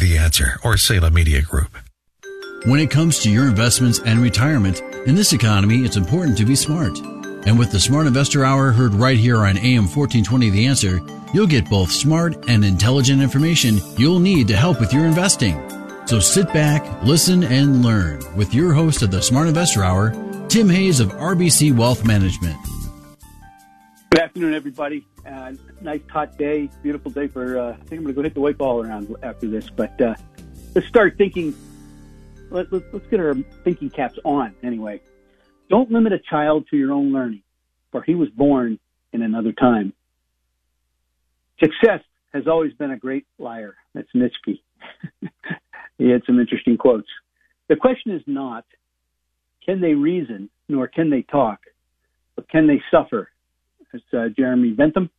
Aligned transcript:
The 0.00 0.18
Answer 0.18 0.58
or 0.64 0.76
Salem 0.76 1.14
Media 1.14 1.42
Group. 1.42 1.76
When 2.64 2.80
it 2.80 2.90
comes 2.90 3.20
to 3.20 3.30
your 3.30 3.46
investments 3.46 4.00
and 4.00 4.20
retirement, 4.20 4.80
in 5.06 5.14
this 5.14 5.32
economy, 5.32 5.84
it's 5.84 5.96
important 5.96 6.36
to 6.38 6.44
be 6.44 6.56
smart. 6.56 6.98
And 7.46 7.58
with 7.58 7.70
the 7.70 7.78
Smart 7.78 8.06
Investor 8.06 8.44
Hour 8.44 8.72
heard 8.72 8.94
right 8.94 9.16
here 9.16 9.38
on 9.38 9.56
AM 9.58 9.84
1420 9.84 10.50
The 10.50 10.66
Answer, 10.66 11.00
you'll 11.32 11.46
get 11.46 11.70
both 11.70 11.90
smart 11.92 12.48
and 12.48 12.64
intelligent 12.64 13.22
information 13.22 13.78
you'll 13.96 14.18
need 14.18 14.48
to 14.48 14.56
help 14.56 14.80
with 14.80 14.92
your 14.92 15.06
investing. 15.06 15.56
So 16.06 16.18
sit 16.18 16.52
back, 16.52 16.84
listen, 17.04 17.44
and 17.44 17.84
learn 17.84 18.20
with 18.36 18.52
your 18.52 18.72
host 18.72 19.02
of 19.02 19.10
the 19.10 19.22
Smart 19.22 19.48
Investor 19.48 19.84
Hour, 19.84 20.10
Tim 20.48 20.68
Hayes 20.68 20.98
of 21.00 21.12
RBC 21.12 21.76
Wealth 21.76 22.04
Management. 22.04 22.56
Good 24.10 24.20
afternoon, 24.20 24.54
everybody. 24.54 25.06
Uh, 25.26 25.52
nice 25.80 26.00
hot 26.08 26.36
day, 26.38 26.68
beautiful 26.82 27.10
day 27.10 27.28
for. 27.28 27.58
Uh, 27.58 27.72
I 27.72 27.76
think 27.76 27.92
I'm 27.92 28.02
going 28.02 28.06
to 28.08 28.12
go 28.14 28.22
hit 28.22 28.34
the 28.34 28.40
white 28.40 28.58
ball 28.58 28.82
around 28.82 29.14
after 29.22 29.48
this. 29.48 29.68
But 29.70 30.00
uh, 30.00 30.14
let's 30.74 30.86
start 30.88 31.16
thinking. 31.18 31.54
Let, 32.50 32.72
let, 32.72 32.82
let's 32.92 33.06
get 33.06 33.20
our 33.20 33.34
thinking 33.64 33.90
caps 33.90 34.18
on 34.24 34.54
anyway. 34.62 35.00
Don't 35.68 35.90
limit 35.90 36.12
a 36.12 36.18
child 36.18 36.66
to 36.70 36.76
your 36.76 36.92
own 36.92 37.12
learning, 37.12 37.42
for 37.92 38.02
he 38.02 38.14
was 38.14 38.28
born 38.30 38.78
in 39.12 39.22
another 39.22 39.52
time. 39.52 39.92
Success 41.60 42.00
has 42.32 42.46
always 42.46 42.72
been 42.74 42.90
a 42.90 42.96
great 42.96 43.26
liar. 43.38 43.76
That's 43.94 44.08
Nietzsche. 44.14 44.62
he 45.98 46.08
had 46.08 46.22
some 46.26 46.40
interesting 46.40 46.76
quotes. 46.76 47.08
The 47.68 47.76
question 47.76 48.12
is 48.12 48.22
not 48.26 48.64
can 49.64 49.80
they 49.80 49.94
reason, 49.94 50.50
nor 50.68 50.88
can 50.88 51.10
they 51.10 51.22
talk, 51.22 51.60
but 52.34 52.48
can 52.48 52.66
they 52.66 52.82
suffer? 52.90 53.30
As 53.94 54.00
uh, 54.16 54.28
Jeremy 54.36 54.70
Bentham. 54.72 55.10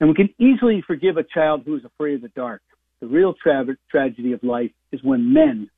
And 0.00 0.08
we 0.08 0.14
can 0.14 0.28
easily 0.38 0.82
forgive 0.86 1.16
a 1.16 1.22
child 1.22 1.62
who 1.64 1.76
is 1.76 1.84
afraid 1.84 2.16
of 2.16 2.22
the 2.22 2.28
dark. 2.28 2.62
The 3.00 3.06
real 3.06 3.34
tra- 3.34 3.64
tragedy 3.90 4.32
of 4.32 4.42
life 4.42 4.70
is 4.92 5.00
when 5.02 5.32
men 5.32 5.70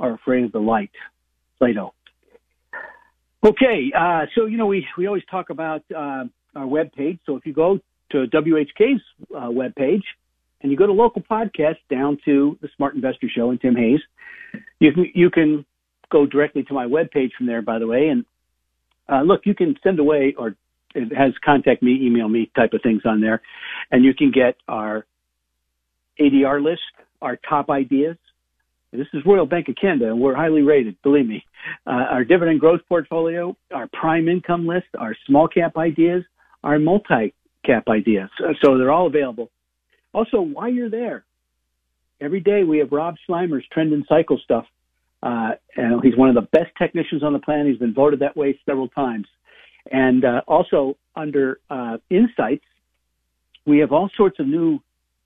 are 0.00 0.14
afraid 0.14 0.44
of 0.44 0.52
the 0.52 0.58
light. 0.58 0.90
Plato. 1.58 1.92
Okay, 3.44 3.92
uh, 3.96 4.26
so 4.34 4.46
you 4.46 4.56
know 4.56 4.66
we 4.66 4.86
we 4.96 5.06
always 5.06 5.22
talk 5.30 5.50
about 5.50 5.82
uh, 5.94 6.24
our 6.56 6.66
web 6.66 6.92
page. 6.92 7.18
So 7.24 7.36
if 7.36 7.46
you 7.46 7.52
go 7.52 7.78
to 8.10 8.26
WHK's 8.26 9.00
uh, 9.36 9.50
web 9.50 9.74
page 9.74 10.02
and 10.60 10.72
you 10.72 10.78
go 10.78 10.86
to 10.86 10.92
local 10.92 11.22
podcast 11.22 11.76
down 11.90 12.18
to 12.24 12.58
the 12.60 12.68
Smart 12.76 12.94
Investor 12.94 13.28
Show 13.34 13.50
and 13.50 13.60
Tim 13.60 13.76
Hayes, 13.76 14.00
you 14.80 14.92
can 14.92 15.06
you 15.14 15.30
can 15.30 15.64
go 16.10 16.26
directly 16.26 16.64
to 16.64 16.74
my 16.74 16.86
web 16.86 17.10
page 17.10 17.32
from 17.36 17.46
there. 17.46 17.62
By 17.62 17.78
the 17.78 17.86
way, 17.86 18.08
and 18.08 18.24
uh, 19.08 19.22
look, 19.22 19.42
you 19.44 19.54
can 19.54 19.76
send 19.82 19.98
away 19.98 20.34
or 20.36 20.56
it 20.98 21.16
has 21.16 21.32
contact 21.44 21.82
me, 21.82 22.06
email 22.06 22.28
me 22.28 22.50
type 22.56 22.72
of 22.72 22.82
things 22.82 23.02
on 23.04 23.20
there, 23.20 23.40
and 23.90 24.04
you 24.04 24.14
can 24.14 24.30
get 24.30 24.56
our 24.68 25.06
ADR 26.20 26.62
list, 26.62 26.82
our 27.22 27.36
top 27.48 27.70
ideas, 27.70 28.16
this 28.92 29.06
is 29.12 29.22
Royal 29.26 29.44
Bank 29.44 29.68
of 29.68 29.76
Canada, 29.78 30.06
and 30.06 30.20
we're 30.20 30.34
highly 30.34 30.62
rated, 30.62 31.00
believe 31.02 31.26
me. 31.26 31.44
Uh, 31.86 32.06
our 32.10 32.24
dividend 32.24 32.60
growth 32.60 32.80
portfolio, 32.88 33.54
our 33.72 33.86
prime 33.92 34.28
income 34.28 34.66
list, 34.66 34.86
our 34.98 35.14
small 35.26 35.46
cap 35.46 35.76
ideas, 35.76 36.24
our 36.64 36.78
multi 36.78 37.34
cap 37.64 37.84
ideas. 37.88 38.30
So 38.62 38.78
they're 38.78 38.90
all 38.90 39.06
available. 39.06 39.50
Also, 40.14 40.40
while 40.40 40.70
you're 40.70 40.88
there, 40.88 41.24
every 42.20 42.40
day 42.40 42.64
we 42.64 42.78
have 42.78 42.90
Rob 42.90 43.16
Sluymer's 43.28 43.66
trend 43.70 43.92
and 43.92 44.06
cycle 44.08 44.40
stuff. 44.42 44.64
Uh, 45.22 45.50
and 45.76 46.02
he's 46.02 46.16
one 46.16 46.30
of 46.30 46.34
the 46.34 46.48
best 46.52 46.70
technicians 46.78 47.22
on 47.22 47.32
the 47.34 47.40
planet. 47.40 47.66
He's 47.66 47.78
been 47.78 47.92
voted 47.92 48.20
that 48.20 48.36
way 48.36 48.58
several 48.64 48.88
times. 48.88 49.26
And 49.90 50.24
uh, 50.24 50.42
also 50.46 50.96
under 51.16 51.60
uh, 51.70 51.98
insights, 52.10 52.64
we 53.66 53.78
have 53.78 53.92
all 53.92 54.10
sorts 54.16 54.38
of 54.38 54.46
new 54.46 54.80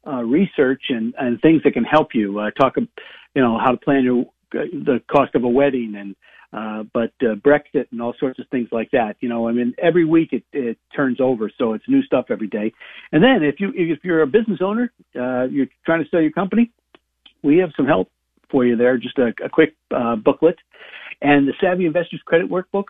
uh, 0.07 0.23
research 0.23 0.83
and, 0.89 1.15
and 1.19 1.41
things 1.41 1.63
that 1.65 1.73
can 1.73 1.85
help 1.85 2.09
you. 2.15 2.39
Uh, 2.39 2.51
talk, 2.51 2.75
you 2.77 3.43
know, 3.43 3.59
how 3.59 3.71
to 3.71 3.77
plan 3.77 4.05
your 4.05 4.25
the 4.53 5.01
cost 5.11 5.35
of 5.35 5.45
a 5.45 5.49
wedding 5.49 5.95
and 5.97 6.15
uh, 6.53 6.83
but 6.93 7.13
uh, 7.23 7.35
Brexit 7.37 7.87
and 7.93 8.03
all 8.03 8.13
sorts 8.21 8.39
of 8.39 8.47
things 8.51 8.69
like 8.73 8.91
that. 8.91 9.17
You 9.21 9.29
know, 9.31 9.49
I 9.49 9.53
mean, 9.53 9.75
every 9.83 10.05
week 10.05 10.33
it, 10.33 10.45
it 10.53 10.77
turns 10.95 11.19
over, 11.19 11.51
so 11.57 11.73
it's 11.73 11.85
new 11.89 12.03
stuff 12.03 12.27
every 12.29 12.49
day. 12.49 12.75
And 13.11 13.23
then 13.23 13.43
if 13.43 13.59
you 13.59 13.73
if 13.75 14.01
you're 14.05 14.21
a 14.21 14.27
business 14.27 14.59
owner, 14.63 14.93
uh, 15.19 15.45
you're 15.45 15.69
trying 15.87 16.05
to 16.05 16.11
sell 16.11 16.21
your 16.21 16.33
company, 16.33 16.71
we 17.43 17.57
have 17.59 17.71
some 17.75 17.87
help 17.87 18.11
for 18.51 18.67
you 18.67 18.77
there. 18.77 18.99
Just 18.99 19.19
a, 19.19 19.33
a 19.43 19.49
quick 19.49 19.75
uh, 19.97 20.17
booklet 20.17 20.57
and 21.23 21.49
the 21.49 21.55
Savvy 21.61 21.87
Investors 21.87 22.21
Credit 22.27 22.51
Workbook. 22.51 22.85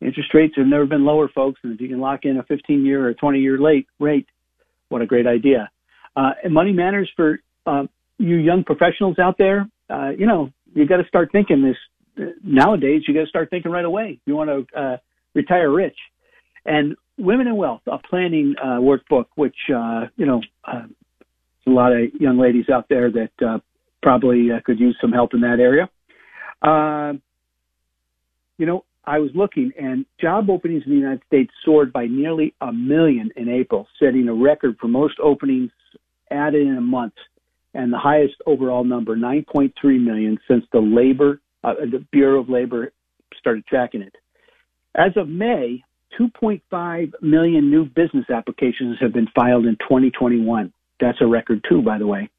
Interest 0.00 0.32
rates 0.32 0.54
have 0.56 0.66
never 0.66 0.86
been 0.86 1.04
lower, 1.04 1.28
folks, 1.28 1.60
and 1.62 1.74
if 1.74 1.80
you 1.80 1.88
can 1.88 2.00
lock 2.00 2.20
in 2.24 2.38
a 2.38 2.42
15 2.44 2.84
year 2.84 3.06
or 3.06 3.14
20 3.14 3.38
year 3.38 3.58
late 3.58 3.86
rate, 3.98 4.26
what 4.88 5.02
a 5.02 5.06
great 5.06 5.26
idea. 5.26 5.70
Uh, 6.16 6.30
and 6.42 6.54
money 6.54 6.72
matters 6.72 7.10
for 7.16 7.38
uh, 7.66 7.84
you 8.18 8.36
young 8.36 8.64
professionals 8.64 9.18
out 9.18 9.36
there. 9.38 9.68
Uh, 9.88 10.10
you 10.10 10.26
know, 10.26 10.50
you 10.74 10.86
got 10.86 10.96
to 10.98 11.08
start 11.08 11.30
thinking 11.32 11.62
this 11.62 12.26
nowadays. 12.42 13.02
You 13.06 13.14
got 13.14 13.20
to 13.20 13.28
start 13.28 13.50
thinking 13.50 13.70
right 13.70 13.84
away. 13.84 14.20
You 14.26 14.36
want 14.36 14.50
to 14.50 14.78
uh, 14.78 14.96
retire 15.34 15.70
rich. 15.70 15.96
And 16.64 16.96
Women 17.18 17.46
in 17.46 17.56
Wealth, 17.56 17.82
a 17.86 17.98
planning 17.98 18.54
uh, 18.62 18.78
workbook, 18.78 19.26
which 19.34 19.56
uh, 19.74 20.06
you 20.16 20.26
know, 20.26 20.40
uh, 20.64 20.82
a 21.66 21.70
lot 21.70 21.92
of 21.92 22.00
young 22.18 22.38
ladies 22.38 22.66
out 22.72 22.86
there 22.88 23.10
that 23.10 23.46
uh, 23.46 23.58
probably 24.02 24.50
uh, 24.50 24.60
could 24.64 24.80
use 24.80 24.96
some 25.00 25.12
help 25.12 25.34
in 25.34 25.40
that 25.42 25.58
area. 25.60 25.88
Uh, 26.62 27.14
you 28.58 28.66
know, 28.66 28.84
I 29.10 29.18
was 29.18 29.32
looking, 29.34 29.72
and 29.76 30.06
job 30.20 30.48
openings 30.48 30.84
in 30.86 30.92
the 30.92 30.98
United 30.98 31.22
States 31.26 31.50
soared 31.64 31.92
by 31.92 32.06
nearly 32.06 32.54
a 32.60 32.72
million 32.72 33.30
in 33.34 33.48
April, 33.48 33.88
setting 33.98 34.28
a 34.28 34.32
record 34.32 34.76
for 34.80 34.86
most 34.86 35.14
openings 35.20 35.72
added 36.30 36.64
in 36.64 36.76
a 36.76 36.80
month, 36.80 37.14
and 37.74 37.92
the 37.92 37.98
highest 37.98 38.34
overall 38.46 38.84
number, 38.84 39.16
9.3 39.16 39.72
million, 40.00 40.38
since 40.46 40.64
the 40.72 40.78
labor, 40.78 41.40
uh, 41.64 41.74
the 41.90 42.06
Bureau 42.12 42.40
of 42.40 42.48
Labor 42.48 42.92
started 43.36 43.66
tracking 43.66 44.00
it. 44.00 44.14
As 44.94 45.10
of 45.16 45.28
May, 45.28 45.82
2.5 46.16 47.12
million 47.20 47.68
new 47.68 47.86
business 47.86 48.30
applications 48.32 48.96
have 49.00 49.12
been 49.12 49.26
filed 49.34 49.66
in 49.66 49.74
2021. 49.88 50.72
That's 51.00 51.18
a 51.20 51.26
record 51.26 51.64
too, 51.68 51.82
by 51.82 51.98
the 51.98 52.06
way. 52.06 52.30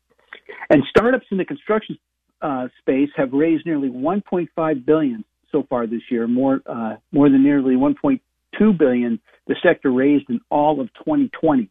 And 0.70 0.84
startups 0.90 1.26
in 1.32 1.38
the 1.38 1.44
construction 1.44 2.00
uh, 2.42 2.70
space 2.80 3.10
have 3.18 3.34
raised 3.34 3.66
nearly 3.66 3.90
1.5 3.90 4.86
billion 4.86 5.26
so 5.52 5.66
far 5.70 5.88
this 5.88 6.02
year, 6.10 6.28
more 6.28 6.62
uh, 6.66 6.96
more 7.12 7.30
than 7.30 7.44
nearly 7.44 7.76
1.2 7.76 8.78
billion 8.78 9.20
the 9.48 9.56
sector 9.64 9.92
raised 9.92 10.30
in 10.30 10.40
all 10.50 10.80
of 10.80 10.88
2020 10.94 11.70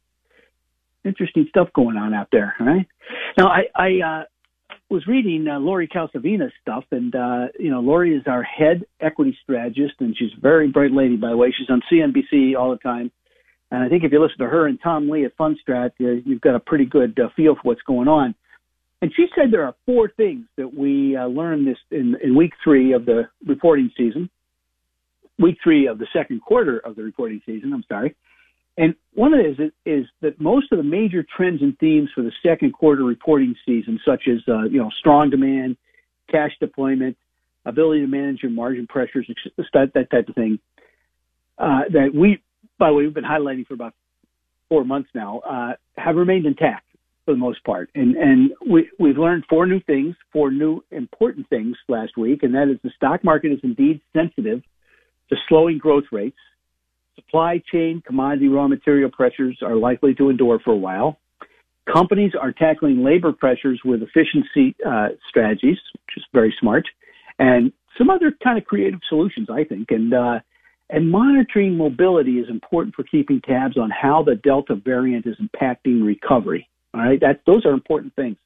interesting 1.05 1.47
stuff 1.49 1.69
going 1.75 1.97
on 1.97 2.15
out 2.15 2.29
there, 2.33 2.55
right? 2.61 2.87
Now, 3.37 3.49
I, 3.49 3.63
I 3.75 4.21
uh, 4.21 4.25
was 4.91 5.07
reading 5.07 5.47
uh, 5.49 5.59
Lori 5.59 5.89
Calvasina's 5.89 6.53
stuff, 6.61 6.85
and 6.91 7.15
uh, 7.15 7.47
you 7.59 7.71
know, 7.71 7.81
Lori 7.81 8.15
is 8.15 8.23
our 8.27 8.43
head 8.43 8.85
equity 9.01 9.37
strategist, 9.43 9.95
and 10.01 10.17
she's 10.17 10.33
a 10.37 10.41
very 10.41 10.69
bright 10.69 10.93
lady, 10.93 11.17
by 11.17 11.31
the 11.31 11.37
way. 11.37 11.55
She's 11.57 11.71
on 11.71 11.83
CNBC 11.91 12.57
all 12.59 12.71
the 12.71 12.79
time, 12.79 13.11
and 13.71 13.83
I 13.83 13.89
think 13.89 14.05
if 14.05 14.13
you 14.13 14.21
listen 14.21 14.39
to 14.39 14.47
her 14.47 14.67
and 14.67 14.79
Tom 14.83 15.09
Lee 15.09 15.25
at 15.25 15.37
Fundstrat, 15.37 15.93
uh, 16.01 16.21
you've 16.25 16.41
got 16.41 16.55
a 16.55 16.61
pretty 16.61 16.87
good 16.87 17.19
uh, 17.19 17.29
feel 17.37 17.55
for 17.55 17.63
what's 17.63 17.83
going 17.83 18.09
on. 18.09 18.35
And 19.03 19.13
she 19.17 19.27
said 19.35 19.51
there 19.51 19.65
are 19.65 19.75
four 19.87 20.11
things 20.17 20.47
that 20.57 20.75
we 20.75 21.17
uh, 21.17 21.27
learned 21.27 21.67
this 21.67 21.79
in, 21.91 22.17
in 22.23 22.37
week 22.37 22.53
three 22.63 22.93
of 22.93 23.07
the 23.07 23.29
reporting 23.47 23.91
season, 23.97 24.29
week 25.39 25.57
three 25.63 25.87
of 25.87 25.99
the 25.99 26.07
second 26.13 26.43
quarter 26.43 26.79
of 26.79 26.97
the 26.97 27.03
reporting 27.03 27.41
season. 27.47 27.73
I'm 27.73 27.85
sorry. 27.89 28.15
And 28.77 28.95
one 29.15 29.33
of 29.33 29.41
it 29.41 29.61
is, 29.61 29.73
is 29.85 30.07
that 30.21 30.41
most 30.41 30.71
of 30.71 30.79
the 30.79 30.85
major 30.85 31.25
trends 31.37 31.63
and 31.63 31.77
themes 31.79 32.11
for 32.15 32.23
the 32.23 32.33
second 32.43 32.73
quarter 32.73 33.03
reporting 33.03 33.55
season, 33.67 33.99
such 34.07 34.23
as 34.29 34.39
uh, 34.49 34.63
you 34.65 34.79
know 34.79 34.91
strong 34.99 35.31
demand, 35.31 35.77
cash 36.31 36.53
deployment, 36.61 37.17
ability 37.65 38.03
to 38.03 38.07
manage 38.07 38.43
your 38.43 38.53
margin 38.53 38.87
pressures, 38.87 39.27
that, 39.57 39.93
that 39.95 40.11
type 40.11 40.29
of 40.29 40.35
thing, 40.35 40.59
uh, 41.59 41.83
that 41.93 42.11
we, 42.15 42.43
by 42.79 42.89
the 42.89 42.95
way, 42.95 43.05
we've 43.05 43.15
been 43.15 43.25
highlighting 43.25 43.67
for 43.67 43.75
about 43.75 43.95
four 44.69 44.85
months 44.85 45.11
now, 45.15 45.41
uh, 45.41 45.73
have 45.97 46.17
remained 46.17 46.47
intact 46.47 46.87
for 47.31 47.35
the 47.35 47.39
most 47.39 47.63
part. 47.65 47.91
And 47.95 48.17
and 48.17 48.51
we 48.69 48.91
we've 48.99 49.19
learned 49.19 49.45
four 49.49 49.67
new 49.67 49.81
things, 49.81 50.17
four 50.33 50.51
new 50.51 50.83
important 50.91 51.49
things 51.49 51.77
last 51.89 52.17
week, 52.17 52.43
and 52.43 52.55
that 52.55 52.69
is 52.69 52.79
the 52.83 52.91
stock 52.97 53.23
market 53.25 53.53
is 53.53 53.61
indeed 53.63 54.01
sensitive 54.13 54.63
to 55.31 55.37
slowing 55.49 55.79
growth 55.79 56.05
rates 56.11 56.37
Supply 57.25 57.63
chain 57.71 58.03
commodity 58.07 58.49
raw 58.49 58.67
material 58.67 59.11
pressures 59.11 59.59
are 59.63 59.77
likely 59.77 60.15
to 60.15 60.31
endure 60.31 60.59
for 60.65 60.73
a 60.73 60.77
while. 60.77 61.19
Companies 61.93 62.33
are 62.41 62.53
tackling 62.53 63.05
labor 63.05 63.33
pressures 63.33 63.81
with 63.85 64.01
efficiency 64.03 64.75
uh, 64.87 65.09
strategies, 65.29 65.77
which 65.93 66.17
is 66.17 66.25
very 66.33 66.55
smart, 66.61 66.85
and 67.39 67.73
some 67.99 68.11
other 68.11 68.33
kind 68.43 68.59
of 68.59 68.65
creative 68.65 69.01
solutions, 69.09 69.49
I 69.51 69.65
think. 69.65 69.91
And 69.91 70.15
uh, 70.15 70.41
and 70.89 71.11
monitoring 71.11 71.77
mobility 71.77 72.39
is 72.39 72.49
important 72.49 72.95
for 72.95 73.05
keeping 73.05 73.41
tabs 73.41 73.77
on 73.77 73.91
how 73.91 74.23
the 74.23 74.35
Delta 74.35 74.75
variant 74.75 75.27
is 75.27 75.37
impacting 75.37 76.05
recovery. 76.05 76.69
All 76.95 77.01
right, 77.01 77.21
that 77.21 77.43
those 77.47 77.65
are 77.65 77.73
important 77.73 78.15
things. 78.17 78.37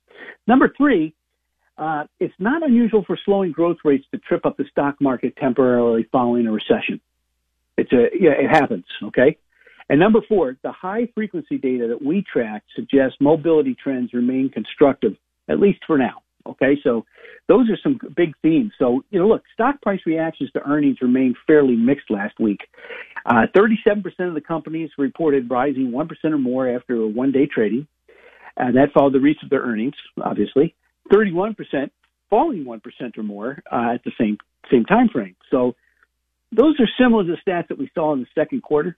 Number 0.47 0.73
three, 0.77 1.15
uh, 1.79 2.05
it's 2.21 2.35
not 2.39 2.63
unusual 2.63 3.05
for 3.07 3.19
slowing 3.25 3.53
growth 3.53 3.79
rates 3.85 4.05
to 4.13 4.19
trip 4.19 4.47
up 4.47 4.57
the 4.57 4.65
stock 4.71 4.97
market 5.01 5.35
temporarily 5.37 6.07
following 6.13 6.47
a 6.47 6.53
recession. 6.53 7.01
It's 7.77 7.93
a 7.93 8.09
yeah, 8.19 8.33
it 8.33 8.51
happens. 8.51 8.85
Okay. 9.03 9.39
And 9.89 10.01
number 10.01 10.21
four, 10.27 10.57
the 10.63 10.73
high 10.73 11.09
frequency 11.15 11.59
data 11.59 11.89
that 11.89 12.03
we 12.03 12.25
track 12.31 12.63
suggests 12.75 13.17
mobility 13.21 13.77
trends 13.83 14.15
remain 14.15 14.49
constructive, 14.49 15.15
at 15.49 15.61
least 15.61 15.81
for 15.87 15.99
now. 15.99 16.23
Okay, 16.47 16.77
so 16.83 17.07
those 17.49 17.71
are 17.71 17.79
some 17.83 17.99
big 18.15 18.35
themes. 18.43 18.73
So, 18.79 19.03
you 19.11 19.19
know, 19.19 19.27
look, 19.27 19.43
stock 19.55 19.81
price 19.81 20.01
reactions 20.05 20.51
to 20.53 20.63
earnings 20.63 20.99
remained 21.01 21.37
fairly 21.47 21.75
mixed 21.75 22.11
last 22.11 22.39
week. 22.39 22.61
Uh, 23.25 23.47
37% 23.57 24.05
of 24.21 24.35
the 24.35 24.43
companies 24.43 24.91
reported 24.99 25.51
rising 25.51 25.91
1% 25.91 26.09
or 26.25 26.39
more 26.39 26.69
after 26.69 26.97
a 26.97 27.07
one 27.07 27.33
day 27.33 27.47
trading. 27.47 27.87
And 28.57 28.77
that 28.77 28.93
followed 28.93 29.15
the 29.15 29.21
release 29.21 29.39
of 29.43 29.51
their 29.51 29.63
earnings, 29.63 29.95
obviously. 30.23 30.75
31% 31.13 31.57
falling 32.31 32.65
1% 32.65 33.19
or 33.19 33.23
more 33.23 33.63
uh, 33.71 33.95
at 33.95 34.05
the 34.05 34.13
same 34.19 34.39
same 34.71 34.85
time 34.85 35.09
frame. 35.11 35.37
So 35.51 35.75
those 36.51 36.75
are 36.81 36.89
similar 36.99 37.25
to 37.25 37.33
the 37.33 37.51
stats 37.51 37.69
that 37.69 37.79
we 37.79 37.91
saw 37.95 38.15
in 38.15 38.21
the 38.21 38.27
second 38.35 38.63
quarter 38.63 38.97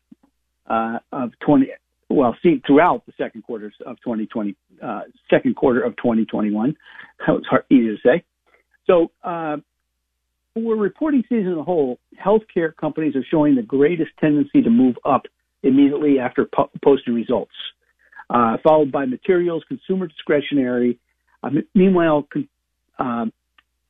uh, 0.66 0.98
of 1.12 1.32
20. 1.44 1.66
Well, 2.08 2.36
see 2.42 2.62
throughout 2.64 3.04
the 3.06 3.12
second 3.18 3.42
quarters 3.42 3.74
of 3.84 3.96
2020, 3.96 4.54
uh, 4.80 5.00
second 5.28 5.56
quarter 5.56 5.80
of 5.80 5.96
2021. 5.96 6.76
That 7.26 7.32
was 7.32 7.44
hard, 7.50 7.64
easy 7.68 7.88
to 7.88 7.96
say. 8.04 8.24
So 8.86 9.10
uh, 9.24 9.56
for 10.54 10.76
reporting 10.76 11.24
season 11.28 11.52
as 11.52 11.58
a 11.58 11.64
whole, 11.64 11.98
healthcare 12.24 12.74
companies 12.76 13.16
are 13.16 13.24
showing 13.28 13.56
the 13.56 13.62
greatest 13.62 14.10
tendency 14.20 14.62
to 14.62 14.70
move 14.70 14.96
up 15.04 15.22
immediately 15.62 16.18
after 16.20 16.46
po- 16.46 16.70
posting 16.84 17.14
results, 17.14 17.52
uh, 18.30 18.56
followed 18.62 18.90
by 18.90 19.04
materials, 19.06 19.64
consumer 19.68 20.06
discretionary, 20.06 20.98
uh, 21.42 21.50
meanwhile, 21.74 22.26
uh, 22.98 23.26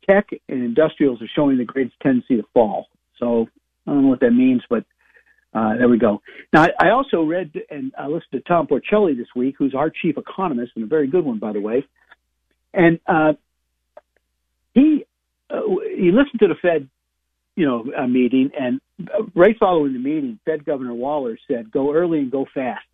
tech 0.08 0.28
and 0.48 0.62
industrials 0.62 1.20
are 1.22 1.30
showing 1.34 1.58
the 1.58 1.64
greatest 1.64 1.96
tendency 2.02 2.36
to 2.36 2.44
fall. 2.52 2.86
So 3.18 3.48
I 3.86 3.92
don't 3.92 4.02
know 4.02 4.08
what 4.08 4.20
that 4.20 4.32
means, 4.32 4.62
but 4.68 4.84
uh, 5.54 5.76
there 5.78 5.88
we 5.88 5.98
go. 5.98 6.20
Now, 6.52 6.64
I, 6.64 6.88
I 6.88 6.90
also 6.90 7.22
read 7.22 7.52
and 7.70 7.92
I 7.98 8.06
listened 8.06 8.32
to 8.32 8.40
Tom 8.40 8.66
Porcelli 8.66 9.16
this 9.16 9.28
week, 9.34 9.54
who's 9.58 9.74
our 9.74 9.90
chief 9.90 10.18
economist 10.18 10.72
and 10.74 10.84
a 10.84 10.88
very 10.88 11.06
good 11.06 11.24
one, 11.24 11.38
by 11.38 11.52
the 11.52 11.60
way. 11.60 11.86
And 12.74 13.00
uh, 13.06 13.32
he 14.74 15.06
uh, 15.48 15.60
he 15.96 16.10
listened 16.10 16.40
to 16.40 16.48
the 16.48 16.56
Fed, 16.60 16.88
you 17.54 17.64
know, 17.64 17.86
uh, 17.96 18.06
meeting, 18.06 18.50
and 18.58 18.80
right 19.34 19.56
following 19.58 19.94
the 19.94 19.98
meeting, 19.98 20.38
Fed 20.44 20.64
Governor 20.66 20.92
Waller 20.92 21.38
said, 21.48 21.70
"Go 21.70 21.94
early 21.94 22.18
and 22.18 22.30
go 22.30 22.46
fast." 22.52 22.84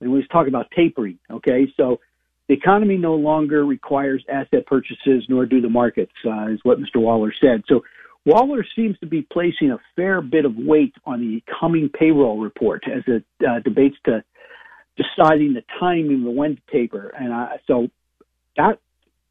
And 0.00 0.10
we 0.10 0.18
was 0.18 0.28
talking 0.28 0.48
about 0.48 0.70
tapering. 0.70 1.18
Okay, 1.30 1.72
so 1.76 2.00
the 2.48 2.54
economy 2.54 2.96
no 2.96 3.14
longer 3.14 3.64
requires 3.64 4.24
asset 4.32 4.66
purchases, 4.66 5.24
nor 5.28 5.46
do 5.46 5.60
the 5.60 5.68
markets, 5.68 6.12
uh, 6.24 6.46
is 6.48 6.60
what 6.62 6.78
Mr. 6.78 6.96
Waller 6.96 7.32
said. 7.40 7.62
So 7.68 7.82
Waller 8.24 8.64
seems 8.74 8.98
to 8.98 9.06
be 9.06 9.22
placing 9.22 9.70
a 9.70 9.78
fair 9.94 10.20
bit 10.20 10.44
of 10.44 10.56
weight 10.56 10.94
on 11.04 11.20
the 11.20 11.42
coming 11.60 11.88
payroll 11.88 12.38
report 12.38 12.84
as 12.86 13.02
it 13.06 13.24
uh, 13.46 13.60
debates 13.60 13.96
to 14.04 14.22
deciding 14.96 15.54
the 15.54 15.62
timing 15.78 16.26
of 16.26 16.34
when 16.34 16.56
to 16.56 16.62
taper. 16.70 17.08
And 17.08 17.32
I, 17.32 17.58
so 17.66 17.88
that 18.56 18.78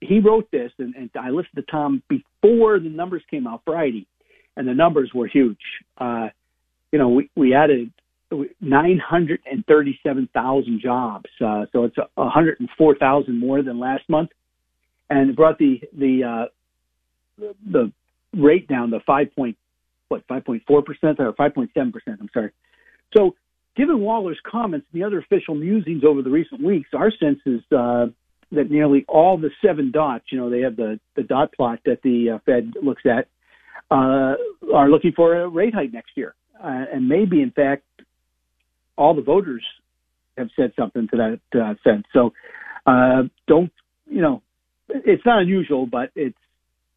he 0.02 0.20
wrote 0.20 0.50
this, 0.52 0.72
and, 0.78 0.96
and 0.96 1.10
I 1.20 1.30
listened 1.30 1.56
to 1.56 1.64
Tom 1.64 2.04
before 2.08 2.80
the 2.80 2.90
numbers 2.90 3.24
came 3.30 3.48
out 3.48 3.62
Friday, 3.66 4.08
and 4.56 4.68
the 4.68 4.74
numbers 4.74 5.12
were 5.14 5.28
huge. 5.28 5.60
Uh, 5.98 6.30
you 6.92 7.00
know, 7.00 7.10
we, 7.10 7.30
we 7.36 7.54
added 7.54 7.92
937,000 8.32 10.82
jobs. 10.82 11.30
Uh, 11.40 11.66
so 11.72 11.84
it's 11.86 11.96
104,000 12.16 13.40
more 13.40 13.62
than 13.62 13.80
last 13.80 14.10
month. 14.10 14.32
And 15.10 15.30
it 15.30 15.36
brought 15.36 15.60
the, 15.60 15.82
the, 15.94 16.24
uh, 16.24 16.46
the 17.72 17.92
rate 18.34 18.68
down 18.68 18.90
to 18.92 19.00
5 19.06 19.36
point, 19.36 19.58
what, 20.08 20.28
5.4% 20.28 20.62
or 20.70 20.84
5.7%, 21.34 21.68
I'm 22.08 22.30
sorry. 22.34 22.52
So 23.16 23.36
given 23.76 24.00
Waller's 24.00 24.40
comments 24.50 24.88
and 24.92 25.02
the 25.02 25.06
other 25.06 25.20
official 25.20 25.56
musings 25.56 26.04
over 26.04 26.22
the 26.22 26.32
recent 26.32 26.64
weeks, 26.64 26.90
our 26.94 27.12
sense 27.12 27.40
is, 27.46 27.62
uh, 27.72 28.08
that 28.52 28.70
nearly 28.70 29.06
all 29.08 29.38
the 29.38 29.50
seven 29.64 29.92
dots, 29.92 30.26
you 30.32 30.40
know, 30.40 30.50
they 30.50 30.62
have 30.62 30.76
the, 30.76 31.00
the 31.16 31.24
dot 31.24 31.52
plot 31.54 31.80
that 31.86 32.02
the 32.04 32.36
uh, 32.36 32.40
Fed 32.46 32.74
looks 32.82 33.04
at, 33.06 33.28
uh, 33.92 34.36
are 34.74 34.90
looking 34.90 35.12
for 35.16 35.42
a 35.42 35.48
rate 35.48 35.74
hike 35.74 35.94
next 35.94 36.12
year. 36.16 36.36
Uh, 36.64 36.86
and 36.94 37.08
maybe, 37.08 37.42
in 37.42 37.52
fact, 37.52 37.84
all 38.98 39.14
the 39.14 39.22
voters 39.22 39.64
have 40.38 40.50
said 40.56 40.72
something 40.78 41.08
to 41.10 41.18
that 41.18 41.40
uh, 41.60 41.74
sense. 41.84 42.06
So 42.14 42.32
uh, 42.86 43.24
don't 43.48 43.72
you 44.08 44.22
know? 44.22 44.42
It's 44.88 45.26
not 45.26 45.42
unusual, 45.42 45.88
but 45.88 46.12
it's 46.16 46.38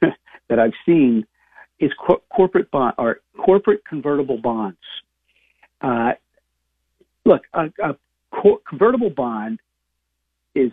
that 0.48 0.58
I've 0.60 0.72
seen 0.86 1.26
is 1.80 1.90
co- 2.06 2.22
corporate 2.34 2.70
bond 2.70 2.94
or 2.96 3.18
corporate 3.44 3.84
convertible 3.84 4.38
bonds. 4.38 4.78
Uh, 5.80 6.12
look, 7.24 7.42
a, 7.52 7.64
a 7.82 7.96
co- 8.32 8.62
convertible 8.68 9.10
bond 9.10 9.58
is 10.54 10.70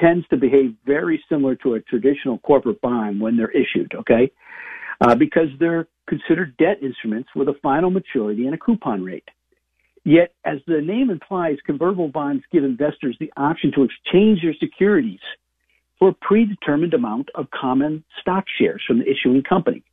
tends 0.00 0.26
to 0.28 0.38
behave 0.38 0.74
very 0.86 1.22
similar 1.28 1.54
to 1.56 1.74
a 1.74 1.80
traditional 1.80 2.38
corporate 2.38 2.80
bond 2.80 3.20
when 3.20 3.36
they're 3.36 3.50
issued. 3.50 3.92
Okay, 3.94 4.32
uh, 5.02 5.14
because 5.14 5.48
they're 5.60 5.88
considered 6.08 6.56
debt 6.56 6.78
instruments 6.82 7.28
with 7.36 7.48
a 7.48 7.54
final 7.62 7.90
maturity 7.90 8.46
and 8.46 8.54
a 8.54 8.58
coupon 8.58 9.04
rate. 9.04 9.28
Yet, 10.04 10.32
as 10.46 10.60
the 10.66 10.80
name 10.80 11.10
implies, 11.10 11.58
convertible 11.66 12.08
bonds 12.08 12.42
give 12.50 12.64
investors 12.64 13.16
the 13.20 13.30
option 13.36 13.70
to 13.74 13.84
exchange 13.84 14.40
their 14.42 14.54
securities 14.58 15.20
for 16.02 16.08
a 16.08 16.14
predetermined 16.14 16.94
amount 16.94 17.28
of 17.36 17.46
common 17.52 18.02
stock 18.20 18.44
shares 18.58 18.82
from 18.84 18.98
the 18.98 19.04
issuing 19.08 19.40
company. 19.40 19.84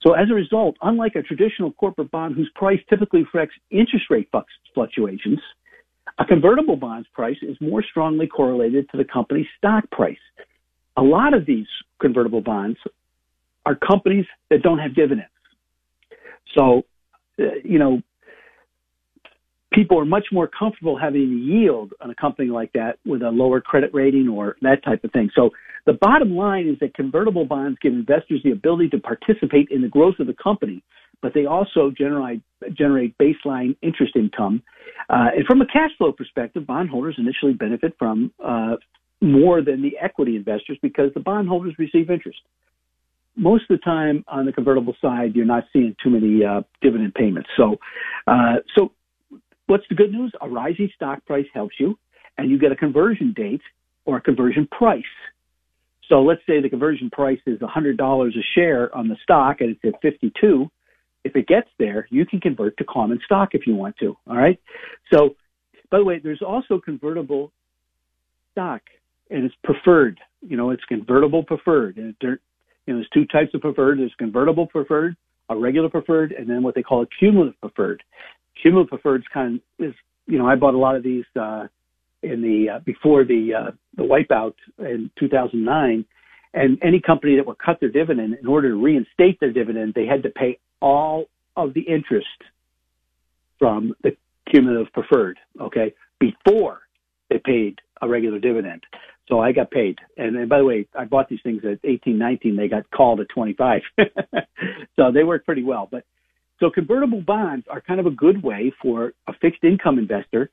So 0.00 0.12
as 0.12 0.30
a 0.30 0.34
result, 0.34 0.76
unlike 0.80 1.16
a 1.16 1.22
traditional 1.22 1.72
corporate 1.72 2.12
bond 2.12 2.36
whose 2.36 2.48
price 2.54 2.78
typically 2.88 3.24
reflects 3.24 3.56
interest 3.68 4.04
rate 4.10 4.28
fluctuations, 4.72 5.40
a 6.20 6.24
convertible 6.24 6.76
bond's 6.76 7.08
price 7.12 7.38
is 7.42 7.56
more 7.60 7.82
strongly 7.82 8.28
correlated 8.28 8.88
to 8.90 8.96
the 8.96 9.02
company's 9.04 9.48
stock 9.58 9.90
price. 9.90 10.20
A 10.96 11.02
lot 11.02 11.34
of 11.34 11.46
these 11.46 11.66
convertible 12.00 12.42
bonds 12.42 12.78
are 13.66 13.74
companies 13.74 14.26
that 14.50 14.62
don't 14.62 14.78
have 14.78 14.94
dividends. 14.94 15.32
So, 16.56 16.84
uh, 17.40 17.56
you 17.64 17.80
know, 17.80 18.02
people 19.72 19.98
are 19.98 20.04
much 20.04 20.26
more 20.32 20.48
comfortable 20.48 20.98
having 20.98 21.22
a 21.22 21.52
yield 21.52 21.92
on 22.00 22.10
a 22.10 22.14
company 22.14 22.48
like 22.48 22.72
that 22.72 22.98
with 23.06 23.22
a 23.22 23.30
lower 23.30 23.60
credit 23.60 23.90
rating 23.94 24.28
or 24.28 24.56
that 24.62 24.82
type 24.84 25.04
of 25.04 25.12
thing. 25.12 25.30
So 25.34 25.50
the 25.86 25.92
bottom 25.94 26.34
line 26.36 26.68
is 26.68 26.78
that 26.80 26.94
convertible 26.94 27.44
bonds 27.44 27.78
give 27.80 27.92
investors 27.92 28.40
the 28.42 28.50
ability 28.50 28.88
to 28.90 28.98
participate 28.98 29.68
in 29.70 29.80
the 29.82 29.88
growth 29.88 30.16
of 30.18 30.26
the 30.26 30.34
company, 30.34 30.82
but 31.22 31.34
they 31.34 31.46
also 31.46 31.90
generate 31.96 32.42
generate 32.74 33.16
baseline 33.18 33.76
interest 33.82 34.16
income. 34.16 34.62
Uh, 35.08 35.28
and 35.36 35.46
from 35.46 35.60
a 35.60 35.66
cash 35.66 35.90
flow 35.98 36.12
perspective, 36.12 36.66
bondholders 36.66 37.16
initially 37.18 37.52
benefit 37.52 37.94
from 37.98 38.32
uh, 38.44 38.76
more 39.22 39.62
than 39.62 39.82
the 39.82 39.96
equity 40.02 40.36
investors 40.36 40.78
because 40.82 41.12
the 41.14 41.20
bondholders 41.20 41.74
receive 41.78 42.10
interest. 42.10 42.40
most 43.36 43.62
of 43.70 43.78
the 43.78 43.84
time 43.84 44.24
on 44.28 44.46
the 44.46 44.52
convertible 44.52 44.94
side, 45.00 45.34
you're 45.34 45.46
not 45.46 45.64
seeing 45.72 45.96
too 46.02 46.10
many 46.10 46.44
uh, 46.44 46.62
dividend 46.82 47.14
payments. 47.14 47.48
So, 47.56 47.76
uh, 48.26 48.56
so 48.76 48.92
what's 49.70 49.84
the 49.88 49.94
good 49.94 50.10
news? 50.10 50.32
A 50.40 50.48
rising 50.48 50.90
stock 50.96 51.24
price 51.26 51.46
helps 51.54 51.76
you, 51.78 51.96
and 52.36 52.50
you 52.50 52.58
get 52.58 52.72
a 52.72 52.76
conversion 52.76 53.32
date 53.34 53.62
or 54.04 54.16
a 54.16 54.20
conversion 54.20 54.66
price. 54.66 55.04
So 56.08 56.22
let's 56.22 56.40
say 56.44 56.60
the 56.60 56.68
conversion 56.68 57.08
price 57.08 57.38
is 57.46 57.60
$100 57.60 58.28
a 58.28 58.30
share 58.56 58.94
on 58.94 59.08
the 59.08 59.16
stock 59.22 59.60
and 59.60 59.70
it's 59.70 59.80
at 59.84 60.02
52. 60.02 60.68
If 61.22 61.36
it 61.36 61.46
gets 61.46 61.68
there, 61.78 62.08
you 62.10 62.26
can 62.26 62.40
convert 62.40 62.76
to 62.78 62.84
common 62.84 63.20
stock 63.24 63.50
if 63.52 63.66
you 63.66 63.76
want 63.76 63.96
to. 63.98 64.16
All 64.26 64.36
right. 64.36 64.58
So, 65.12 65.36
by 65.88 65.98
the 65.98 66.04
way, 66.04 66.18
there's 66.18 66.42
also 66.42 66.80
convertible 66.84 67.52
stock 68.52 68.82
and 69.30 69.44
it's 69.44 69.54
preferred. 69.62 70.18
You 70.40 70.56
know, 70.56 70.70
it's 70.70 70.84
convertible 70.86 71.44
preferred. 71.44 71.96
And 71.96 72.16
you 72.20 72.38
know, 72.88 72.94
there's 72.96 73.08
two 73.14 73.26
types 73.26 73.54
of 73.54 73.60
preferred. 73.60 74.00
There's 74.00 74.14
convertible 74.18 74.66
preferred, 74.66 75.14
a 75.48 75.56
regular 75.56 75.90
preferred, 75.90 76.32
and 76.32 76.50
then 76.50 76.64
what 76.64 76.74
they 76.74 76.82
call 76.82 77.02
a 77.02 77.06
cumulative 77.20 77.60
preferred. 77.60 78.02
Cumulative 78.60 78.90
preferred 78.90 79.24
kind 79.32 79.56
of 79.78 79.86
is, 79.86 79.94
you 80.26 80.38
know, 80.38 80.46
I 80.46 80.56
bought 80.56 80.74
a 80.74 80.78
lot 80.78 80.96
of 80.96 81.02
these 81.02 81.24
uh, 81.38 81.66
in 82.22 82.42
the 82.42 82.76
uh, 82.76 82.78
before 82.80 83.24
the 83.24 83.52
uh, 83.54 83.70
the 83.96 84.02
wipeout 84.02 84.54
in 84.78 85.10
2009, 85.18 86.04
and 86.54 86.78
any 86.82 87.00
company 87.00 87.36
that 87.36 87.46
would 87.46 87.58
cut 87.58 87.80
their 87.80 87.90
dividend 87.90 88.36
in 88.40 88.46
order 88.46 88.70
to 88.70 88.76
reinstate 88.76 89.40
their 89.40 89.52
dividend, 89.52 89.94
they 89.94 90.06
had 90.06 90.22
to 90.22 90.30
pay 90.30 90.58
all 90.80 91.26
of 91.56 91.74
the 91.74 91.82
interest 91.82 92.26
from 93.58 93.94
the 94.02 94.16
cumulative 94.50 94.92
preferred. 94.92 95.38
Okay, 95.60 95.94
before 96.18 96.80
they 97.30 97.38
paid 97.38 97.80
a 98.02 98.08
regular 98.08 98.38
dividend. 98.38 98.82
So 99.28 99.40
I 99.40 99.52
got 99.52 99.70
paid. 99.70 99.98
And, 100.16 100.36
and 100.36 100.48
by 100.48 100.58
the 100.58 100.64
way, 100.64 100.86
I 100.98 101.04
bought 101.04 101.28
these 101.28 101.38
things 101.42 101.62
at 101.64 101.78
18, 101.84 102.18
19. 102.18 102.56
They 102.56 102.68
got 102.68 102.90
called 102.90 103.20
at 103.20 103.28
25. 103.28 103.82
so 104.96 105.12
they 105.12 105.22
worked 105.22 105.46
pretty 105.46 105.62
well. 105.62 105.88
But 105.90 106.04
so 106.60 106.70
convertible 106.70 107.22
bonds 107.22 107.66
are 107.68 107.80
kind 107.80 107.98
of 107.98 108.06
a 108.06 108.10
good 108.10 108.42
way 108.42 108.72
for 108.80 109.12
a 109.26 109.32
fixed 109.40 109.64
income 109.64 109.98
investor 109.98 110.50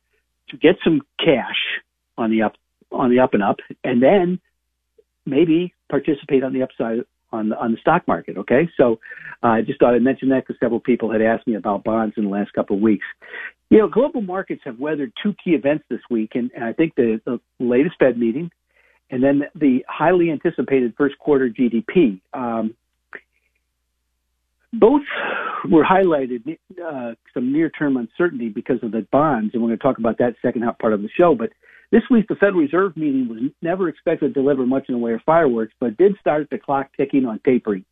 to 0.50 0.58
get 0.58 0.76
some 0.84 1.02
cash 1.20 1.82
on 2.18 2.32
the 2.32 2.42
up 2.42 2.54
on 2.92 3.10
the 3.10 3.20
up 3.20 3.34
and 3.34 3.44
up, 3.44 3.58
and 3.84 4.02
then 4.02 4.40
maybe 5.26 5.74
participate 5.90 6.44
on 6.44 6.54
the 6.54 6.64
upside 6.64 7.00
on 7.32 7.50
the 7.50 7.58
on 7.58 7.72
the 7.74 7.78
stock 7.80 8.08
market. 8.08 8.38
Okay, 8.38 8.70
so 8.78 9.00
uh, 9.44 9.48
I 9.48 9.62
just 9.62 9.80
thought 9.80 9.94
I'd 9.94 10.02
mention 10.02 10.30
that 10.30 10.46
because 10.48 10.60
several 10.60 10.80
people 10.80 11.12
had 11.12 11.22
asked 11.22 11.48
me 11.48 11.56
about 11.56 11.84
bonds 11.84 12.16
in 12.18 12.24
the 12.24 12.30
last 12.30 12.54
couple 12.54 12.78
of 12.78 12.82
weeks. 12.82 13.06
You 13.70 13.80
know, 13.80 13.90
global 13.90 14.22
markets 14.22 14.62
have 14.64 14.80
weathered 14.80 15.12
two 15.22 15.36
key 15.44 15.52
events 15.52 15.84
this 15.90 16.00
week, 16.10 16.32
and, 16.36 16.50
and 16.56 16.64
I 16.64 16.72
think 16.72 16.96
the, 16.96 17.20
the 17.26 17.40
latest 17.60 17.96
Fed 18.00 18.18
meeting, 18.18 18.50
and 19.12 19.22
then 19.22 19.44
the 19.56 19.84
highly 19.90 20.32
anticipated 20.32 20.94
first 20.98 21.18
quarter 21.20 21.50
GDP. 21.50 22.22
Um, 22.34 22.76
both 24.80 25.02
were 25.70 25.84
highlighted 25.84 26.58
uh, 26.84 27.14
some 27.34 27.52
near-term 27.52 27.98
uncertainty 27.98 28.50
because 28.50 28.78
of 28.84 28.92
the 28.92 29.06
bonds, 29.12 29.54
and 29.54 29.62
we're 29.62 29.70
going 29.70 29.80
to 29.80 29.84
talk 29.84 29.98
about 29.98 30.18
that 30.20 30.36
second 30.42 30.62
half 30.64 30.78
part 30.80 30.94
of 30.94 31.02
the 31.02 31.10
show. 31.18 31.36
But 31.36 31.50
this 31.92 32.04
week, 32.10 32.28
the 32.28 32.36
Federal 32.36 32.62
Reserve 32.62 32.96
meeting 32.98 33.28
was 33.30 33.52
never 33.62 33.90
expected 33.90 34.34
to 34.34 34.42
deliver 34.42 34.66
much 34.66 34.86
in 34.90 34.96
the 34.96 35.00
way 35.00 35.14
of 35.14 35.22
fireworks, 35.26 35.74
but 35.80 35.98
did 35.98 36.16
start 36.20 36.50
the 36.50 36.58
clock 36.58 36.90
ticking 36.98 37.26
on 37.26 37.40
tapering. 37.46 37.86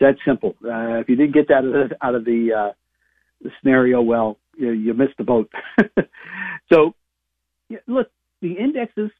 That's 0.00 0.18
simple. 0.26 0.54
Uh, 0.64 1.00
if 1.00 1.08
you 1.08 1.16
didn't 1.16 1.34
get 1.34 1.48
that 1.48 1.96
out 2.02 2.14
of 2.14 2.24
the, 2.24 2.50
uh, 2.52 2.72
the 3.42 3.50
scenario, 3.60 4.02
well, 4.02 4.38
you, 4.56 4.70
you 4.72 4.94
missed 4.94 5.16
the 5.16 5.24
boat. 5.24 5.50
so, 6.72 6.94
yeah, 7.68 7.78
look, 7.86 8.08
the 8.42 8.52
indexes 8.52 9.10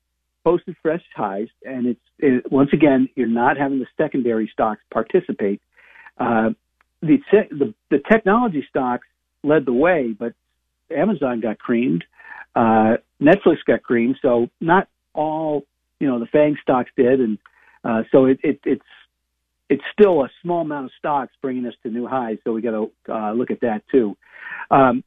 posted 0.44 0.76
fresh 0.82 1.02
highs, 1.14 1.48
and 1.64 1.86
it's 1.86 2.00
it, 2.18 2.52
once 2.52 2.70
again 2.72 3.08
you're 3.16 3.26
not 3.26 3.56
having 3.56 3.80
the 3.80 3.86
secondary 3.96 4.48
stocks 4.52 4.80
participate. 4.92 5.60
Uh, 6.18 6.50
the, 7.02 7.18
the 7.50 7.74
the 7.90 7.98
technology 8.10 8.64
stocks 8.68 9.06
led 9.42 9.66
the 9.66 9.72
way, 9.72 10.14
but 10.18 10.32
Amazon 10.90 11.40
got 11.40 11.58
creamed, 11.58 12.04
uh, 12.54 12.96
Netflix 13.20 13.58
got 13.66 13.82
creamed, 13.82 14.16
so 14.22 14.48
not 14.60 14.88
all 15.14 15.64
you 16.00 16.06
know 16.06 16.18
the 16.18 16.26
Fang 16.26 16.56
stocks 16.62 16.90
did, 16.96 17.20
and 17.20 17.38
uh, 17.84 18.02
so 18.10 18.26
it, 18.26 18.38
it, 18.42 18.60
it's 18.64 18.84
it's 19.68 19.82
still 19.92 20.22
a 20.22 20.30
small 20.42 20.62
amount 20.62 20.86
of 20.86 20.90
stocks 20.98 21.32
bringing 21.42 21.66
us 21.66 21.74
to 21.82 21.90
new 21.90 22.06
highs. 22.06 22.38
So 22.44 22.52
we 22.52 22.62
got 22.62 22.70
to 22.70 23.12
uh, 23.12 23.32
look 23.32 23.50
at 23.50 23.60
that 23.60 23.82
too. 23.90 24.16
Um, 24.70 25.02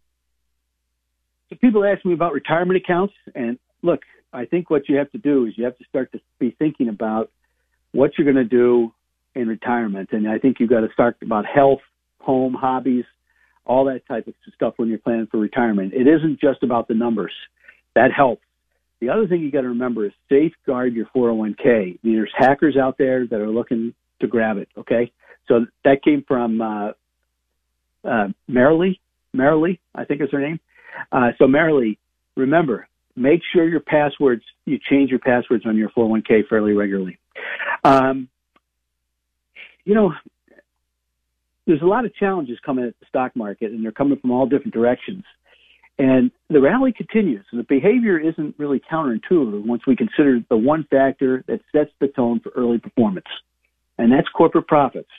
so 1.50 1.55
people 1.55 1.86
ask 1.86 2.05
me 2.05 2.13
about 2.13 2.34
retirement 2.34 2.77
accounts, 2.77 3.13
and 3.34 3.58
look, 3.81 4.01
I 4.31 4.46
think 4.46 4.69
what 4.69 4.88
you 4.88 4.98
have 4.98 5.12
to 5.12 5.17
do 5.17 5.46
is 5.46 5.53
you 5.58 5.65
have 5.65 5.77
to 5.77 5.86
start 5.86 6.12
to 6.12 6.19
be 6.39 6.55
thinking 6.60 6.89
about 6.89 7.31
what 7.91 8.12
you're 8.17 8.31
going 8.31 8.36
to 8.36 8.43
do 8.43 8.93
in 9.36 9.48
retirement. 9.48 10.09
And 10.12 10.27
I 10.27 10.38
think 10.39 10.57
you've 10.59 10.69
got 10.69 10.81
to 10.81 10.89
start 10.93 11.17
about 11.21 11.45
health, 11.45 11.79
home, 12.19 12.53
hobbies, 12.53 13.05
all 13.65 13.86
that 13.86 14.05
type 14.07 14.27
of 14.27 14.33
stuff 14.55 14.74
when 14.77 14.89
you're 14.89 14.98
planning 14.98 15.27
for 15.29 15.38
retirement. 15.38 15.93
It 15.93 16.07
isn't 16.07 16.39
just 16.39 16.63
about 16.63 16.88
the 16.88 16.95
numbers. 16.95 17.33
That 17.95 18.12
helps. 18.15 18.43
The 19.00 19.09
other 19.09 19.27
thing 19.27 19.41
you 19.41 19.51
got 19.51 19.62
to 19.62 19.69
remember 19.69 20.05
is 20.05 20.12
safeguard 20.27 20.93
your 20.93 21.05
401k. 21.15 22.00
There's 22.03 22.31
hackers 22.36 22.75
out 22.75 22.98
there 22.98 23.25
that 23.27 23.39
are 23.39 23.50
looking 23.50 23.93
to 24.19 24.27
grab 24.27 24.57
it. 24.57 24.67
Okay, 24.77 25.12
so 25.48 25.65
that 25.86 26.03
came 26.03 26.25
from 26.27 26.62
uh, 26.62 26.89
uh, 28.03 28.27
Marilee. 28.50 29.00
Marilee, 29.36 29.79
I 29.95 30.05
think 30.05 30.21
is 30.21 30.29
her 30.31 30.41
name. 30.41 30.59
Uh, 31.12 31.29
so 31.38 31.45
Marilee, 31.45 31.98
remember, 32.36 32.88
make 33.15 33.41
sure 33.53 33.67
your 33.69 33.79
passwords 33.79 34.43
you 34.65 34.79
change 34.89 35.12
your 35.12 35.19
passwords 35.19 35.65
on 35.65 35.77
your 35.77 35.89
401k 35.89 36.48
fairly 36.50 36.74
regularly. 36.74 37.17
Um, 37.83 38.27
you 39.89 39.96
know, 39.96 40.13
there's 41.65 41.81
a 41.81 41.86
lot 41.86 42.05
of 42.05 42.13
challenges 42.13 42.60
coming 42.63 42.86
at 42.86 42.93
the 43.00 43.08
stock 43.08 43.36
market, 43.36 43.72
and 43.72 43.84
they're 43.84 43.91
coming 43.91 44.19
from 44.19 44.29
all 44.29 44.46
different 44.46 44.72
directions. 44.72 45.24
And 45.98 46.29
the 46.48 46.62
rally 46.62 46.93
continues, 46.96 47.43
and 47.51 47.60
the 47.60 47.65
behavior 47.67 48.19
isn't 48.19 48.53
really 48.60 48.79
counterintuitive 48.79 49.65
once 49.65 49.81
we 49.88 49.96
consider 49.96 50.41
the 50.48 50.58
one 50.58 50.86
factor 50.91 51.43
that 51.48 51.62
sets 51.72 51.89
the 52.00 52.08
tone 52.08 52.39
for 52.39 52.51
early 52.55 52.77
performance, 52.77 53.25
and 53.98 54.12
that's 54.12 54.27
corporate 54.29 54.67
profits. 54.67 55.10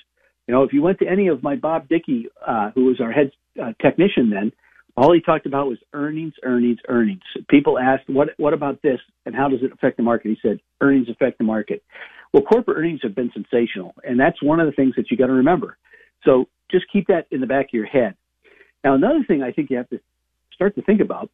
You 0.46 0.54
know, 0.54 0.62
if 0.62 0.72
you 0.72 0.82
went 0.82 1.00
to 1.00 1.08
any 1.08 1.26
of 1.26 1.42
my 1.42 1.56
Bob 1.56 1.88
Dickey, 1.88 2.28
uh, 2.46 2.70
who 2.72 2.84
was 2.84 3.00
our 3.00 3.10
head 3.10 3.32
uh, 3.60 3.72
technician 3.82 4.30
then, 4.30 4.52
all 4.96 5.12
he 5.12 5.20
talked 5.20 5.46
about 5.46 5.66
was 5.66 5.78
earnings, 5.94 6.34
earnings, 6.44 6.78
earnings. 6.88 7.22
People 7.48 7.76
asked, 7.76 8.08
"What 8.08 8.28
what 8.36 8.54
about 8.54 8.82
this, 8.82 9.00
and 9.26 9.34
how 9.34 9.48
does 9.48 9.64
it 9.64 9.72
affect 9.72 9.96
the 9.96 10.04
market?" 10.04 10.28
He 10.28 10.38
said, 10.40 10.60
"Earnings 10.80 11.08
affect 11.08 11.38
the 11.38 11.44
market." 11.44 11.82
Well, 12.32 12.42
corporate 12.42 12.76
earnings 12.78 13.00
have 13.02 13.14
been 13.14 13.30
sensational, 13.32 13.94
and 14.04 14.18
that's 14.18 14.40
one 14.42 14.60
of 14.60 14.66
the 14.66 14.72
things 14.72 14.94
that 14.96 15.10
you 15.10 15.16
got 15.16 15.26
to 15.26 15.32
remember. 15.32 15.76
So 16.24 16.48
just 16.70 16.84
keep 16.92 17.08
that 17.08 17.26
in 17.30 17.40
the 17.40 17.46
back 17.46 17.66
of 17.66 17.74
your 17.74 17.86
head. 17.86 18.14
Now, 18.84 18.94
another 18.94 19.24
thing 19.26 19.42
I 19.42 19.52
think 19.52 19.70
you 19.70 19.76
have 19.78 19.88
to 19.90 20.00
start 20.54 20.74
to 20.76 20.82
think 20.82 21.00
about. 21.00 21.30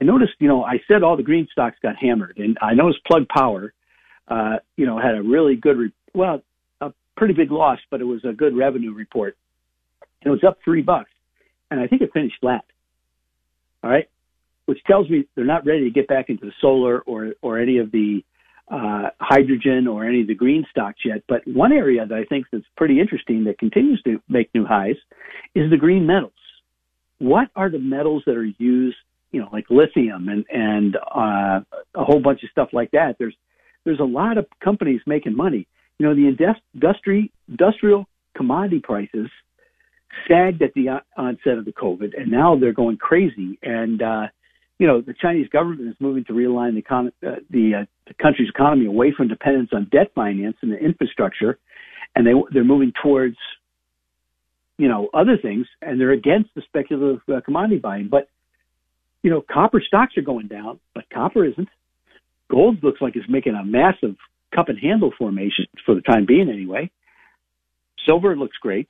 I 0.00 0.04
noticed, 0.04 0.32
you 0.40 0.48
know, 0.48 0.64
I 0.64 0.80
said 0.88 1.02
all 1.02 1.16
the 1.16 1.22
green 1.22 1.46
stocks 1.50 1.76
got 1.82 1.96
hammered, 1.96 2.36
and 2.38 2.58
I 2.60 2.74
noticed 2.74 3.04
Plug 3.04 3.26
Power, 3.28 3.72
uh, 4.28 4.56
you 4.76 4.86
know, 4.86 4.98
had 4.98 5.14
a 5.14 5.22
really 5.22 5.56
good, 5.56 5.78
re- 5.78 5.92
well, 6.12 6.42
a 6.80 6.92
pretty 7.16 7.32
big 7.32 7.50
loss, 7.50 7.78
but 7.90 8.00
it 8.00 8.04
was 8.04 8.24
a 8.24 8.32
good 8.32 8.56
revenue 8.56 8.92
report. 8.92 9.36
and 10.20 10.28
It 10.28 10.30
was 10.30 10.44
up 10.44 10.58
three 10.64 10.82
bucks, 10.82 11.10
and 11.70 11.80
I 11.80 11.86
think 11.86 12.02
it 12.02 12.12
finished 12.12 12.36
flat. 12.40 12.64
All 13.82 13.90
right, 13.90 14.08
which 14.66 14.82
tells 14.84 15.08
me 15.08 15.26
they're 15.34 15.44
not 15.44 15.64
ready 15.64 15.84
to 15.84 15.90
get 15.90 16.08
back 16.08 16.28
into 16.28 16.44
the 16.44 16.52
solar 16.60 17.00
or 17.00 17.34
or 17.40 17.58
any 17.58 17.78
of 17.78 17.92
the 17.92 18.24
uh, 18.68 19.10
hydrogen 19.20 19.86
or 19.86 20.04
any 20.04 20.22
of 20.22 20.26
the 20.26 20.34
green 20.34 20.64
stocks 20.70 21.00
yet. 21.04 21.22
But 21.28 21.42
one 21.46 21.72
area 21.72 22.04
that 22.06 22.14
I 22.14 22.24
think 22.24 22.46
that's 22.50 22.64
pretty 22.76 23.00
interesting 23.00 23.44
that 23.44 23.58
continues 23.58 24.02
to 24.02 24.20
make 24.28 24.52
new 24.54 24.64
highs 24.64 24.96
is 25.54 25.70
the 25.70 25.76
green 25.76 26.06
metals. 26.06 26.32
What 27.18 27.48
are 27.54 27.70
the 27.70 27.78
metals 27.78 28.24
that 28.26 28.36
are 28.36 28.44
used, 28.44 28.96
you 29.32 29.40
know, 29.40 29.48
like 29.52 29.66
lithium 29.70 30.28
and 30.28 30.44
and 30.50 30.96
uh, 30.96 31.60
a 31.94 32.04
whole 32.04 32.20
bunch 32.20 32.42
of 32.42 32.50
stuff 32.50 32.70
like 32.72 32.90
that? 32.90 33.16
There's 33.18 33.36
there's 33.84 34.00
a 34.00 34.04
lot 34.04 34.36
of 34.36 34.46
companies 34.62 35.00
making 35.06 35.36
money. 35.36 35.66
You 35.98 36.06
know, 36.06 36.14
the 36.14 36.28
industry 36.74 37.32
industrial 37.48 38.06
commodity 38.36 38.80
prices 38.80 39.30
sagged 40.28 40.62
at 40.62 40.74
the 40.74 41.00
onset 41.16 41.58
of 41.58 41.64
the 41.64 41.72
COVID, 41.72 42.18
and 42.18 42.30
now 42.30 42.56
they're 42.58 42.72
going 42.72 42.96
crazy. 42.96 43.58
And 43.62 44.02
uh, 44.02 44.26
you 44.78 44.86
know, 44.86 45.00
the 45.00 45.14
Chinese 45.20 45.48
government 45.48 45.88
is 45.88 45.96
moving 46.00 46.24
to 46.24 46.32
realign 46.32 46.74
the, 46.74 47.28
uh, 47.28 47.36
the, 47.50 47.72
uh, 47.74 47.84
the 48.06 48.14
country's 48.20 48.50
economy 48.50 48.86
away 48.86 49.12
from 49.16 49.28
dependence 49.28 49.70
on 49.72 49.88
debt 49.90 50.08
finance 50.14 50.56
and 50.60 50.70
the 50.70 50.76
infrastructure, 50.76 51.58
and 52.14 52.26
they 52.26 52.32
they're 52.52 52.64
moving 52.64 52.92
towards, 53.02 53.36
you 54.78 54.88
know, 54.88 55.08
other 55.14 55.38
things, 55.40 55.66
and 55.80 56.00
they're 56.00 56.12
against 56.12 56.50
the 56.54 56.62
speculative 56.66 57.20
uh, 57.28 57.40
commodity 57.40 57.78
buying. 57.78 58.08
But 58.08 58.28
you 59.22 59.30
know, 59.30 59.42
copper 59.50 59.82
stocks 59.84 60.16
are 60.16 60.22
going 60.22 60.46
down, 60.46 60.78
but 60.94 61.04
copper 61.12 61.44
isn't. 61.44 61.68
Gold 62.50 62.84
looks 62.84 63.00
like 63.00 63.16
it's 63.16 63.28
making 63.28 63.54
a 63.54 63.64
massive 63.64 64.16
cup 64.54 64.68
and 64.68 64.78
handle 64.78 65.12
formation 65.18 65.66
for 65.84 65.94
the 65.94 66.00
time 66.00 66.26
being, 66.26 66.48
anyway. 66.48 66.90
Silver 68.06 68.36
looks 68.36 68.56
great. 68.60 68.86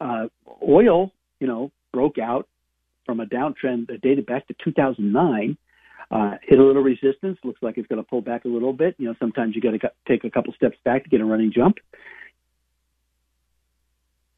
Uh, 0.00 0.26
oil, 0.68 1.12
you 1.40 1.46
know, 1.46 1.70
broke 1.92 2.18
out 2.18 2.46
from 3.04 3.20
a 3.20 3.26
downtrend 3.26 3.88
that 3.88 4.00
dated 4.02 4.26
back 4.26 4.46
to 4.48 4.54
2009. 4.64 5.56
Uh, 6.10 6.32
hit 6.42 6.58
a 6.58 6.62
little 6.62 6.82
resistance. 6.82 7.38
Looks 7.42 7.62
like 7.62 7.78
it's 7.78 7.88
going 7.88 8.02
to 8.02 8.08
pull 8.08 8.20
back 8.20 8.44
a 8.44 8.48
little 8.48 8.72
bit. 8.72 8.94
You 8.98 9.06
know, 9.06 9.14
sometimes 9.18 9.54
you 9.54 9.62
got 9.62 9.70
to 9.70 9.90
take 10.06 10.24
a 10.24 10.30
couple 10.30 10.52
steps 10.52 10.76
back 10.84 11.04
to 11.04 11.10
get 11.10 11.20
a 11.20 11.24
running 11.24 11.52
jump. 11.54 11.76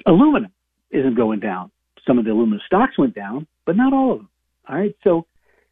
Aluminum 0.07 0.53
isn't 0.91 1.17
going 1.17 1.41
down. 1.41 1.71
Some 2.07 2.19
of 2.19 2.25
the 2.25 2.31
aluminum 2.31 2.61
stocks 2.67 2.97
went 2.99 3.15
down, 3.15 3.47
but 3.67 3.77
not 3.77 3.93
all 3.93 4.13
of 4.13 4.19
them. 4.19 4.29
All 4.69 4.77
right, 4.77 4.95
so 5.03 5.27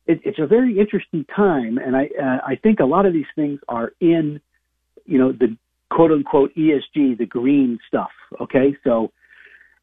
it, 0.06 0.20
it's 0.24 0.38
a 0.38 0.46
very 0.46 0.78
interesting 0.78 1.24
time, 1.34 1.78
and 1.78 1.96
I 1.96 2.08
uh, 2.20 2.38
I 2.46 2.56
think 2.56 2.80
a 2.80 2.84
lot 2.84 3.06
of 3.06 3.12
these 3.12 3.26
things 3.36 3.60
are 3.68 3.92
in, 4.00 4.40
you 5.04 5.18
know, 5.18 5.32
the 5.32 5.56
quote 5.90 6.10
unquote 6.10 6.54
ESG, 6.56 7.18
the 7.18 7.26
green 7.26 7.78
stuff. 7.86 8.10
Okay, 8.40 8.76
so 8.84 9.12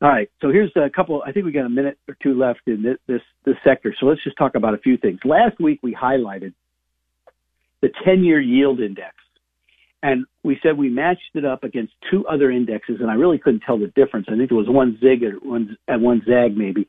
all 0.01 0.10
right, 0.10 0.29
so 0.41 0.50
here's 0.50 0.72
a 0.77 0.89
couple. 0.89 1.22
I 1.25 1.34
think 1.34 1.46
we 1.46 1.51
got 1.51 1.65
a 1.65 1.70
minute 1.70 1.98
or 2.08 2.15
two 2.24 2.34
left 2.34 2.62
in 2.68 2.82
this 2.82 2.98
this, 3.08 3.22
this 3.46 3.56
sector. 3.65 3.94
So 4.00 4.06
let's 4.06 4.24
just 4.24 4.38
talk 4.38 4.56
about 4.56 4.74
a 4.74 4.77
few 4.77 4.98
things. 4.98 5.20
Last 5.25 5.60
week 5.60 5.79
we 5.84 5.94
highlighted 5.94 6.53
the 7.82 7.89
10-year 8.08 8.39
yield 8.39 8.79
index, 8.79 9.15
and 10.01 10.25
we 10.44 10.58
said 10.63 10.77
we 10.77 10.89
matched 10.89 11.36
it 11.36 11.44
up 11.44 11.65
against 11.65 11.94
two 12.10 12.25
other 12.27 12.50
indexes, 12.50 12.98
and 13.01 13.12
I 13.12 13.15
really 13.15 13.39
couldn't 13.39 13.63
tell 13.65 13.77
the 13.77 13.88
difference. 13.88 14.27
I 14.29 14.38
think 14.38 14.51
it 14.51 14.56
was 14.56 14.70
one 14.70 14.98
zig 15.01 15.22
one 15.44 15.75
and 15.88 16.01
one 16.01 16.22
zag 16.25 16.56
maybe. 16.56 16.88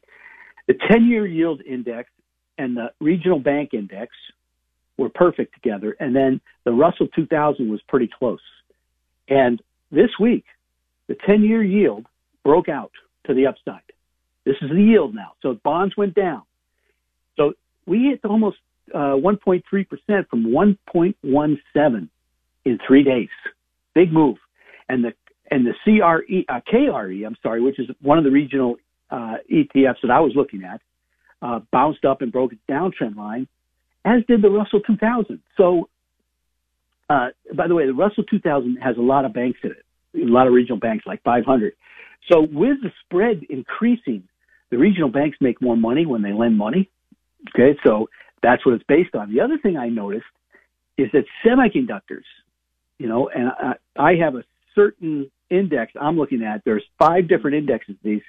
The 0.68 0.74
10-year 0.74 1.26
yield 1.26 1.62
index 1.62 2.10
and 2.58 2.76
the 2.76 2.92
regional 3.00 3.40
bank 3.40 3.70
index 3.72 4.12
were 4.96 5.08
perfect 5.08 5.54
together, 5.54 5.96
and 5.98 6.14
then 6.14 6.40
the 6.64 6.70
Russell 6.72 7.08
2000 7.16 7.68
was 7.68 7.80
pretty 7.88 8.08
close. 8.18 8.38
And 9.28 9.60
this 9.90 10.10
week, 10.20 10.44
the 11.08 11.14
10-year 11.14 11.64
yield 11.64 12.06
broke 12.44 12.68
out 12.68 12.92
to 13.26 13.34
the 13.34 13.46
upside. 13.46 13.82
This 14.44 14.56
is 14.62 14.70
the 14.70 14.82
yield 14.82 15.14
now. 15.14 15.32
So 15.42 15.58
bonds 15.62 15.96
went 15.96 16.14
down. 16.14 16.42
So 17.36 17.52
we 17.86 18.04
hit 18.04 18.20
almost 18.24 18.58
uh, 18.94 19.16
1.3% 19.16 19.62
from 20.28 20.46
1.17 20.46 22.08
in 22.64 22.78
three 22.86 23.02
days. 23.02 23.28
Big 23.94 24.12
move. 24.12 24.36
And 24.88 25.04
the 25.04 25.12
and 25.50 25.66
the 25.66 25.74
CRE, 25.82 26.44
uh, 26.48 26.60
KRE, 26.72 27.26
I'm 27.26 27.36
sorry, 27.42 27.60
which 27.60 27.78
is 27.80 27.88
one 28.00 28.18
of 28.18 28.24
the 28.24 28.30
regional 28.30 28.76
uh, 29.10 29.38
ETFs 29.52 29.96
that 30.02 30.10
I 30.10 30.20
was 30.20 30.32
looking 30.36 30.62
at, 30.62 30.80
uh, 31.42 31.60
bounced 31.72 32.04
up 32.04 32.22
and 32.22 32.30
broke 32.30 32.52
its 32.52 32.62
downtrend 32.70 33.16
line, 33.16 33.48
as 34.04 34.22
did 34.28 34.42
the 34.42 34.50
Russell 34.50 34.80
2000. 34.80 35.40
So, 35.56 35.88
uh, 37.08 37.28
by 37.52 37.66
the 37.66 37.74
way, 37.74 37.86
the 37.86 37.94
Russell 37.94 38.22
2000 38.24 38.76
has 38.76 38.96
a 38.96 39.00
lot 39.00 39.24
of 39.24 39.32
banks 39.32 39.58
in 39.64 39.72
it, 39.72 39.84
a 40.14 40.30
lot 40.30 40.46
of 40.46 40.52
regional 40.52 40.78
banks, 40.78 41.04
like 41.04 41.22
500. 41.24 41.72
So, 42.28 42.40
with 42.40 42.78
the 42.82 42.90
spread 43.04 43.42
increasing, 43.48 44.24
the 44.70 44.78
regional 44.78 45.08
banks 45.08 45.38
make 45.40 45.60
more 45.60 45.76
money 45.76 46.06
when 46.06 46.22
they 46.22 46.32
lend 46.32 46.56
money. 46.56 46.90
Okay, 47.54 47.78
so 47.84 48.08
that's 48.42 48.64
what 48.64 48.74
it's 48.74 48.84
based 48.86 49.14
on. 49.14 49.32
The 49.32 49.40
other 49.40 49.58
thing 49.58 49.76
I 49.76 49.88
noticed 49.88 50.26
is 50.96 51.08
that 51.12 51.24
semiconductors, 51.44 52.24
you 52.98 53.08
know, 53.08 53.28
and 53.34 53.48
I, 53.48 53.74
I 53.96 54.14
have 54.16 54.34
a 54.34 54.44
certain 54.74 55.30
index 55.48 55.92
I'm 56.00 56.16
looking 56.16 56.42
at. 56.42 56.62
There's 56.64 56.84
five 56.98 57.28
different 57.28 57.56
indexes 57.56 57.96
these, 58.04 58.22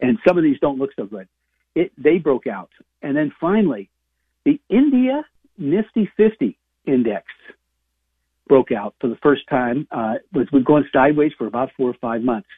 and 0.00 0.18
some 0.26 0.38
of 0.38 0.42
these 0.42 0.58
don't 0.60 0.78
look 0.78 0.90
so 0.96 1.04
good 1.04 1.28
it, 1.74 1.92
they 1.98 2.18
broke 2.18 2.46
out. 2.46 2.70
And 3.02 3.16
then 3.16 3.32
finally, 3.40 3.90
the 4.44 4.60
India 4.68 5.24
Nifty 5.56 6.10
50 6.16 6.58
index 6.86 7.26
broke 8.48 8.72
out 8.72 8.94
for 9.00 9.08
the 9.08 9.16
first 9.22 9.42
time. 9.48 9.86
Uh, 9.90 10.14
was 10.32 10.48
been 10.50 10.64
going 10.64 10.84
sideways 10.92 11.32
for 11.36 11.46
about 11.46 11.70
four 11.76 11.90
or 11.90 11.96
five 12.00 12.22
months. 12.22 12.48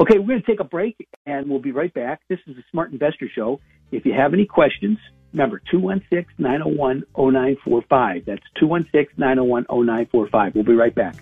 Okay, 0.00 0.18
we're 0.18 0.28
going 0.28 0.42
to 0.42 0.46
take 0.46 0.60
a 0.60 0.64
break 0.64 1.08
and 1.26 1.48
we'll 1.48 1.60
be 1.60 1.72
right 1.72 1.92
back. 1.92 2.20
This 2.28 2.38
is 2.46 2.54
the 2.56 2.62
Smart 2.70 2.92
Investor 2.92 3.28
Show. 3.34 3.60
If 3.92 4.06
you 4.06 4.14
have 4.14 4.32
any 4.34 4.46
questions, 4.46 4.98
remember 5.32 5.60
216-901-0945. 5.72 8.24
That's 8.24 8.42
216-901-0945. 8.62 10.54
We'll 10.54 10.64
be 10.64 10.74
right 10.74 10.94
back. 10.94 11.16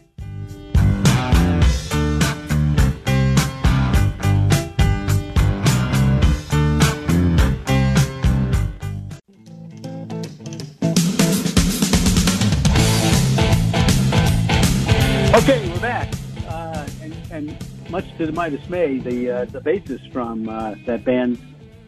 Okay, 15.38 15.70
we're 15.70 15.80
back, 15.80 16.12
uh, 16.48 16.84
and, 17.00 17.14
and, 17.30 17.90
much 17.90 18.04
to 18.18 18.32
my 18.32 18.48
dismay, 18.48 18.98
the 18.98 19.30
uh, 19.30 19.44
the 19.44 19.60
bassist 19.60 20.12
from 20.12 20.48
uh, 20.48 20.74
that 20.84 21.04
band, 21.04 21.38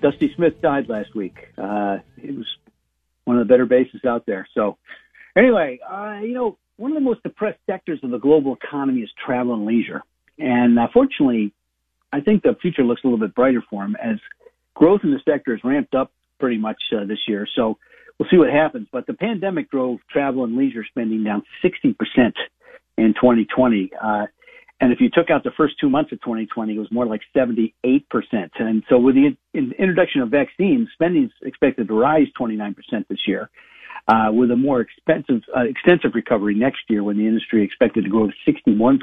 Dusty 0.01 0.33
Smith, 0.37 0.61
died 0.63 0.89
last 0.89 1.17
week. 1.17 1.49
Uh, 1.59 1.99
he 2.17 2.31
was 2.31 2.47
one 3.25 3.39
of 3.39 3.49
the 3.49 3.53
better 3.53 3.67
bassists 3.67 4.05
out 4.07 4.25
there. 4.25 4.47
So, 4.55 4.79
anyway, 5.37 5.81
uh, 5.85 6.21
you 6.23 6.33
know, 6.33 6.59
one 6.77 6.93
of 6.93 6.95
the 6.95 7.01
most 7.01 7.25
depressed 7.25 7.59
sectors 7.67 7.99
of 8.05 8.11
the 8.11 8.19
global 8.19 8.55
economy 8.55 9.01
is 9.01 9.11
travel 9.27 9.55
and 9.55 9.67
leisure, 9.67 10.03
and 10.39 10.79
uh, 10.79 10.87
fortunately, 10.95 11.53
I 12.13 12.21
think 12.21 12.45
the 12.45 12.57
future 12.63 12.85
looks 12.85 13.03
a 13.03 13.09
little 13.09 13.19
bit 13.19 13.35
brighter 13.35 13.65
for 13.69 13.85
him 13.85 13.97
as 14.01 14.21
growth 14.75 15.01
in 15.03 15.11
the 15.11 15.21
sector 15.29 15.57
has 15.57 15.65
ramped 15.65 15.97
up 15.97 16.13
pretty 16.39 16.59
much 16.59 16.81
this 16.93 17.19
year. 17.27 17.49
So. 17.57 17.79
We'll 18.19 18.29
see 18.29 18.37
what 18.37 18.51
happens, 18.51 18.87
but 18.93 19.07
the 19.07 19.15
pandemic 19.15 19.71
drove 19.71 19.99
travel 20.11 20.45
and 20.45 20.55
leisure 20.55 20.85
spending 20.85 21.25
down 21.25 21.43
60 21.63 21.95
percent 21.95 22.35
in 23.01 23.15
2020. 23.15 23.91
Uh, 24.01 24.27
and 24.81 24.93
if 24.93 25.01
you 25.01 25.11
took 25.11 25.31
out 25.31 25.45
the 25.45 25.51
first 25.57 25.75
two 25.81 25.91
months 25.91 26.13
of 26.13 26.21
2020, 26.23 26.75
it 26.75 26.79
was 26.79 26.91
more 26.91 27.07
like 27.07 27.21
78%. 27.37 27.73
And 28.59 28.83
so 28.89 28.99
with 28.99 29.15
the 29.15 29.37
in, 29.53 29.73
introduction 29.79 30.23
of 30.23 30.31
vaccines, 30.31 30.89
spending 30.95 31.25
is 31.25 31.31
expected 31.43 31.89
to 31.89 31.95
rise 31.95 32.29
29% 32.39 32.75
this 33.09 33.19
year, 33.27 33.51
uh, 34.09 34.31
with 34.33 34.51
a 34.51 34.57
more 34.57 34.81
expensive, 34.81 35.43
uh, 35.55 35.63
extensive 35.63 36.13
recovery 36.15 36.55
next 36.55 36.81
year 36.89 37.03
when 37.03 37.19
the 37.19 37.27
industry 37.27 37.63
expected 37.63 38.05
to 38.05 38.11
grow 38.11 38.27
to 38.27 38.33
61%. 38.51 38.99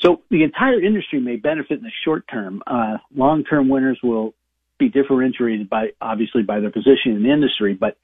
So 0.00 0.22
the 0.30 0.44
entire 0.44 0.80
industry 0.80 1.20
may 1.20 1.36
benefit 1.36 1.78
in 1.78 1.84
the 1.84 1.92
short 2.04 2.24
term. 2.28 2.62
Uh, 2.66 2.98
long-term 3.14 3.68
winners 3.68 3.98
will 4.02 4.34
be 4.78 4.88
differentiated 4.88 5.68
by, 5.68 5.88
obviously, 6.00 6.42
by 6.42 6.60
their 6.60 6.70
position 6.70 7.16
in 7.16 7.22
the 7.22 7.30
industry, 7.30 7.74
but 7.74 7.98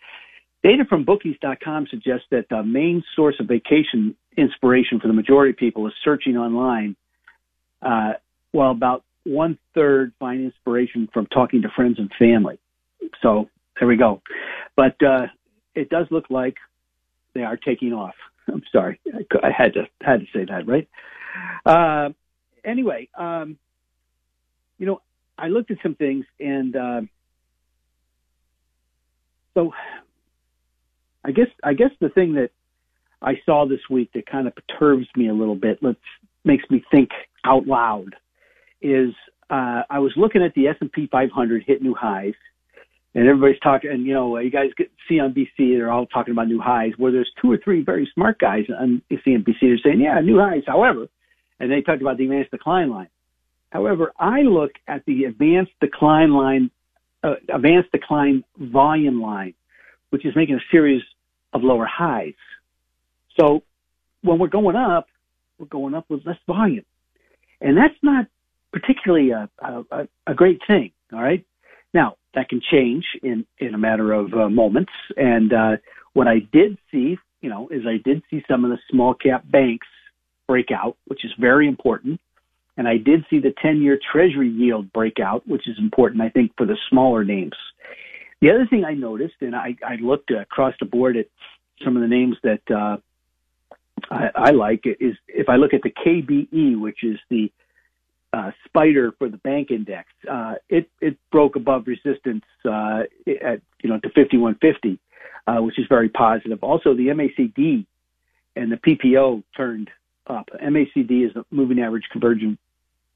Data 0.62 0.84
from 0.88 1.04
bookies.com 1.04 1.86
suggests 1.90 2.26
that 2.30 2.48
the 2.48 2.62
main 2.62 3.04
source 3.14 3.36
of 3.40 3.46
vacation 3.46 4.16
inspiration 4.36 5.00
for 5.00 5.06
the 5.06 5.14
majority 5.14 5.50
of 5.50 5.56
people 5.56 5.86
is 5.86 5.92
searching 6.04 6.36
online, 6.36 6.96
uh, 7.82 8.14
while 8.52 8.70
about 8.70 9.04
one 9.24 9.58
third 9.74 10.12
find 10.18 10.44
inspiration 10.44 11.08
from 11.12 11.26
talking 11.26 11.62
to 11.62 11.68
friends 11.74 11.98
and 11.98 12.10
family. 12.18 12.58
So 13.22 13.48
there 13.78 13.88
we 13.88 13.96
go. 13.96 14.22
But 14.76 14.96
uh, 15.02 15.26
it 15.74 15.90
does 15.90 16.06
look 16.10 16.30
like 16.30 16.56
they 17.34 17.42
are 17.42 17.56
taking 17.56 17.92
off. 17.92 18.14
I'm 18.48 18.62
sorry, 18.72 19.00
I, 19.42 19.50
had 19.50 19.74
to 19.74 19.86
had 20.00 20.20
to 20.20 20.26
say 20.32 20.44
that, 20.44 20.66
right? 20.66 20.88
Uh, 21.64 22.10
anyway, 22.64 23.08
um, 23.18 23.58
you 24.78 24.86
know, 24.86 25.02
I 25.38 25.48
looked 25.48 25.70
at 25.70 25.78
some 25.82 25.94
things, 25.94 26.24
and 26.38 26.76
uh, 26.76 27.00
so 29.54 29.72
I 31.26 31.32
guess 31.32 31.48
I 31.64 31.74
guess 31.74 31.90
the 32.00 32.08
thing 32.08 32.34
that 32.34 32.50
I 33.20 33.40
saw 33.44 33.66
this 33.66 33.80
week 33.90 34.12
that 34.14 34.26
kind 34.26 34.46
of 34.46 34.54
perturbs 34.54 35.08
me 35.16 35.28
a 35.28 35.34
little 35.34 35.56
bit, 35.56 35.78
let's 35.82 35.98
makes 36.44 36.64
me 36.70 36.84
think 36.92 37.10
out 37.44 37.66
loud, 37.66 38.14
is 38.80 39.12
uh, 39.50 39.82
I 39.90 39.98
was 39.98 40.12
looking 40.16 40.44
at 40.44 40.54
the 40.54 40.68
S 40.68 40.76
and 40.80 40.92
P 40.92 41.08
500 41.10 41.64
hit 41.66 41.82
new 41.82 41.94
highs, 41.94 42.34
and 43.16 43.26
everybody's 43.26 43.58
talking. 43.58 43.90
And 43.90 44.06
you 44.06 44.14
know, 44.14 44.38
you 44.38 44.52
guys 44.52 44.70
get 44.76 44.92
CNBC, 45.10 45.76
they're 45.76 45.90
all 45.90 46.06
talking 46.06 46.30
about 46.30 46.46
new 46.46 46.60
highs. 46.60 46.92
Where 46.96 47.10
there's 47.10 47.30
two 47.42 47.50
or 47.50 47.58
three 47.58 47.82
very 47.82 48.08
smart 48.14 48.38
guys 48.38 48.66
on 48.78 49.02
CNBC, 49.10 49.56
they're 49.60 49.78
saying, 49.78 50.00
yeah, 50.00 50.20
new 50.20 50.38
highs. 50.38 50.62
However, 50.64 51.08
and 51.58 51.72
they 51.72 51.80
talked 51.80 52.02
about 52.02 52.18
the 52.18 52.24
advanced 52.24 52.52
decline 52.52 52.90
line. 52.90 53.08
However, 53.70 54.12
I 54.16 54.42
look 54.42 54.70
at 54.86 55.04
the 55.06 55.24
advanced 55.24 55.72
decline 55.80 56.32
line, 56.32 56.70
uh, 57.24 57.34
advanced 57.52 57.90
decline 57.90 58.44
volume 58.56 59.20
line, 59.20 59.54
which 60.10 60.24
is 60.24 60.36
making 60.36 60.54
a 60.54 60.60
series 60.70 61.02
of 61.52 61.62
lower 61.62 61.86
highs. 61.86 62.34
So 63.38 63.62
when 64.22 64.38
we're 64.38 64.48
going 64.48 64.76
up, 64.76 65.08
we're 65.58 65.66
going 65.66 65.94
up 65.94 66.06
with 66.08 66.26
less 66.26 66.38
volume. 66.46 66.84
And 67.60 67.76
that's 67.76 67.94
not 68.02 68.26
particularly 68.72 69.30
a, 69.30 69.48
a, 69.58 70.08
a 70.26 70.34
great 70.34 70.60
thing. 70.66 70.92
All 71.12 71.22
right. 71.22 71.44
Now 71.94 72.16
that 72.34 72.48
can 72.48 72.60
change 72.60 73.04
in, 73.22 73.46
in 73.58 73.74
a 73.74 73.78
matter 73.78 74.12
of 74.12 74.32
uh, 74.34 74.48
moments. 74.48 74.92
And, 75.16 75.52
uh, 75.52 75.76
what 76.16 76.26
I 76.26 76.38
did 76.50 76.78
see, 76.90 77.18
you 77.42 77.50
know, 77.50 77.68
is 77.68 77.82
I 77.86 77.98
did 78.02 78.22
see 78.30 78.42
some 78.48 78.64
of 78.64 78.70
the 78.70 78.78
small 78.90 79.12
cap 79.12 79.44
banks 79.50 79.86
break 80.48 80.70
out, 80.70 80.96
which 81.06 81.26
is 81.26 81.30
very 81.38 81.68
important. 81.68 82.20
And 82.78 82.88
I 82.88 82.96
did 82.96 83.26
see 83.28 83.38
the 83.38 83.52
10 83.60 83.82
year 83.82 83.98
treasury 84.12 84.48
yield 84.48 84.90
break 84.94 85.20
out, 85.20 85.46
which 85.46 85.68
is 85.68 85.76
important, 85.78 86.22
I 86.22 86.30
think, 86.30 86.52
for 86.56 86.64
the 86.64 86.78
smaller 86.88 87.22
names. 87.22 87.52
The 88.40 88.50
other 88.50 88.66
thing 88.66 88.84
I 88.84 88.94
noticed, 88.94 89.36
and 89.40 89.56
I, 89.56 89.76
I 89.86 89.96
looked 89.96 90.30
across 90.30 90.74
the 90.78 90.86
board 90.86 91.16
at 91.16 91.26
some 91.84 91.96
of 91.96 92.02
the 92.02 92.08
names 92.08 92.36
that 92.42 92.60
uh, 92.70 92.96
I, 94.10 94.30
I 94.34 94.50
like, 94.50 94.84
is 94.84 95.16
if 95.28 95.48
I 95.48 95.56
look 95.56 95.72
at 95.74 95.82
the 95.82 95.90
KBE, 95.90 96.78
which 96.80 97.02
is 97.02 97.18
the 97.30 97.50
uh, 98.32 98.50
spider 98.66 99.12
for 99.18 99.28
the 99.28 99.38
bank 99.38 99.70
index, 99.70 100.08
uh, 100.30 100.54
it 100.68 100.90
it 101.00 101.16
broke 101.32 101.56
above 101.56 101.86
resistance 101.86 102.44
uh, 102.64 103.04
at 103.26 103.62
you 103.82 103.88
know 103.88 103.98
to 104.00 104.08
5150. 104.08 104.98
uh, 105.46 105.62
which 105.62 105.78
is 105.78 105.86
very 105.88 106.08
positive. 106.08 106.62
Also, 106.62 106.94
the 106.94 107.08
MACD 107.08 107.86
and 108.56 108.72
the 108.72 108.76
PPO 108.76 109.42
turned 109.56 109.90
up. 110.26 110.48
MACD 110.62 111.26
is 111.28 111.36
a 111.36 111.44
moving 111.50 111.80
average 111.80 112.04
convergence 112.10 112.58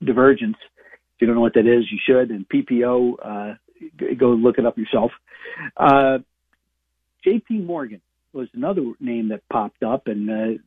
divergence. 0.02 0.56
If 0.62 1.20
you 1.22 1.26
don't 1.26 1.36
know 1.36 1.42
what 1.42 1.54
that 1.54 1.66
is, 1.66 1.84
you 1.90 1.98
should. 2.06 2.30
And 2.30 2.48
PPO, 2.48 3.14
uh, 3.22 3.54
go 4.18 4.28
look 4.28 4.58
it 4.58 4.66
up 4.66 4.78
yourself. 4.78 5.10
Uh, 5.76 6.18
JP 7.26 7.66
Morgan 7.66 8.00
was 8.32 8.48
another 8.54 8.82
name 9.00 9.28
that 9.28 9.42
popped 9.50 9.82
up. 9.82 10.06
And, 10.06 10.30
uh, 10.30 10.60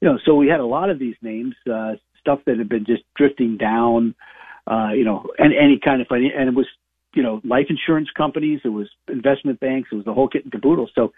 you 0.00 0.08
know, 0.08 0.18
so 0.24 0.34
we 0.34 0.48
had 0.48 0.60
a 0.60 0.66
lot 0.66 0.90
of 0.90 0.98
these 0.98 1.16
names, 1.22 1.54
uh, 1.70 1.92
stuff 2.20 2.40
that 2.46 2.58
had 2.58 2.68
been 2.68 2.84
just 2.84 3.02
drifting 3.16 3.56
down, 3.56 4.14
uh, 4.66 4.90
you 4.94 5.04
know, 5.04 5.26
and 5.38 5.52
any 5.52 5.78
kind 5.82 6.00
of, 6.00 6.06
and 6.10 6.48
it 6.48 6.54
was, 6.54 6.66
you 7.14 7.22
know, 7.22 7.40
life 7.44 7.66
insurance 7.68 8.08
companies, 8.16 8.60
it 8.64 8.68
was 8.68 8.88
investment 9.08 9.60
banks, 9.60 9.90
it 9.92 9.96
was 9.96 10.04
the 10.04 10.14
whole 10.14 10.28
kit 10.28 10.44
and 10.44 10.52
caboodle. 10.52 10.88
So, 10.94 11.12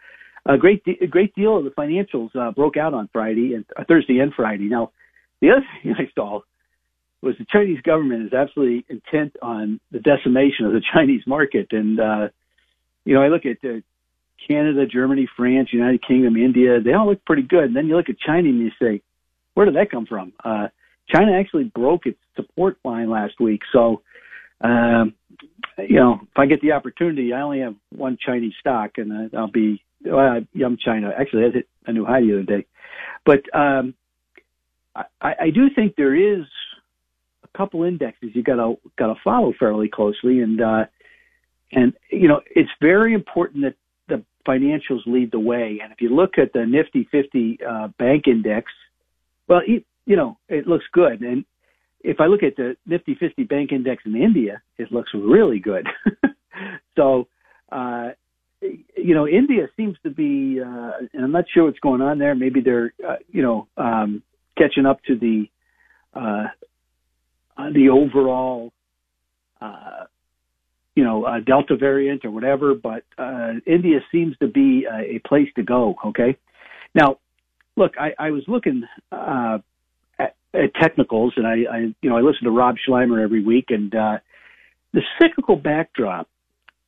a 0.47 0.59
great, 0.59 0.83
a 1.01 1.07
great 1.07 1.35
deal 1.35 1.57
of 1.57 1.65
the 1.65 1.71
financials 1.71 2.35
uh, 2.37 2.51
broke 2.51 2.77
out 2.77 2.93
on 2.93 3.09
Friday 3.13 3.55
and 3.55 3.65
uh, 3.79 3.85
Thursday 3.89 4.19
and 4.19 4.33
Friday. 4.35 4.69
Now, 4.69 4.93
the 5.41 5.51
other 5.51 5.65
thing 5.83 5.95
I 5.99 6.11
saw 6.15 6.41
was 7.25 7.37
the 7.39 7.47
Chinese 7.51 7.81
government 7.81 8.27
is 8.27 8.33
absolutely 8.33 8.85
intent 8.89 9.37
on 9.43 9.81
the 9.91 9.99
decimation 9.99 10.67
of 10.67 10.73
the 10.73 10.83
Chinese 10.93 11.23
market. 11.27 11.69
And, 11.73 11.99
uh, 11.99 12.29
you 13.05 13.15
know, 13.15 13.23
I 13.23 13.29
look 13.29 13.47
at 13.47 13.59
uh, 13.65 13.81
Canada, 14.49 14.87
Germany, 14.87 15.29
France, 15.37 15.71
United 15.73 16.07
Kingdom, 16.07 16.37
India, 16.37 16.81
they 16.81 16.93
all 16.93 17.09
look 17.09 17.25
pretty 17.25 17.43
good. 17.43 17.65
And 17.65 17.77
then 17.77 17.87
you 17.87 17.97
look 17.97 18.09
at 18.09 18.19
China 18.19 18.49
and 18.49 18.59
you 18.59 18.71
say, 18.81 19.03
where 19.55 19.67
did 19.67 19.77
that 19.77 19.91
come 19.91 20.07
from? 20.07 20.33
Uh, 20.45 20.69
China 21.09 21.33
actually 21.39 21.65
broke 21.65 22.07
its 22.07 22.19
support 22.37 22.79
line 22.85 23.11
last 23.11 23.41
week. 23.41 23.63
So, 23.73 24.03
um, 24.61 25.15
you 25.79 25.97
know, 25.97 26.21
if 26.23 26.37
I 26.37 26.47
get 26.47 26.61
the 26.61 26.73
opportunity, 26.73 27.33
I 27.33 27.43
only 27.43 27.61
have 27.61 27.75
one 27.91 28.19
Chinese 28.21 28.55
stock 28.61 28.93
and 28.97 29.31
I'll 29.35 29.51
be, 29.51 29.83
well, 30.05 30.41
Yum 30.53 30.77
China. 30.83 31.13
Actually, 31.17 31.45
that 31.45 31.55
hit 31.55 31.69
a 31.87 31.93
new 31.93 32.05
high 32.05 32.21
the 32.21 32.35
other 32.35 32.43
day. 32.43 32.67
But, 33.25 33.43
um, 33.55 33.95
I, 34.95 35.35
I 35.41 35.51
do 35.51 35.71
think 35.75 35.97
there 35.97 36.15
is 36.15 36.45
couple 37.57 37.85
indexes 37.85 38.31
you 38.35 38.43
got 38.43 38.57
to 38.57 38.79
got 38.99 39.09
to 39.09 39.15
follow 39.23 39.53
fairly 39.59 39.89
closely, 39.89 40.41
and 40.41 40.61
uh, 40.61 40.85
and 41.73 41.95
you 42.11 42.29
know 42.29 42.41
it's 42.55 42.71
very 42.81 43.15
important 43.15 43.65
that 43.65 43.75
the 44.09 44.25
financials 44.47 45.07
lead 45.07 45.31
the 45.33 45.41
way. 45.41 45.81
And 45.83 45.93
if 45.93 46.01
you 46.01 46.15
look 46.15 46.39
at 46.39 46.53
the 46.53 46.67
Nifty 46.67 47.09
50 47.11 47.59
uh, 47.67 47.89
bank 47.99 48.27
index, 48.27 48.71
well, 49.49 49.63
you, 49.67 49.83
you 50.07 50.17
know 50.17 50.39
it 50.49 50.67
looks 50.67 50.85
good. 50.93 51.21
And 51.23 51.45
if 52.01 52.21
I 52.21 52.27
look 52.27 52.43
at 52.43 52.57
the 52.57 52.77
Nifty 52.87 53.15
50 53.15 53.45
bank 53.45 53.73
index 53.73 54.03
in 54.05 54.17
India, 54.17 54.63
it 54.79 54.93
looks 54.93 55.11
really 55.15 55.59
good. 55.59 55.87
so. 56.97 57.29
Uh, 57.73 58.11
you 58.97 59.15
know, 59.15 59.29
India 59.29 59.69
seems 59.77 59.99
to 60.05 60.11
be, 60.11 60.59
uh, 60.59 60.93
and 61.13 61.25
I'm 61.25 61.33
not 61.33 61.45
sure 61.53 61.65
what's 61.65 61.79
going 61.81 62.01
on 62.01 62.19
there. 62.19 62.35
Maybe 62.35 62.63
they're, 62.63 62.95
uh, 63.07 63.17
you 63.31 63.43
know, 63.43 63.69
um, 63.77 64.23
catching 64.57 64.87
up 64.87 65.03
to 65.05 65.17
the 65.17 65.51
uh, 66.15 66.47
uh, 67.57 67.71
the 67.71 67.89
overall, 67.89 68.73
uh, 69.61 70.05
you 70.95 71.05
know, 71.05 71.25
uh, 71.25 71.41
Delta 71.41 71.77
variant 71.77 72.25
or 72.25 72.31
whatever, 72.31 72.75
but 72.75 73.03
uh, 73.19 73.55
India 73.67 73.99
seems 74.13 74.37
to 74.39 74.49
be 74.49 74.87
a, 74.91 75.17
a 75.17 75.19
place 75.27 75.49
to 75.57 75.63
go. 75.63 75.97
Okay, 76.07 76.37
now 76.95 77.19
look, 77.77 77.93
I, 77.99 78.13
I 78.19 78.31
was 78.31 78.45
looking 78.47 78.85
uh, 79.11 79.59
at, 80.19 80.37
at 80.55 80.75
technicals, 80.81 81.33
and 81.37 81.47
I, 81.47 81.65
I, 81.71 81.79
you 82.01 82.11
know, 82.11 82.17
I 82.17 82.21
listen 82.21 82.45
to 82.45 82.51
Rob 82.51 82.77
Sluymer 82.87 83.23
every 83.23 83.43
week, 83.43 83.67
and 83.69 83.95
uh, 83.95 84.19
the 84.93 85.03
cyclical 85.21 85.57
backdrop 85.57 86.29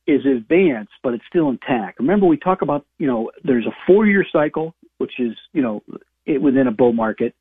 is 0.05 0.25
advanced, 0.25 0.93
but 1.03 1.13
it's 1.13 1.25
still 1.27 1.49
intact. 1.49 1.99
Remember, 1.99 2.25
we 2.25 2.37
talk 2.37 2.61
about, 2.61 2.85
you 2.97 3.07
know, 3.07 3.29
there's 3.43 3.65
a 3.65 3.75
four-year 3.85 4.25
cycle, 4.31 4.73
which 4.99 5.19
is, 5.19 5.33
you 5.51 5.61
know, 5.61 5.83
it, 6.25 6.41
within 6.41 6.67
a 6.67 6.71
bull 6.71 6.93
market, 6.93 7.35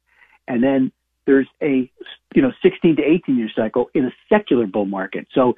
and 0.49 0.63
then 0.63 0.91
there's 1.27 1.49
a 1.63 1.91
you 2.35 2.43
know 2.43 2.53
16 2.63 2.97
to 2.97 3.03
18 3.03 3.37
year 3.37 3.51
cycle 3.55 3.91
in 3.95 4.07
a 4.07 4.13
secular 4.29 4.67
bull 4.67 4.87
market. 4.87 5.27
So 5.35 5.55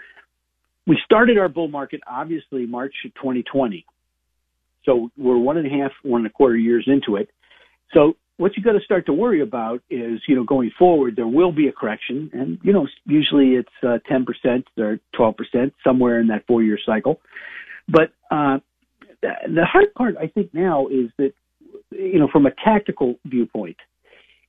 we 0.86 0.98
started 1.04 1.38
our 1.38 1.48
bull 1.48 1.68
market 1.68 2.00
obviously 2.06 2.66
March 2.66 2.94
2020. 3.04 3.84
So 4.84 5.10
we're 5.18 5.36
one 5.36 5.58
and 5.58 5.66
a 5.66 5.70
half, 5.70 5.92
one 6.02 6.22
and 6.22 6.26
a 6.26 6.32
quarter 6.32 6.56
years 6.56 6.84
into 6.86 7.16
it. 7.16 7.28
So 7.92 8.14
what 8.38 8.56
you 8.56 8.62
got 8.62 8.72
to 8.72 8.80
start 8.80 9.04
to 9.06 9.12
worry 9.12 9.42
about 9.42 9.82
is, 9.90 10.20
you 10.26 10.34
know, 10.34 10.44
going 10.44 10.70
forward, 10.78 11.16
there 11.16 11.26
will 11.26 11.52
be 11.52 11.68
a 11.68 11.72
correction, 11.72 12.30
and 12.32 12.58
you 12.62 12.72
know, 12.72 12.86
usually 13.04 13.54
it's 13.54 13.68
uh, 13.82 13.98
10% 14.10 14.64
or 14.78 15.00
12%, 15.14 15.72
somewhere 15.84 16.20
in 16.20 16.28
that 16.28 16.46
four-year 16.46 16.78
cycle. 16.86 17.20
But 17.88 18.12
uh, 18.30 18.58
the 19.22 19.64
hard 19.64 19.92
part, 19.94 20.16
I 20.16 20.28
think, 20.28 20.54
now 20.54 20.86
is 20.86 21.10
that, 21.18 21.32
you 21.90 22.18
know, 22.18 22.28
from 22.30 22.46
a 22.46 22.52
tactical 22.64 23.16
viewpoint, 23.24 23.76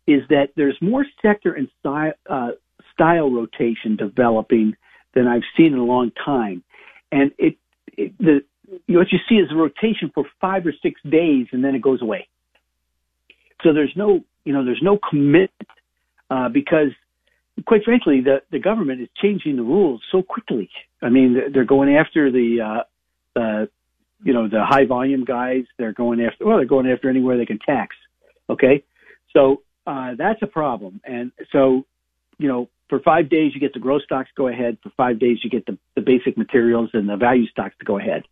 is 0.09 0.27
that 0.29 0.47
there's 0.55 0.77
more 0.81 1.05
sector 1.21 1.53
and 1.53 1.67
style, 1.79 2.13
uh, 2.29 2.51
style 2.93 3.31
rotation 3.31 3.95
developing 3.95 4.75
than 5.13 5.27
I've 5.27 5.47
seen 5.55 5.73
in 5.73 5.79
a 5.79 5.83
long 5.83 6.11
time. 6.25 6.63
And 7.11 7.31
it, 7.37 7.55
it 7.97 8.17
the 8.17 8.41
what 8.87 9.11
you 9.11 9.19
see 9.27 9.35
is 9.35 9.51
a 9.51 9.55
rotation 9.55 10.11
for 10.13 10.25
five 10.39 10.65
or 10.65 10.73
six 10.81 10.99
days 11.09 11.47
and 11.51 11.63
then 11.63 11.75
it 11.75 11.81
goes 11.81 12.01
away. 12.01 12.27
So 13.63 13.73
there's 13.73 13.93
no, 13.95 14.21
you 14.45 14.53
know, 14.53 14.63
there's 14.63 14.81
no 14.81 14.97
commitment 15.09 15.51
uh, 16.29 16.49
because, 16.49 16.91
quite 17.65 17.83
frankly, 17.83 18.21
the 18.21 18.41
the 18.51 18.59
government 18.59 19.01
is 19.01 19.09
changing 19.21 19.55
the 19.55 19.63
rules 19.63 20.01
so 20.11 20.21
quickly. 20.21 20.69
I 21.01 21.09
mean, 21.09 21.37
they're 21.53 21.65
going 21.65 21.95
after 21.95 22.31
the, 22.31 22.61
uh, 22.69 23.39
uh, 23.39 23.65
you 24.23 24.33
know, 24.33 24.47
the 24.47 24.63
high 24.65 24.85
volume 24.85 25.25
guys. 25.25 25.63
They're 25.77 25.93
going 25.93 26.21
after, 26.21 26.45
well, 26.45 26.57
they're 26.57 26.65
going 26.65 26.87
after 26.87 27.09
anywhere 27.09 27.37
they 27.37 27.45
can 27.45 27.59
tax. 27.59 27.95
Okay, 28.49 28.83
so 29.33 29.61
uh, 29.89 30.13
that's 30.15 30.41
a 30.43 30.47
problem. 30.47 31.01
And 31.03 31.31
so, 31.51 31.85
you 32.37 32.47
know, 32.47 32.69
for 32.89 32.99
five 32.99 33.29
days 33.29 33.53
you 33.55 33.59
get 33.59 33.73
the 33.73 33.79
growth 33.79 34.03
stocks 34.03 34.29
go 34.35 34.47
ahead. 34.47 34.77
For 34.83 34.91
five 34.95 35.19
days 35.19 35.39
you 35.43 35.49
get 35.49 35.65
the, 35.65 35.77
the 35.95 36.01
basic 36.01 36.37
materials 36.37 36.91
and 36.93 37.09
the 37.09 37.17
value 37.17 37.47
stocks 37.47 37.75
to 37.79 37.85
go 37.85 37.97
ahead. 37.97 38.23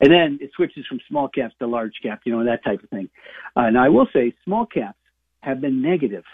And 0.00 0.12
then 0.12 0.38
it 0.40 0.50
switches 0.54 0.86
from 0.86 1.00
small 1.08 1.28
caps 1.28 1.54
to 1.58 1.66
large 1.66 1.94
cap, 2.00 2.20
you 2.24 2.32
know, 2.32 2.44
that 2.44 2.62
type 2.64 2.82
of 2.82 2.88
thing. 2.90 3.08
Uh, 3.56 3.70
now 3.70 3.84
I 3.84 3.88
will 3.88 4.06
say 4.12 4.34
small 4.44 4.66
caps 4.66 4.98
have 5.40 5.60
been 5.60 5.82
negative, 5.82 6.24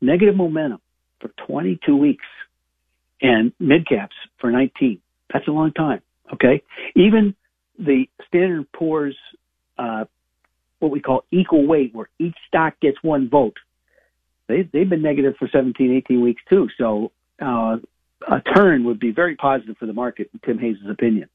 negative 0.00 0.36
momentum 0.36 0.80
for 1.20 1.30
22 1.46 1.96
weeks 1.96 2.24
and 3.20 3.52
mid 3.58 3.88
caps 3.88 4.14
for 4.38 4.52
19. 4.52 5.00
That's 5.32 5.48
a 5.48 5.52
long 5.52 5.72
time. 5.72 6.00
Okay. 6.32 6.62
Even 6.94 7.34
the 7.76 8.04
Standard 8.28 8.70
Poor's, 8.72 9.16
uh, 9.78 10.04
what 10.78 10.92
we 10.92 11.00
call 11.00 11.24
equal 11.32 11.66
weight, 11.66 11.92
where 11.92 12.08
each 12.20 12.36
stock 12.46 12.74
gets 12.80 12.98
one 13.02 13.28
vote 13.28 13.56
they 14.50 14.62
they've 14.62 14.88
been 14.88 15.02
negative 15.02 15.34
for 15.38 15.48
17, 15.50 16.02
18 16.06 16.20
weeks 16.20 16.42
too. 16.48 16.68
So 16.76 17.12
uh, 17.40 17.76
a 18.28 18.40
turn 18.54 18.84
would 18.84 19.00
be 19.00 19.12
very 19.12 19.36
positive 19.36 19.76
for 19.78 19.86
the 19.86 19.92
market, 19.92 20.30
in 20.32 20.40
Tim 20.44 20.58
Hayes' 20.58 20.76
opinion. 20.88 21.28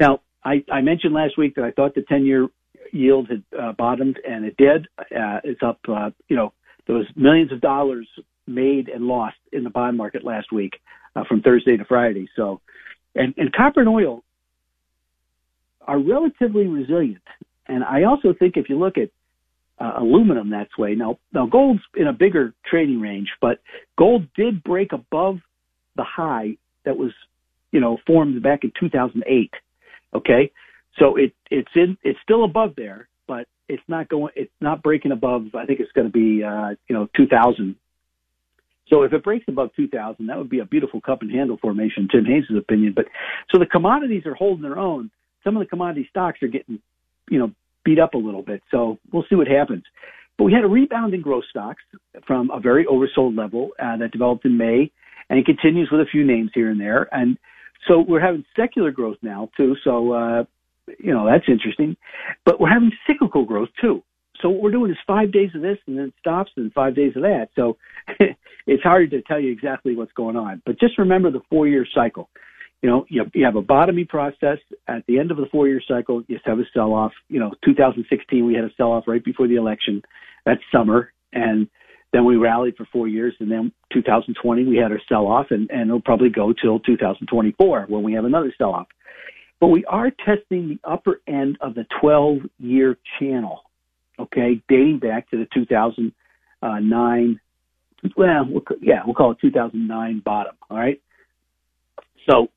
Now, 0.00 0.20
I, 0.44 0.64
I 0.70 0.80
mentioned 0.80 1.14
last 1.14 1.36
week 1.36 1.54
that 1.56 1.64
I 1.64 1.70
thought 1.70 1.94
the 1.94 2.02
10 2.02 2.24
year 2.24 2.48
yield 2.92 3.28
had 3.28 3.42
uh, 3.58 3.72
bottomed, 3.72 4.18
and 4.26 4.44
it 4.44 4.56
did. 4.56 4.88
Uh, 4.98 5.40
it's 5.44 5.62
up, 5.62 5.80
uh, 5.88 6.10
you 6.28 6.36
know, 6.36 6.52
there 6.86 6.96
was 6.96 7.06
millions 7.14 7.52
of 7.52 7.60
dollars 7.60 8.08
made 8.46 8.88
and 8.88 9.04
lost 9.04 9.36
in 9.52 9.64
the 9.64 9.70
bond 9.70 9.96
market 9.96 10.24
last 10.24 10.52
week 10.52 10.80
uh, 11.14 11.24
from 11.28 11.42
Thursday 11.42 11.76
to 11.76 11.84
Friday. 11.84 12.28
So, 12.34 12.60
and, 13.14 13.34
and 13.36 13.52
copper 13.52 13.80
and 13.80 13.88
oil 13.88 14.24
are 15.86 15.98
relatively 15.98 16.66
resilient. 16.66 17.22
And 17.66 17.84
I 17.84 18.04
also 18.04 18.34
think 18.36 18.56
if 18.56 18.68
you 18.68 18.78
look 18.78 18.98
at 18.98 19.10
uh, 19.82 19.94
aluminum 19.98 20.50
that's 20.50 20.76
way. 20.78 20.94
Now, 20.94 21.18
now 21.32 21.46
gold's 21.46 21.80
in 21.96 22.06
a 22.06 22.12
bigger 22.12 22.54
trading 22.70 23.00
range, 23.00 23.28
but 23.40 23.58
gold 23.98 24.26
did 24.36 24.62
break 24.62 24.92
above 24.92 25.38
the 25.96 26.04
high 26.04 26.56
that 26.84 26.96
was, 26.96 27.12
you 27.72 27.80
know, 27.80 27.98
formed 28.06 28.40
back 28.42 28.64
in 28.64 28.72
2008. 28.78 29.50
Okay, 30.14 30.52
so 30.98 31.16
it 31.16 31.32
it's 31.50 31.70
in 31.74 31.96
it's 32.02 32.18
still 32.22 32.44
above 32.44 32.74
there, 32.76 33.08
but 33.26 33.46
it's 33.68 33.82
not 33.88 34.08
going 34.08 34.32
it's 34.36 34.52
not 34.60 34.82
breaking 34.82 35.10
above. 35.10 35.46
I 35.54 35.64
think 35.64 35.80
it's 35.80 35.92
going 35.92 36.06
to 36.06 36.12
be 36.12 36.44
uh, 36.44 36.74
you 36.86 36.94
know 36.94 37.08
2000. 37.16 37.74
So 38.88 39.04
if 39.04 39.12
it 39.14 39.24
breaks 39.24 39.46
above 39.48 39.70
2000, 39.74 40.26
that 40.26 40.36
would 40.36 40.50
be 40.50 40.58
a 40.58 40.66
beautiful 40.66 41.00
cup 41.00 41.22
and 41.22 41.30
handle 41.30 41.56
formation, 41.56 42.08
Tim 42.12 42.26
Hayes' 42.26 42.44
opinion. 42.56 42.92
But 42.94 43.06
so 43.50 43.58
the 43.58 43.64
commodities 43.64 44.26
are 44.26 44.34
holding 44.34 44.62
their 44.62 44.78
own. 44.78 45.10
Some 45.44 45.56
of 45.56 45.62
the 45.62 45.68
commodity 45.68 46.06
stocks 46.10 46.42
are 46.42 46.48
getting, 46.48 46.78
you 47.30 47.38
know, 47.38 47.52
beat 47.84 47.98
up 47.98 48.14
a 48.14 48.18
little 48.18 48.42
bit. 48.42 48.62
So 48.70 48.98
we'll 49.12 49.24
see 49.28 49.36
what 49.36 49.48
happens. 49.48 49.84
But 50.38 50.44
we 50.44 50.52
had 50.52 50.64
a 50.64 50.68
rebound 50.68 51.14
in 51.14 51.20
growth 51.20 51.44
stocks 51.50 51.82
from 52.26 52.50
a 52.50 52.60
very 52.60 52.84
oversold 52.86 53.36
level 53.36 53.70
uh, 53.78 53.96
that 53.98 54.12
developed 54.12 54.44
in 54.44 54.56
May, 54.56 54.90
and 55.28 55.38
it 55.38 55.46
continues 55.46 55.90
with 55.90 56.00
a 56.00 56.06
few 56.10 56.24
names 56.24 56.50
here 56.54 56.70
and 56.70 56.80
there. 56.80 57.08
And 57.12 57.38
so 57.86 58.00
we're 58.00 58.20
having 58.20 58.44
secular 58.56 58.90
growth 58.90 59.18
now 59.22 59.50
too. 59.56 59.76
So 59.84 60.12
uh, 60.12 60.44
you 60.98 61.12
know 61.12 61.26
that's 61.26 61.44
interesting. 61.48 61.96
But 62.44 62.60
we're 62.60 62.70
having 62.70 62.92
cyclical 63.06 63.44
growth 63.44 63.68
too. 63.80 64.02
So 64.40 64.50
what 64.50 64.62
we're 64.62 64.72
doing 64.72 64.90
is 64.90 64.96
five 65.06 65.32
days 65.32 65.50
of 65.54 65.62
this 65.62 65.78
and 65.86 65.96
then 65.96 66.06
it 66.06 66.14
stops 66.18 66.50
and 66.56 66.72
five 66.72 66.96
days 66.96 67.12
of 67.14 67.22
that. 67.22 67.48
So 67.54 67.76
it's 68.66 68.82
hard 68.82 69.10
to 69.12 69.22
tell 69.22 69.38
you 69.38 69.52
exactly 69.52 69.94
what's 69.94 70.12
going 70.12 70.36
on. 70.36 70.60
But 70.66 70.80
just 70.80 70.98
remember 70.98 71.30
the 71.30 71.42
four 71.48 71.68
year 71.68 71.86
cycle. 71.94 72.28
You 72.82 72.90
know, 72.90 73.06
you, 73.08 73.24
you 73.32 73.44
have 73.44 73.56
a 73.56 73.62
bottoming 73.62 74.06
process 74.06 74.58
at 74.88 75.06
the 75.06 75.18
end 75.18 75.30
of 75.30 75.36
the 75.36 75.46
four 75.52 75.68
year 75.68 75.80
cycle. 75.86 76.22
You 76.26 76.38
have 76.44 76.58
a 76.58 76.64
sell 76.74 76.92
off. 76.92 77.12
You 77.28 77.38
know, 77.38 77.52
2016 77.64 78.44
we 78.44 78.54
had 78.54 78.64
a 78.64 78.70
sell 78.76 78.92
off 78.92 79.04
right 79.06 79.24
before 79.24 79.46
the 79.46 79.54
election. 79.54 80.02
that 80.44 80.58
summer, 80.72 81.12
and 81.32 81.68
then 82.12 82.24
we 82.24 82.36
rallied 82.36 82.76
for 82.76 82.86
four 82.92 83.08
years, 83.08 83.34
and 83.38 83.50
then 83.50 83.72
2020 83.92 84.64
we 84.64 84.76
had 84.76 84.90
our 84.90 85.00
sell 85.08 85.26
off, 85.26 85.46
and, 85.50 85.70
and 85.70 85.88
it'll 85.88 86.00
probably 86.00 86.28
go 86.28 86.52
till 86.52 86.80
2024 86.80 87.86
when 87.88 88.02
we 88.02 88.12
have 88.12 88.24
another 88.24 88.52
sell 88.58 88.72
off. 88.72 88.88
But 89.60 89.68
we 89.68 89.84
are 89.84 90.10
testing 90.10 90.68
the 90.68 90.80
upper 90.84 91.20
end 91.28 91.56
of 91.60 91.74
the 91.76 91.86
12 92.00 92.38
year 92.58 92.98
channel, 93.20 93.62
okay, 94.18 94.60
dating 94.68 94.98
back 94.98 95.30
to 95.30 95.38
the 95.38 95.46
2009. 95.54 97.40
Well, 98.16 98.44
we'll, 98.48 98.62
yeah, 98.80 99.02
we'll 99.06 99.14
call 99.14 99.30
it 99.30 99.38
2009 99.40 100.22
bottom. 100.24 100.56
All 100.68 100.76
right. 100.76 101.00
So 102.28 102.48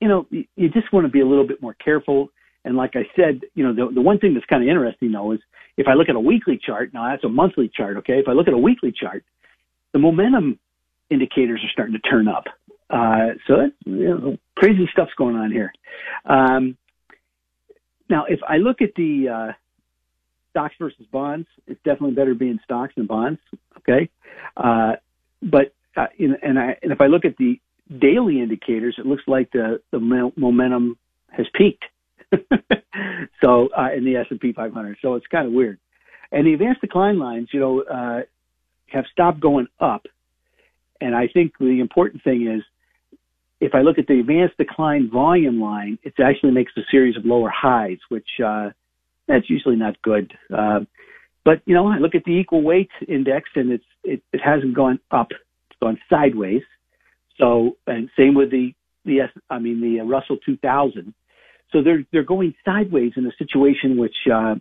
you 0.00 0.08
know, 0.08 0.26
you 0.30 0.68
just 0.70 0.92
want 0.92 1.06
to 1.06 1.10
be 1.10 1.20
a 1.20 1.26
little 1.26 1.46
bit 1.46 1.62
more 1.62 1.74
careful. 1.74 2.28
And 2.64 2.76
like 2.76 2.92
I 2.94 3.06
said, 3.14 3.40
you 3.54 3.64
know, 3.64 3.72
the, 3.72 3.94
the 3.94 4.00
one 4.00 4.18
thing 4.18 4.34
that's 4.34 4.46
kind 4.46 4.62
of 4.62 4.68
interesting 4.68 5.12
though 5.12 5.32
is 5.32 5.40
if 5.76 5.86
I 5.88 5.94
look 5.94 6.08
at 6.08 6.16
a 6.16 6.20
weekly 6.20 6.58
chart, 6.64 6.92
now 6.92 7.08
that's 7.08 7.24
a 7.24 7.28
monthly 7.28 7.70
chart, 7.74 7.96
okay? 7.98 8.18
If 8.18 8.28
I 8.28 8.32
look 8.32 8.48
at 8.48 8.54
a 8.54 8.58
weekly 8.58 8.92
chart, 8.92 9.24
the 9.92 9.98
momentum 9.98 10.58
indicators 11.10 11.60
are 11.64 11.70
starting 11.72 11.94
to 11.94 12.00
turn 12.00 12.28
up. 12.28 12.44
Uh, 12.88 13.34
so 13.46 13.56
that's, 13.56 13.72
you 13.84 14.08
know, 14.08 14.36
crazy 14.56 14.88
stuff's 14.92 15.14
going 15.16 15.36
on 15.36 15.50
here. 15.50 15.72
Um, 16.24 16.76
now, 18.08 18.24
if 18.28 18.40
I 18.48 18.58
look 18.58 18.82
at 18.82 18.94
the 18.96 19.28
uh, 19.28 19.52
stocks 20.50 20.74
versus 20.78 21.06
bonds, 21.10 21.48
it's 21.66 21.80
definitely 21.84 22.14
better 22.14 22.34
being 22.34 22.58
stocks 22.64 22.94
than 22.96 23.06
bonds, 23.06 23.40
okay? 23.78 24.08
Uh, 24.56 24.92
but 25.42 25.74
uh, 25.96 26.06
in, 26.18 26.36
and, 26.42 26.58
I, 26.58 26.76
and 26.82 26.92
if 26.92 27.00
I 27.00 27.06
look 27.06 27.24
at 27.24 27.36
the 27.36 27.60
daily 28.00 28.40
indicators, 28.40 28.96
it 28.98 29.06
looks 29.06 29.24
like 29.26 29.50
the, 29.52 29.80
the 29.90 30.00
momentum 30.36 30.96
has 31.28 31.46
peaked. 31.54 31.84
so 33.42 33.68
uh, 33.76 33.88
in 33.96 34.04
the 34.04 34.16
S&P 34.16 34.52
500, 34.52 34.98
so 35.00 35.14
it's 35.14 35.26
kind 35.26 35.46
of 35.46 35.52
weird. 35.52 35.78
And 36.32 36.46
the 36.46 36.54
advanced 36.54 36.80
decline 36.80 37.18
lines, 37.18 37.48
you 37.52 37.60
know, 37.60 37.82
uh, 37.82 38.22
have 38.88 39.04
stopped 39.12 39.40
going 39.40 39.68
up. 39.80 40.06
And 41.00 41.14
I 41.14 41.28
think 41.28 41.52
the 41.58 41.80
important 41.80 42.24
thing 42.24 42.50
is, 42.52 42.62
if 43.60 43.74
I 43.74 43.80
look 43.80 43.98
at 43.98 44.06
the 44.06 44.20
advanced 44.20 44.56
decline 44.58 45.10
volume 45.10 45.60
line, 45.60 45.98
it 46.02 46.14
actually 46.22 46.52
makes 46.52 46.72
a 46.76 46.82
series 46.90 47.16
of 47.16 47.24
lower 47.24 47.50
highs, 47.50 47.98
which 48.08 48.28
uh, 48.44 48.70
that's 49.26 49.48
usually 49.48 49.76
not 49.76 50.00
good. 50.02 50.32
Uh, 50.54 50.80
but 51.44 51.62
you 51.64 51.74
know, 51.74 51.86
I 51.86 51.98
look 51.98 52.14
at 52.14 52.24
the 52.24 52.32
equal 52.32 52.62
weight 52.62 52.90
index, 53.08 53.48
and 53.54 53.72
it's 53.72 53.84
it, 54.04 54.22
it 54.32 54.40
hasn't 54.44 54.74
gone 54.74 54.98
up; 55.10 55.28
it's 55.30 55.78
gone 55.80 55.98
sideways. 56.10 56.62
So, 57.38 57.76
and 57.86 58.08
same 58.16 58.34
with 58.34 58.50
the 58.50 58.74
the 59.04 59.20
I 59.50 59.58
mean 59.58 59.80
the 59.80 60.00
uh, 60.00 60.04
Russell 60.04 60.38
2000. 60.44 61.14
So 61.72 61.82
they're 61.82 62.04
they're 62.12 62.24
going 62.24 62.54
sideways 62.64 63.12
in 63.16 63.26
a 63.26 63.32
situation 63.38 63.96
which 63.96 64.16
uh, 64.32 64.56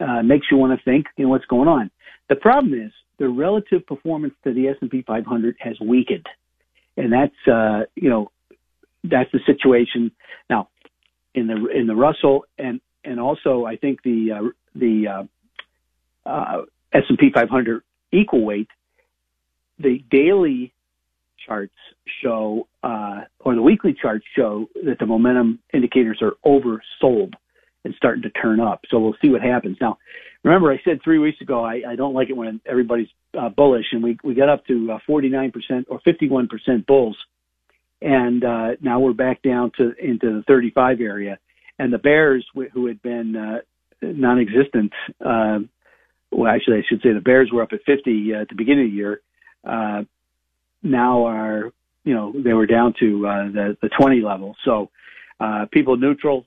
uh, 0.00 0.22
makes 0.22 0.46
you 0.50 0.56
want 0.56 0.78
to 0.78 0.84
think, 0.84 1.06
you 1.16 1.24
know, 1.24 1.30
what's 1.30 1.46
going 1.46 1.68
on. 1.68 1.90
The 2.28 2.36
problem 2.36 2.74
is 2.74 2.92
the 3.18 3.28
relative 3.28 3.86
performance 3.86 4.34
to 4.44 4.52
the 4.52 4.68
S&P 4.68 5.02
500 5.02 5.56
has 5.60 5.78
weakened, 5.80 6.26
and 6.96 7.12
that's 7.12 7.48
uh, 7.48 7.84
you 7.94 8.10
know 8.10 8.30
that's 9.04 9.30
the 9.32 9.40
situation 9.46 10.10
now 10.48 10.68
in 11.34 11.46
the 11.46 11.66
in 11.66 11.86
the 11.86 11.94
Russell 11.94 12.46
and 12.58 12.80
and 13.04 13.20
also 13.20 13.64
I 13.64 13.76
think 13.76 14.02
the 14.02 14.32
uh, 14.32 14.48
the 14.74 15.08
uh, 16.26 16.28
uh, 16.28 16.62
S&P 16.92 17.30
500 17.34 17.82
equal 18.12 18.44
weight 18.44 18.68
the 19.78 20.02
daily 20.10 20.72
charts 21.46 21.74
show, 22.22 22.66
uh, 22.82 23.22
or 23.40 23.54
the 23.54 23.62
weekly 23.62 23.94
charts 24.00 24.24
show 24.36 24.66
that 24.84 24.98
the 24.98 25.06
momentum 25.06 25.58
indicators 25.72 26.22
are 26.22 26.32
oversold 26.44 27.34
and 27.84 27.94
starting 27.96 28.22
to 28.22 28.30
turn 28.30 28.60
up. 28.60 28.82
So 28.90 28.98
we'll 28.98 29.16
see 29.22 29.28
what 29.28 29.42
happens. 29.42 29.76
Now, 29.80 29.98
remember 30.42 30.72
I 30.72 30.80
said 30.84 31.00
three 31.02 31.18
weeks 31.18 31.40
ago, 31.40 31.64
I, 31.64 31.82
I 31.88 31.96
don't 31.96 32.14
like 32.14 32.30
it 32.30 32.36
when 32.36 32.60
everybody's 32.66 33.08
uh, 33.38 33.48
bullish 33.48 33.86
and 33.92 34.02
we, 34.02 34.18
we 34.24 34.34
got 34.34 34.48
up 34.48 34.66
to 34.66 34.92
uh, 34.92 34.98
49% 35.08 35.52
or 35.88 36.00
51% 36.00 36.86
bulls. 36.86 37.16
And, 38.00 38.44
uh, 38.44 38.68
now 38.80 39.00
we're 39.00 39.12
back 39.12 39.42
down 39.42 39.72
to, 39.78 39.92
into 40.02 40.38
the 40.38 40.44
35 40.46 41.00
area 41.00 41.38
and 41.78 41.92
the 41.92 41.98
bears 41.98 42.46
who 42.72 42.86
had 42.86 43.02
been, 43.02 43.36
uh, 43.36 43.58
non-existent, 44.02 44.92
uh, 45.24 45.58
well, 46.34 46.52
actually, 46.52 46.78
I 46.78 46.82
should 46.88 47.00
say 47.02 47.12
the 47.12 47.20
Bears 47.20 47.50
were 47.52 47.62
up 47.62 47.72
at 47.72 47.80
50 47.86 48.34
uh, 48.34 48.40
at 48.42 48.48
the 48.48 48.54
beginning 48.54 48.86
of 48.86 48.90
the 48.90 48.96
year. 48.96 49.20
Uh, 49.64 50.02
now 50.84 51.24
are, 51.26 51.72
you 52.04 52.14
know, 52.14 52.32
they 52.32 52.52
were 52.52 52.66
down 52.66 52.94
to 53.00 53.26
uh, 53.26 53.44
the, 53.46 53.76
the 53.82 53.88
20 53.98 54.20
level. 54.20 54.54
So 54.64 54.90
uh, 55.40 55.66
people 55.72 55.96
neutral 55.96 56.46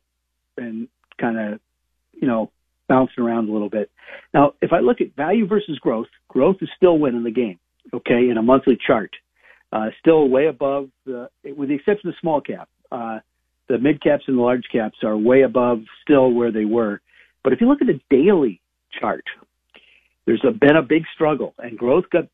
and 0.58 0.88
kind 1.20 1.38
of, 1.38 1.60
you 2.14 2.28
know, 2.28 2.52
bouncing 2.88 3.24
around 3.24 3.50
a 3.50 3.52
little 3.52 3.70
bit. 3.70 3.90
Now, 4.34 4.54
if 4.62 4.72
I 4.72 4.80
look 4.80 5.02
at 5.02 5.16
value 5.16 5.48
versus 5.48 5.78
growth, 5.80 6.08
growth 6.28 6.58
is 6.62 6.70
still 6.78 6.98
winning 6.98 7.24
the 7.24 7.32
game, 7.32 7.60
okay, 7.94 8.30
in 8.30 8.38
a 8.38 8.42
monthly 8.42 8.78
chart. 8.86 9.12
Uh, 9.74 9.88
still 10.00 10.30
way 10.30 10.48
above, 10.48 10.90
the, 11.06 11.30
with 11.44 11.68
the 11.68 11.76
exception 11.76 12.10
of 12.10 12.16
small 12.22 12.40
cap. 12.40 12.70
Uh, 12.90 13.20
the 13.68 13.78
mid 13.78 14.02
caps 14.02 14.24
and 14.28 14.38
the 14.38 14.42
large 14.42 14.64
caps 14.72 14.98
are 15.04 15.18
way 15.18 15.42
above 15.42 15.80
still 16.02 16.32
where 16.32 16.52
they 16.52 16.64
were. 16.64 17.02
But 17.44 17.52
if 17.52 17.60
you 17.60 17.68
look 17.68 17.82
at 17.82 17.88
the 17.88 18.00
daily 18.10 18.62
chart, 18.98 19.26
there's 20.26 20.44
a, 20.48 20.52
been 20.52 20.78
a 20.78 20.82
big 20.82 21.04
struggle, 21.14 21.54
and 21.58 21.78
growth 21.78 22.06
got 22.12 22.26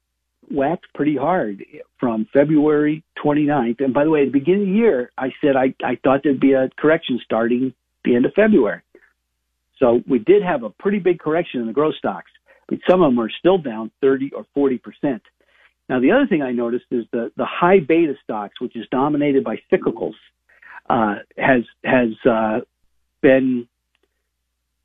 whacked 0.51 0.86
pretty 0.93 1.15
hard 1.15 1.63
from 1.99 2.27
February 2.34 3.03
29th. 3.23 3.84
And 3.84 3.93
by 3.93 4.03
the 4.03 4.10
way, 4.10 4.21
at 4.21 4.25
the 4.32 4.39
beginning 4.39 4.63
of 4.63 4.67
the 4.67 4.73
year, 4.73 5.12
I 5.17 5.29
said 5.41 5.56
I, 5.56 5.73
I 5.84 5.97
thought 6.03 6.21
there'd 6.23 6.39
be 6.39 6.53
a 6.53 6.69
correction 6.77 7.19
starting 7.23 7.73
the 8.03 8.15
end 8.15 8.25
of 8.25 8.34
February. 8.34 8.82
So 9.79 10.01
we 10.08 10.19
did 10.19 10.43
have 10.43 10.63
a 10.63 10.69
pretty 10.69 10.99
big 10.99 11.19
correction 11.19 11.62
in 11.62 11.67
the 11.67 11.73
growth 11.73 11.95
stocks, 11.95 12.32
some 12.89 13.01
of 13.01 13.12
them 13.12 13.19
are 13.19 13.29
still 13.29 13.58
down 13.58 13.91
30 14.01 14.32
or 14.36 14.45
40 14.53 14.77
percent. 14.79 15.21
Now, 15.89 15.99
the 15.99 16.12
other 16.12 16.25
thing 16.27 16.41
I 16.41 16.51
noticed 16.51 16.86
is 16.91 17.06
the, 17.12 17.32
the 17.36 17.45
high 17.45 17.79
beta 17.79 18.13
stocks, 18.23 18.60
which 18.62 18.75
is 18.75 18.86
dominated 18.89 19.43
by 19.43 19.58
cyclicals, 19.71 20.13
uh, 20.89 21.15
has 21.38 21.63
has 21.84 22.10
uh, 22.29 22.62
been, 23.21 23.67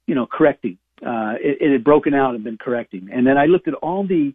you 0.07 0.15
know, 0.15 0.27
correcting. 0.27 0.79
Uh, 1.01 1.35
it, 1.41 1.59
it 1.61 1.73
had 1.73 1.85
broken 1.85 2.15
out 2.15 2.35
and 2.35 2.43
been 2.43 2.59
correcting. 2.59 3.09
And 3.13 3.27
then 3.27 3.39
I 3.39 3.47
looked 3.47 3.69
at 3.69 3.75
all 3.75 4.07
the 4.07 4.35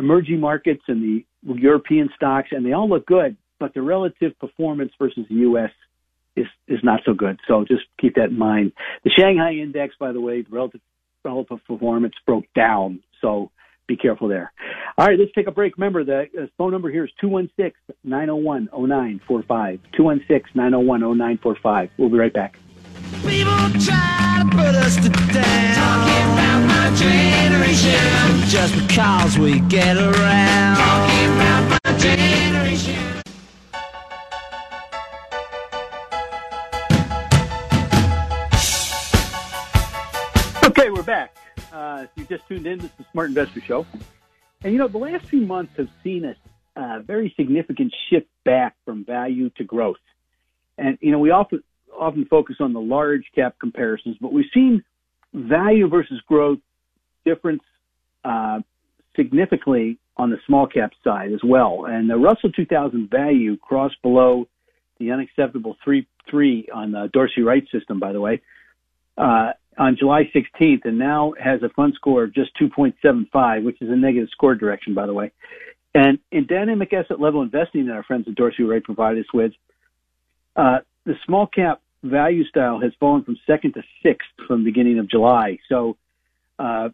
emerging 0.00 0.40
markets 0.40 0.82
and 0.88 1.02
the 1.02 1.24
European 1.42 2.10
stocks, 2.16 2.48
and 2.50 2.66
they 2.66 2.72
all 2.72 2.88
look 2.88 3.06
good, 3.06 3.36
but 3.58 3.74
the 3.74 3.82
relative 3.82 4.38
performance 4.38 4.92
versus 4.98 5.24
the 5.28 5.36
U.S. 5.36 5.70
is 6.34 6.46
is 6.66 6.80
not 6.82 7.00
so 7.04 7.14
good. 7.14 7.38
So 7.46 7.64
just 7.68 7.82
keep 8.00 8.16
that 8.16 8.30
in 8.30 8.38
mind. 8.38 8.72
The 9.04 9.10
Shanghai 9.10 9.52
index, 9.52 9.94
by 10.00 10.12
the 10.12 10.20
way, 10.20 10.44
relative 10.50 10.80
relative 11.24 11.58
performance 11.66 12.14
broke 12.26 12.46
down. 12.54 13.02
So 13.20 13.50
be 13.86 13.96
careful 13.96 14.28
there. 14.28 14.52
All 14.96 15.06
right, 15.06 15.18
let's 15.18 15.32
take 15.32 15.46
a 15.46 15.50
break. 15.50 15.76
Remember, 15.76 16.04
the 16.04 16.48
phone 16.56 16.72
number 16.72 16.90
here 16.90 17.04
is 17.04 17.10
216 17.20 17.72
901 18.04 18.68
0945. 18.72 19.80
216 19.96 20.52
901 20.54 21.00
0945. 21.00 21.90
We'll 21.98 22.08
be 22.08 22.18
right 22.18 22.32
back. 22.32 22.58
People 23.26 23.52
try 23.80 24.42
to 24.42 24.56
put 24.56 24.74
us 24.74 24.96
to. 24.96 25.10
Talking 25.10 26.24
about 26.32 26.60
my 26.66 26.94
generation. 27.60 28.48
Just 28.48 28.88
because 28.88 29.38
we 29.38 29.60
get 29.60 29.96
around. 29.96 30.76
Talking 30.76 31.34
about 31.34 31.80
my 31.84 31.98
generation. 31.98 33.22
Okay, 40.64 40.90
we're 40.90 41.02
back. 41.02 41.36
Uh, 41.72 42.04
if 42.04 42.10
you 42.16 42.24
just 42.24 42.46
tuned 42.48 42.66
in, 42.66 42.78
this 42.78 42.90
is 42.90 42.96
the 42.98 43.06
Smart 43.12 43.28
Investor 43.28 43.60
Show. 43.60 43.86
And 44.62 44.72
you 44.72 44.78
know, 44.78 44.88
the 44.88 44.98
last 44.98 45.26
few 45.26 45.42
months 45.42 45.72
have 45.76 45.88
seen 46.02 46.24
a 46.76 47.00
very 47.02 47.32
significant 47.36 47.94
shift 48.08 48.28
back 48.44 48.74
from 48.84 49.04
value 49.04 49.50
to 49.50 49.64
growth. 49.64 49.96
And 50.78 50.98
you 51.00 51.12
know, 51.12 51.18
we 51.18 51.30
often 51.30 51.62
often 51.98 52.24
focus 52.24 52.56
on 52.60 52.72
the 52.72 52.80
large 52.80 53.24
cap 53.34 53.56
comparisons, 53.60 54.16
but 54.20 54.32
we've 54.32 54.46
seen 54.54 54.82
value 55.34 55.86
versus 55.88 56.20
growth 56.26 56.60
difference 57.24 57.62
uh, 58.24 58.60
significantly 59.16 59.98
on 60.16 60.30
the 60.30 60.38
small 60.46 60.66
cap 60.66 60.92
side 61.02 61.32
as 61.32 61.40
well. 61.44 61.86
And 61.86 62.08
the 62.08 62.16
Russell 62.16 62.52
2000 62.52 63.10
value 63.10 63.56
crossed 63.56 64.00
below 64.02 64.46
the 64.98 65.12
unacceptable 65.12 65.76
3 65.82 66.06
3 66.30 66.68
on 66.72 66.92
the 66.92 67.08
Dorsey 67.12 67.42
Wright 67.42 67.66
system, 67.72 67.98
by 67.98 68.12
the 68.12 68.20
way, 68.20 68.42
uh, 69.16 69.52
on 69.78 69.96
July 69.98 70.30
16th, 70.34 70.84
and 70.84 70.98
now 70.98 71.32
has 71.42 71.62
a 71.62 71.70
fund 71.70 71.94
score 71.96 72.24
of 72.24 72.34
just 72.34 72.50
2.75, 72.60 73.64
which 73.64 73.80
is 73.80 73.88
a 73.90 73.96
negative 73.96 74.28
score 74.30 74.54
direction, 74.54 74.94
by 74.94 75.06
the 75.06 75.14
way. 75.14 75.32
And 75.94 76.18
in 76.30 76.46
dynamic 76.46 76.92
asset 76.92 77.18
level 77.18 77.42
investing 77.42 77.86
that 77.86 77.94
our 77.94 78.04
friends 78.04 78.26
at 78.28 78.34
Dorsey 78.34 78.62
Wright 78.62 78.84
provide 78.84 79.18
us 79.18 79.24
with, 79.32 79.52
uh, 80.54 80.78
the 81.04 81.14
small 81.24 81.46
cap 81.46 81.80
value 82.02 82.44
style 82.44 82.80
has 82.80 82.92
fallen 83.00 83.24
from 83.24 83.36
second 83.46 83.74
to 83.74 83.82
sixth 84.02 84.28
from 84.46 84.62
the 84.62 84.70
beginning 84.70 84.98
of 84.98 85.08
July. 85.08 85.58
So 85.68 85.96
uh, 86.58 86.90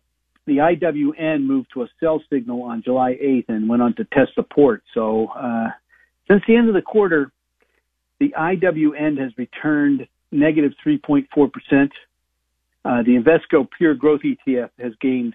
the 0.47 0.59
IWN 0.59 1.45
moved 1.45 1.69
to 1.75 1.83
a 1.83 1.89
sell 2.01 2.23
signal 2.31 2.63
on 2.63 2.83
July 2.83 3.15
8th 3.15 3.49
and 3.49 3.69
went 3.69 3.83
on 3.83 3.95
to 3.97 4.05
test 4.05 4.35
support. 4.35 4.83
So 4.95 5.29
uh, 5.29 5.69
since 6.29 6.43
the 6.47 6.57
end 6.57 6.69
of 6.69 6.75
the 6.75 6.83
quarter, 6.83 7.33
The 8.19 8.33
IWN 8.39 9.19
has 9.19 9.33
returned 9.37 10.07
negative 10.33 10.73
3.4%. 10.87 11.27
Uh, 12.85 13.03
the 13.03 13.21
Invesco 13.21 13.69
Pure 13.77 13.95
Growth 13.97 14.21
ETF 14.23 14.71
has 14.79 14.93
gained 15.01 15.35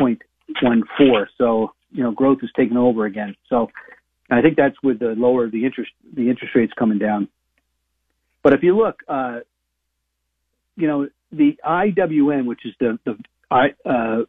6.14. 0.00 1.26
So, 1.36 1.72
you 1.92 2.02
know, 2.02 2.10
growth 2.10 2.38
is 2.42 2.50
taking 2.56 2.76
over 2.76 3.04
again. 3.04 3.36
So 3.48 3.68
I 4.30 4.40
think 4.40 4.56
that's 4.56 4.76
with 4.82 4.98
the 4.98 5.14
lower 5.16 5.48
the 5.48 5.64
interest 5.64 5.92
the 6.14 6.28
interest 6.28 6.54
rates 6.54 6.72
coming 6.78 6.98
down. 6.98 7.28
But 8.42 8.54
if 8.54 8.62
you 8.62 8.76
look, 8.76 9.02
uh, 9.08 9.40
you 10.76 10.86
know, 10.86 11.08
the 11.32 11.56
IWN, 11.64 12.46
which 12.46 12.64
is 12.64 12.74
the 12.80 12.98
the 13.04 13.16
I 13.50 13.68
uh, 13.84 14.22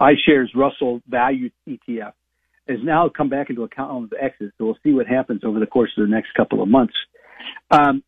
iShares 0.00 0.48
Russell 0.54 1.00
Value 1.08 1.50
ETF, 1.68 2.12
has 2.68 2.78
now 2.82 3.08
come 3.08 3.28
back 3.28 3.50
into 3.50 3.62
a 3.62 3.68
column 3.68 4.04
of 4.04 4.12
X's. 4.20 4.52
So 4.58 4.66
we'll 4.66 4.78
see 4.82 4.92
what 4.92 5.06
happens 5.06 5.42
over 5.44 5.60
the 5.60 5.66
course 5.66 5.90
of 5.96 6.06
the 6.06 6.10
next 6.10 6.34
couple 6.36 6.62
of 6.62 6.68
months. 6.68 6.94
Um, 7.70 8.02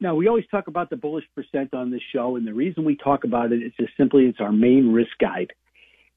now 0.00 0.14
we 0.14 0.28
always 0.28 0.46
talk 0.50 0.68
about 0.68 0.90
the 0.90 0.96
bullish 0.96 1.24
percent 1.34 1.74
on 1.74 1.90
this 1.90 2.00
show, 2.12 2.36
and 2.36 2.46
the 2.46 2.54
reason 2.54 2.84
we 2.84 2.96
talk 2.96 3.24
about 3.24 3.52
it 3.52 3.62
is 3.62 3.72
just 3.78 3.92
simply 3.96 4.24
it's 4.24 4.40
our 4.40 4.52
main 4.52 4.92
risk 4.92 5.10
guide. 5.20 5.52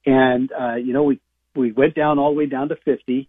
And 0.06 0.52
uh, 0.52 0.76
you 0.76 0.94
know, 0.94 1.04
we 1.04 1.20
we 1.56 1.72
went 1.72 1.96
down 1.96 2.20
all 2.20 2.32
the 2.32 2.38
way 2.38 2.46
down 2.46 2.70
to 2.70 2.76
50 2.86 3.28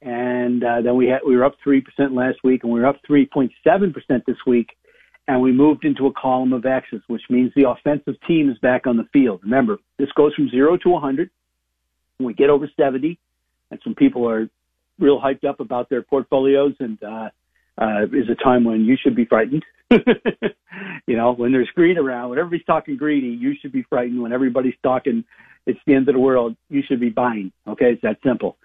and 0.00 0.62
uh, 0.62 0.80
then 0.82 0.96
we 0.96 1.08
had 1.08 1.20
we 1.26 1.36
were 1.36 1.44
up 1.44 1.56
three 1.62 1.80
percent 1.80 2.14
last 2.14 2.38
week, 2.44 2.62
and 2.62 2.72
we 2.72 2.80
were 2.80 2.86
up 2.86 3.00
three 3.06 3.26
point 3.26 3.52
seven 3.64 3.92
percent 3.92 4.24
this 4.26 4.36
week, 4.46 4.68
and 5.28 5.42
we 5.42 5.52
moved 5.52 5.84
into 5.84 6.06
a 6.06 6.12
column 6.12 6.54
of 6.54 6.64
X's, 6.64 7.02
which 7.06 7.22
means 7.28 7.52
the 7.54 7.68
offensive 7.68 8.14
team 8.26 8.50
is 8.50 8.58
back 8.58 8.86
on 8.86 8.96
the 8.96 9.04
field. 9.12 9.40
Remember, 9.42 9.76
this 9.98 10.10
goes 10.12 10.34
from 10.34 10.48
zero 10.48 10.78
to 10.78 10.88
100. 10.88 11.30
When 12.16 12.26
we 12.26 12.34
get 12.34 12.48
over 12.48 12.68
70, 12.76 13.18
and 13.70 13.80
some 13.84 13.94
people 13.94 14.28
are 14.28 14.48
real 14.98 15.20
hyped 15.20 15.44
up 15.44 15.60
about 15.60 15.90
their 15.90 16.02
portfolios, 16.02 16.74
and 16.80 17.00
uh, 17.02 17.28
uh, 17.76 18.04
is 18.04 18.28
a 18.30 18.42
time 18.42 18.64
when 18.64 18.86
you 18.86 18.96
should 19.00 19.14
be 19.14 19.26
frightened. 19.26 19.64
you 19.90 21.16
know, 21.16 21.34
when 21.34 21.52
there's 21.52 21.68
greed 21.74 21.98
around, 21.98 22.30
when 22.30 22.38
everybody's 22.38 22.66
talking 22.66 22.96
greedy, 22.96 23.28
you 23.28 23.54
should 23.60 23.70
be 23.70 23.82
frightened. 23.82 24.20
When 24.20 24.32
everybody's 24.32 24.74
talking, 24.82 25.24
it's 25.66 25.78
the 25.86 25.94
end 25.94 26.08
of 26.08 26.14
the 26.14 26.20
world, 26.20 26.56
you 26.70 26.82
should 26.88 27.00
be 27.00 27.10
buying. 27.10 27.52
Okay, 27.66 27.92
it's 27.92 28.02
that 28.02 28.16
simple. 28.24 28.56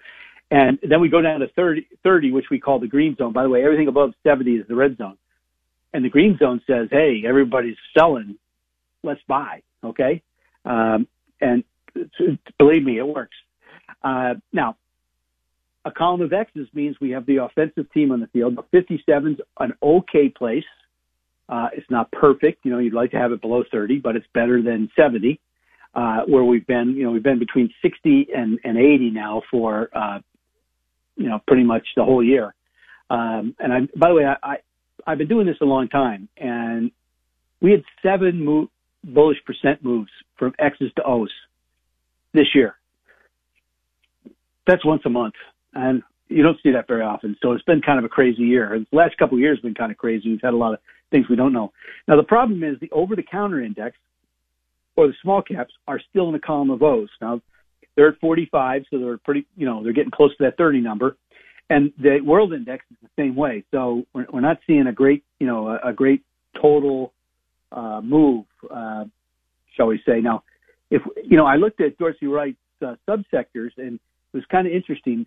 And 0.50 0.80
then 0.82 1.02
we 1.02 1.10
go 1.10 1.22
down 1.22 1.42
to 1.42 1.48
30, 1.50 1.88
30, 2.04 2.32
which 2.32 2.46
we 2.50 2.60
call 2.60 2.80
the 2.80 2.88
green 2.88 3.16
zone. 3.18 3.34
By 3.34 3.44
the 3.44 3.50
way, 3.50 3.64
everything 3.64 3.88
above 3.88 4.14
70 4.24 4.52
is 4.52 4.68
the 4.68 4.76
red 4.76 4.98
zone. 4.98 5.18
And 5.94 6.04
the 6.04 6.10
green 6.10 6.38
zone 6.38 6.62
says, 6.66 6.88
hey, 6.92 7.24
everybody's 7.28 7.78
selling. 7.98 8.38
Let's 9.04 9.22
buy. 9.28 9.62
Okay. 9.84 10.22
Um, 10.66 11.08
and 11.40 11.64
believe 12.58 12.84
me, 12.84 12.98
it 12.98 13.08
works. 13.08 13.36
Uh, 14.04 14.36
now, 14.52 14.78
a 15.86 15.92
column 15.92 16.22
of 16.22 16.32
X's 16.32 16.68
means 16.74 16.96
we 17.00 17.12
have 17.12 17.26
the 17.26 17.38
offensive 17.38 17.92
team 17.92 18.12
on 18.12 18.20
the 18.20 18.28
field. 18.28 18.58
57's 18.74 19.42
an 19.60 19.74
okay 19.84 20.30
place. 20.30 20.64
Uh, 21.50 21.68
it's 21.74 21.90
not 21.90 22.12
perfect. 22.12 22.64
You 22.64 22.72
know, 22.72 22.80
you'd 22.80 22.94
like 22.94 23.12
to 23.12 23.18
have 23.18 23.32
it 23.32 23.42
below 23.42 23.64
30, 23.70 24.00
but 24.00 24.16
it's 24.16 24.26
better 24.34 24.62
than 24.62 24.90
70, 24.96 25.40
uh, 25.94 26.22
where 26.26 26.44
we've 26.44 26.66
been, 26.66 26.96
you 26.96 27.04
know, 27.04 27.12
we've 27.12 27.24
been 27.24 27.40
between 27.40 27.70
60 27.82 28.28
and, 28.36 28.60
and 28.64 28.78
80 28.78 29.12
now 29.12 29.42
for, 29.52 29.90
uh, 29.94 30.20
you 31.18 31.28
know, 31.28 31.42
pretty 31.46 31.64
much 31.64 31.86
the 31.96 32.04
whole 32.04 32.24
year. 32.24 32.56
Um, 33.10 33.56
and 33.60 33.74
I, 33.74 33.80
by 33.96 34.08
the 34.08 34.16
way, 34.16 34.26
I, 34.26 34.36
I, 34.42 34.58
I've 35.06 35.18
been 35.18 35.28
doing 35.28 35.46
this 35.46 35.58
a 35.62 35.66
long 35.66 35.88
time 35.90 36.30
and 36.38 36.92
we 37.62 37.72
had 37.72 37.84
seven 38.02 38.68
bullish 39.04 39.38
percent 39.46 39.84
moves 39.84 40.12
from 40.38 40.54
X's 40.60 40.92
to 40.96 41.04
O's 41.04 41.32
this 42.34 42.48
year. 42.56 42.76
That's 44.68 44.86
once 44.86 45.02
a 45.06 45.10
month 45.10 45.36
and 45.74 46.04
you 46.30 46.42
don't 46.42 46.58
see 46.64 46.72
that 46.72 46.88
very 46.88 47.04
often. 47.04 47.38
So 47.42 47.52
it's 47.52 47.64
been 47.64 47.82
kind 47.82 48.00
of 48.00 48.06
a 48.06 48.10
crazy 48.10 48.44
year. 48.44 48.80
The 48.92 48.98
last 48.98 49.18
couple 49.18 49.38
of 49.38 49.42
years 49.42 49.58
have 49.58 49.64
been 49.64 49.76
kind 49.76 49.92
of 49.92 49.98
crazy. 49.98 50.30
We've 50.30 50.42
had 50.42 50.54
a 50.54 50.58
lot 50.58 50.74
of 50.74 50.80
things 51.12 51.28
we 51.30 51.36
don't 51.36 51.54
know. 51.54 51.72
Now 52.08 52.16
the 52.16 52.24
problem 52.24 52.64
is 52.64 52.80
the 52.80 52.90
over 52.92 53.16
the 53.16 53.24
counter 53.24 53.62
index 53.62 53.98
or 54.96 55.08
the 55.08 55.14
small 55.22 55.42
caps 55.42 55.74
are 55.88 56.00
still 56.10 56.28
in 56.28 56.34
the 56.34 56.40
column 56.40 56.70
of 56.70 56.82
O's. 56.82 57.10
Now 57.22 57.42
they're 57.96 58.10
at 58.10 58.20
45, 58.20 58.84
so 58.90 59.00
they're 59.00 59.18
pretty, 59.18 59.46
you 59.56 59.66
know, 59.66 59.84
they're 59.84 59.94
getting 59.94 60.12
close 60.12 60.36
to 60.38 60.44
that 60.46 60.58
30 60.58 60.82
number. 60.82 61.18
And 61.74 61.92
the 61.98 62.20
world 62.24 62.54
index 62.54 62.86
is 62.92 62.98
the 63.02 63.10
same 63.20 63.36
way. 63.36 63.64
So 63.72 64.04
we're, 64.14 64.28
we're 64.32 64.42
not 64.42 64.60
seeing 64.68 64.86
a 64.86 64.94
great, 64.94 65.24
you 65.40 65.48
know, 65.48 65.70
a, 65.70 65.90
a 65.90 65.94
great 65.94 66.22
total 66.62 67.12
uh, 67.72 68.00
move, 68.04 68.46
uh, 68.70 69.06
shall 69.76 69.88
we 69.88 70.00
say. 70.06 70.22
Now, 70.22 70.44
if, 70.92 71.02
you 71.24 71.36
know, 71.36 71.48
I 71.48 71.56
looked 71.56 71.82
at 71.82 71.98
Dorsey 71.98 72.28
Wright's 72.28 72.60
uh, 72.80 72.94
subsectors 73.10 73.72
and 73.78 73.96
it 73.96 74.38
was 74.38 74.44
kind 74.52 74.68
of 74.68 74.74
interesting. 74.74 75.26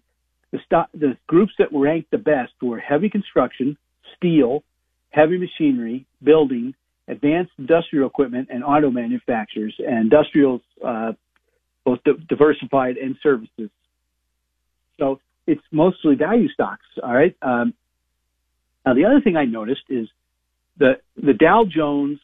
The, 0.53 0.61
stock, 0.65 0.89
the 0.95 1.17
groups 1.27 1.53
that 1.59 1.69
ranked 1.73 2.13
the 2.13 2.19
best 2.19 2.53
were 2.63 2.79
heavy 2.79 3.11
construction, 3.11 3.77
steel, 4.17 4.63
heavy 5.11 5.39
machinery, 5.39 6.07
building, 6.23 6.75
advanced 7.09 7.51
industrial 7.59 8.07
equipment, 8.07 8.51
and 8.53 8.63
auto 8.63 8.91
manufacturers. 8.91 9.75
And 9.79 9.99
industrials 9.99 10.61
uh, 10.87 11.13
both 11.85 11.99
diversified 12.29 12.99
and 12.99 13.17
services. 13.21 13.71
So 15.01 15.19
it's 15.47 15.63
mostly 15.71 16.15
value 16.15 16.49
stocks. 16.49 16.85
All 17.03 17.13
right. 17.13 17.37
Um, 17.43 17.75
now 18.85 18.95
the 18.95 19.05
other 19.05 19.21
thing 19.21 19.37
I 19.37 19.45
noticed 19.45 19.83
is 19.89 20.09
the 20.79 20.95
the 21.17 21.33
Dow 21.33 21.65
Jones, 21.65 22.21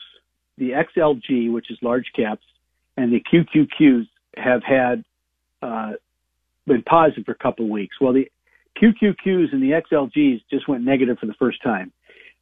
the 0.59 0.71
XLG, 0.71 1.53
which 1.53 1.71
is 1.71 1.79
large 1.83 2.07
caps, 2.15 2.45
and 2.97 3.13
the 3.13 3.23
QQQs 3.33 4.07
have 4.37 4.63
had 4.63 5.05
uh, 5.63 5.93
been 6.67 6.83
positive 6.83 7.25
for 7.25 7.33
a 7.33 7.37
couple 7.37 7.65
of 7.65 7.71
weeks. 7.71 7.97
Well, 8.01 8.13
the 8.13 8.31
QQQs 8.81 9.53
and 9.53 9.63
the 9.63 9.81
XLGs 9.91 10.43
just 10.51 10.69
went 10.69 10.85
negative 10.85 11.19
for 11.19 11.27
the 11.27 11.35
first 11.35 11.63
time. 11.63 11.93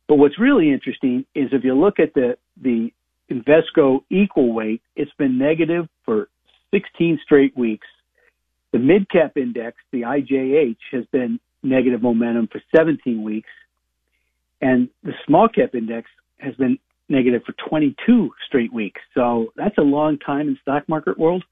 But 0.08 0.16
what's 0.16 0.38
really 0.38 0.72
interesting 0.72 1.24
is 1.34 1.50
if 1.52 1.64
you 1.64 1.74
look 1.74 1.98
at 1.98 2.14
the 2.14 2.36
the 2.60 2.92
Invesco 3.30 4.00
equal 4.10 4.52
weight, 4.52 4.82
it's 4.96 5.12
been 5.18 5.38
negative 5.38 5.88
for 6.04 6.28
16 6.72 7.20
straight 7.24 7.56
weeks. 7.56 7.86
The 8.72 8.78
mid 8.78 9.10
cap 9.10 9.36
index, 9.36 9.76
the 9.92 10.02
IJH, 10.02 10.78
has 10.92 11.04
been 11.06 11.40
negative 11.62 12.02
momentum 12.02 12.48
for 12.50 12.62
17 12.74 13.22
weeks. 13.22 13.48
And 14.60 14.88
the 15.02 15.12
small 15.26 15.48
cap 15.48 15.74
index 15.74 16.08
has 16.38 16.54
been 16.54 16.78
negative 17.08 17.42
for 17.44 17.52
22 17.68 18.30
straight 18.46 18.72
weeks. 18.72 19.00
So 19.14 19.52
that's 19.56 19.76
a 19.78 19.82
long 19.82 20.18
time 20.18 20.48
in 20.48 20.58
stock 20.62 20.88
market 20.88 21.18
world. 21.18 21.44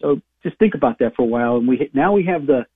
So 0.00 0.20
just 0.42 0.58
think 0.58 0.74
about 0.74 0.98
that 1.00 1.16
for 1.16 1.22
a 1.22 1.26
while. 1.26 1.56
And 1.56 1.66
we 1.66 1.90
now 1.94 2.12
we 2.12 2.24
have 2.26 2.46
the, 2.46 2.66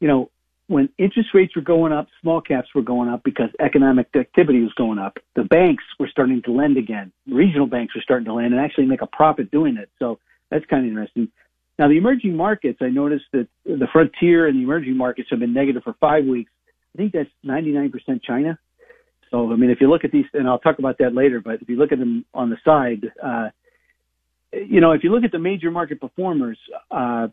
you 0.00 0.08
know, 0.08 0.30
when 0.66 0.88
interest 0.98 1.30
rates 1.34 1.54
were 1.54 1.62
going 1.62 1.92
up, 1.92 2.08
small 2.20 2.40
caps 2.40 2.68
were 2.74 2.82
going 2.82 3.08
up 3.08 3.22
because 3.24 3.50
economic 3.60 4.08
activity 4.14 4.62
was 4.62 4.72
going 4.74 4.98
up. 4.98 5.18
The 5.36 5.44
banks 5.44 5.84
were 5.98 6.08
starting 6.08 6.42
to 6.42 6.52
lend 6.52 6.76
again. 6.76 7.12
Regional 7.26 7.66
banks 7.66 7.94
were 7.94 8.02
starting 8.02 8.26
to 8.26 8.34
lend 8.34 8.54
and 8.54 8.60
actually 8.60 8.86
make 8.86 9.02
a 9.02 9.06
profit 9.06 9.50
doing 9.50 9.76
it. 9.76 9.90
So 9.98 10.18
that's 10.50 10.64
kind 10.66 10.84
of 10.84 10.90
interesting. 10.90 11.28
Now, 11.78 11.88
the 11.88 11.96
emerging 11.96 12.36
markets, 12.36 12.78
I 12.82 12.88
noticed 12.88 13.24
that 13.32 13.48
the 13.64 13.86
frontier 13.92 14.46
and 14.46 14.58
the 14.58 14.62
emerging 14.62 14.96
markets 14.96 15.28
have 15.30 15.40
been 15.40 15.54
negative 15.54 15.82
for 15.82 15.94
five 15.94 16.24
weeks. 16.24 16.50
I 16.94 16.98
think 16.98 17.12
that's 17.12 17.30
99% 17.44 17.90
China. 18.22 18.58
So, 19.30 19.50
I 19.50 19.56
mean, 19.56 19.70
if 19.70 19.80
you 19.80 19.88
look 19.88 20.04
at 20.04 20.12
these, 20.12 20.26
and 20.34 20.46
I'll 20.46 20.58
talk 20.58 20.78
about 20.78 20.98
that 20.98 21.14
later, 21.14 21.40
but 21.40 21.62
if 21.62 21.68
you 21.68 21.76
look 21.76 21.90
at 21.90 21.98
them 21.98 22.26
on 22.34 22.50
the 22.50 22.58
side, 22.64 23.10
uh, 23.22 23.48
you 24.52 24.82
know, 24.82 24.92
if 24.92 25.02
you 25.02 25.10
look 25.10 25.24
at 25.24 25.32
the 25.32 25.38
major 25.38 25.70
market 25.70 26.00
performers, 26.00 26.58
uh, 26.90 27.28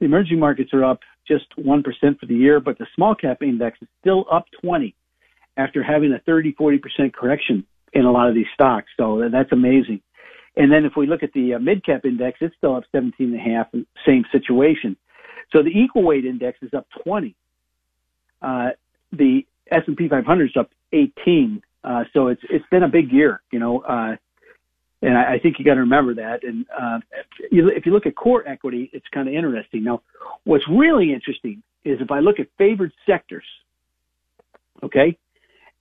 emerging 0.00 0.40
markets 0.40 0.74
are 0.74 0.84
up 0.84 1.00
just 1.26 1.44
1% 1.56 1.84
for 2.18 2.26
the 2.26 2.34
year, 2.34 2.58
but 2.58 2.78
the 2.78 2.86
small 2.96 3.14
cap 3.14 3.42
index 3.42 3.78
is 3.80 3.88
still 4.00 4.26
up 4.30 4.46
20 4.62 4.94
after 5.56 5.82
having 5.82 6.12
a 6.12 6.18
30, 6.18 6.54
40% 6.54 7.14
correction 7.14 7.64
in 7.92 8.04
a 8.04 8.10
lot 8.10 8.28
of 8.28 8.34
these 8.34 8.46
stocks. 8.52 8.88
So 8.96 9.28
that's 9.30 9.52
amazing. 9.52 10.00
And 10.56 10.70
then 10.70 10.84
if 10.84 10.92
we 10.96 11.06
look 11.06 11.22
at 11.22 11.32
the 11.32 11.54
uh, 11.54 11.58
mid 11.58 11.84
cap 11.84 12.04
index, 12.04 12.38
it's 12.40 12.54
still 12.56 12.76
up 12.76 12.84
17 12.92 13.32
and 13.32 13.34
a 13.34 13.38
half, 13.38 13.66
same 14.06 14.24
situation. 14.30 14.96
So 15.52 15.62
the 15.62 15.70
equal 15.70 16.02
weight 16.02 16.24
index 16.24 16.58
is 16.62 16.72
up 16.74 16.86
20. 17.04 17.34
Uh, 18.40 18.70
the 19.12 19.46
S&P 19.70 20.08
500 20.08 20.44
is 20.44 20.56
up 20.56 20.70
18. 20.92 21.62
Uh, 21.82 22.04
so 22.12 22.28
it's 22.28 22.40
it's 22.48 22.64
been 22.70 22.82
a 22.82 22.88
big 22.88 23.12
year, 23.12 23.42
you 23.50 23.58
know. 23.58 23.80
Uh, 23.80 24.16
and 25.02 25.18
I, 25.18 25.38
think 25.38 25.58
you 25.58 25.66
got 25.66 25.74
to 25.74 25.80
remember 25.80 26.14
that. 26.14 26.44
And 26.44 26.64
uh, 26.74 26.98
you, 27.50 27.68
if 27.68 27.84
you 27.84 27.92
look 27.92 28.06
at 28.06 28.16
core 28.16 28.46
equity, 28.48 28.88
it's 28.94 29.04
kind 29.12 29.28
of 29.28 29.34
interesting. 29.34 29.84
Now, 29.84 30.00
what's 30.44 30.66
really 30.66 31.12
interesting 31.12 31.62
is 31.84 32.00
if 32.00 32.10
I 32.10 32.20
look 32.20 32.40
at 32.40 32.46
favored 32.56 32.90
sectors, 33.04 33.44
okay, 34.82 35.18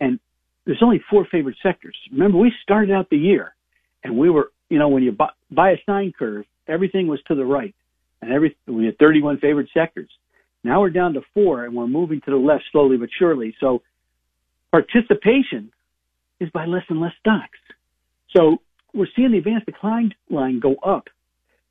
and 0.02 0.20
there's 0.66 0.84
only 0.84 1.02
four 1.10 1.26
favored 1.32 1.56
sectors. 1.64 1.96
Remember, 2.12 2.38
we 2.38 2.52
started 2.64 2.92
out 2.92 3.10
the 3.10 3.18
year 3.18 3.56
and 4.04 4.18
we 4.18 4.30
were 4.30 4.52
you 4.74 4.80
know, 4.80 4.88
when 4.88 5.04
you 5.04 5.12
buy, 5.12 5.30
buy 5.52 5.70
a 5.70 5.78
sine 5.86 6.12
curve, 6.18 6.46
everything 6.68 7.06
was 7.06 7.22
to 7.28 7.36
the 7.36 7.46
right, 7.46 7.76
and 8.24 8.32
every 8.32 8.58
we 8.66 8.88
had 8.88 8.98
31 8.98 9.38
favored 9.38 9.68
sectors. 9.72 10.10
Now 10.64 10.82
we're 10.82 10.90
down 10.90 11.14
to 11.14 11.22
four, 11.36 11.64
and 11.64 11.76
we're 11.76 11.86
moving 11.86 12.22
to 12.22 12.32
the 12.32 12.38
left 12.38 12.64
slowly 12.72 12.98
but 12.98 13.10
surely. 13.20 13.56
So 13.60 13.84
participation 14.72 15.72
is 16.40 16.50
by 16.50 16.66
less 16.66 16.86
and 16.90 17.00
less 17.00 17.12
stocks. 17.20 17.60
So 18.36 18.64
we're 18.96 19.06
seeing 19.16 19.34
the 19.34 19.38
advanced 19.38 19.68
decline 19.68 20.16
line 20.32 20.60
go 20.60 20.74
up. 20.84 21.04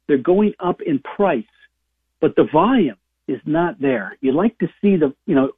They're 0.06 0.18
going 0.18 0.52
up 0.60 0.80
in 0.80 1.00
price, 1.00 1.42
but 2.20 2.36
the 2.36 2.46
volume 2.52 2.98
is 3.26 3.40
not 3.44 3.80
there. 3.80 4.16
You'd 4.20 4.36
like 4.36 4.56
to 4.58 4.68
see 4.80 4.94
the, 4.94 5.12
you 5.26 5.34
know, 5.34 5.50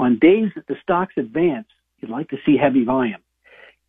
on 0.00 0.18
days 0.18 0.50
that 0.56 0.66
the 0.66 0.74
stocks 0.82 1.14
advance, 1.16 1.68
you'd 2.00 2.10
like 2.10 2.30
to 2.30 2.38
see 2.44 2.56
heavy 2.60 2.84
volume. 2.84 3.21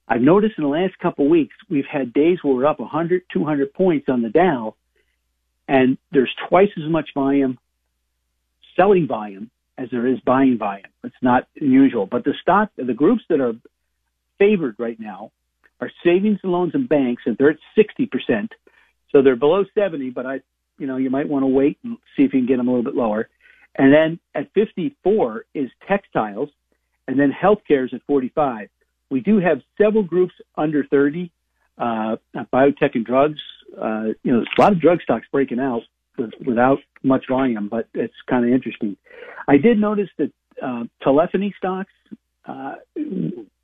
I've 0.07 0.21
noticed 0.21 0.55
in 0.57 0.63
the 0.63 0.69
last 0.69 0.97
couple 0.99 1.25
of 1.25 1.31
weeks, 1.31 1.55
we've 1.69 1.85
had 1.85 2.13
days 2.13 2.39
where 2.41 2.53
we're 2.53 2.65
up 2.65 2.79
100, 2.79 3.23
200 3.31 3.73
points 3.73 4.09
on 4.09 4.21
the 4.21 4.29
Dow, 4.29 4.75
and 5.67 5.97
there's 6.11 6.33
twice 6.49 6.69
as 6.77 6.89
much 6.89 7.09
volume, 7.13 7.57
selling 8.75 9.07
volume, 9.07 9.49
as 9.77 9.89
there 9.91 10.05
is 10.05 10.19
buying 10.19 10.57
volume. 10.57 10.85
It's 11.03 11.15
not 11.21 11.47
unusual. 11.59 12.05
But 12.05 12.25
the 12.25 12.33
stock, 12.41 12.71
the 12.75 12.93
groups 12.93 13.23
that 13.29 13.39
are 13.39 13.53
favored 14.37 14.75
right 14.77 14.99
now 14.99 15.31
are 15.79 15.91
savings 16.03 16.39
and 16.43 16.51
loans 16.51 16.75
and 16.75 16.87
banks, 16.87 17.23
and 17.25 17.37
they're 17.37 17.51
at 17.51 17.57
60%. 17.77 18.49
So 19.11 19.21
they're 19.21 19.35
below 19.35 19.63
70, 19.73 20.09
but 20.09 20.25
I, 20.25 20.41
you 20.77 20.87
know, 20.87 20.97
you 20.97 21.09
might 21.09 21.29
want 21.29 21.43
to 21.43 21.47
wait 21.47 21.77
and 21.83 21.97
see 22.15 22.23
if 22.23 22.33
you 22.33 22.39
can 22.39 22.47
get 22.47 22.57
them 22.57 22.67
a 22.67 22.71
little 22.71 22.83
bit 22.83 22.95
lower. 22.95 23.29
And 23.75 23.93
then 23.93 24.19
at 24.35 24.53
54 24.53 25.45
is 25.53 25.69
textiles, 25.87 26.49
and 27.07 27.19
then 27.19 27.31
healthcare 27.31 27.85
is 27.85 27.93
at 27.93 28.01
45. 28.05 28.69
We 29.13 29.21
do 29.21 29.37
have 29.37 29.61
several 29.79 30.01
groups 30.01 30.33
under 30.55 30.83
30, 30.85 31.31
uh, 31.77 32.15
biotech 32.51 32.95
and 32.95 33.05
drugs. 33.05 33.39
Uh, 33.79 34.05
you 34.23 34.31
know, 34.31 34.39
there's 34.39 34.47
a 34.57 34.61
lot 34.61 34.71
of 34.71 34.81
drug 34.81 35.03
stocks 35.03 35.27
breaking 35.31 35.59
out 35.59 35.83
with, 36.17 36.31
without 36.43 36.79
much 37.03 37.25
volume, 37.29 37.69
but 37.69 37.87
it's 37.93 38.15
kind 38.27 38.43
of 38.43 38.51
interesting. 38.51 38.97
I 39.47 39.57
did 39.57 39.77
notice 39.79 40.09
that 40.17 40.31
uh, 40.59 40.85
telephony 41.03 41.53
stocks 41.59 41.91
uh, 42.45 42.77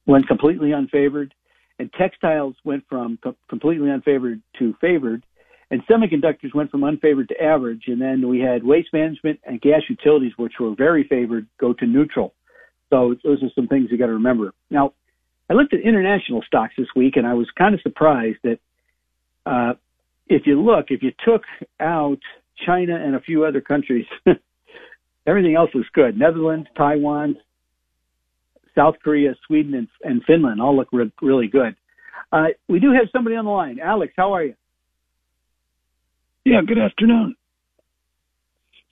went 0.05 0.27
completely 0.27 0.69
unfavored, 0.69 1.31
and 1.79 1.91
textiles 1.93 2.53
went 2.63 2.83
from 2.87 3.17
co- 3.17 3.35
completely 3.49 3.87
unfavored 3.87 4.41
to 4.59 4.75
favored, 4.79 5.25
and 5.71 5.81
semiconductors 5.87 6.53
went 6.53 6.69
from 6.69 6.81
unfavored 6.81 7.27
to 7.29 7.41
average, 7.41 7.85
and 7.87 7.99
then 7.99 8.27
we 8.27 8.39
had 8.39 8.63
waste 8.63 8.89
management 8.93 9.39
and 9.45 9.59
gas 9.61 9.81
utilities, 9.89 10.33
which 10.37 10.53
were 10.59 10.75
very 10.75 11.07
favored, 11.07 11.47
go 11.59 11.73
to 11.73 11.87
neutral. 11.87 12.35
So 12.91 13.15
those 13.23 13.41
are 13.41 13.49
some 13.55 13.67
things 13.67 13.87
you 13.89 13.97
got 13.97 14.07
to 14.07 14.13
remember. 14.13 14.53
Now, 14.69 14.93
I 15.49 15.53
looked 15.53 15.73
at 15.73 15.81
international 15.81 16.43
stocks 16.45 16.73
this 16.77 16.87
week, 16.95 17.15
and 17.15 17.25
I 17.25 17.33
was 17.33 17.47
kind 17.57 17.73
of 17.73 17.81
surprised 17.81 18.37
that 18.43 18.59
uh, 19.45 19.73
if 20.27 20.43
you 20.45 20.61
look, 20.61 20.87
if 20.89 21.01
you 21.01 21.11
took 21.25 21.41
out 21.79 22.19
China 22.65 22.95
and 22.95 23.15
a 23.15 23.19
few 23.19 23.45
other 23.45 23.61
countries, 23.61 24.05
everything 25.27 25.55
else 25.55 25.71
was 25.73 25.85
good. 25.93 26.17
Netherlands, 26.17 26.67
Taiwan, 26.77 27.35
South 28.75 28.95
Korea, 29.03 29.35
Sweden, 29.47 29.73
and, 29.73 29.87
and 30.03 30.23
Finland 30.25 30.61
all 30.61 30.75
look 30.75 30.89
re- 30.91 31.11
really 31.21 31.47
good. 31.47 31.75
Uh, 32.31 32.47
we 32.67 32.79
do 32.79 32.91
have 32.91 33.09
somebody 33.11 33.35
on 33.35 33.45
the 33.45 33.51
line. 33.51 33.79
Alex, 33.83 34.13
how 34.15 34.33
are 34.33 34.43
you? 34.43 34.53
Yeah, 36.45 36.61
good 36.65 36.77
afternoon. 36.77 37.35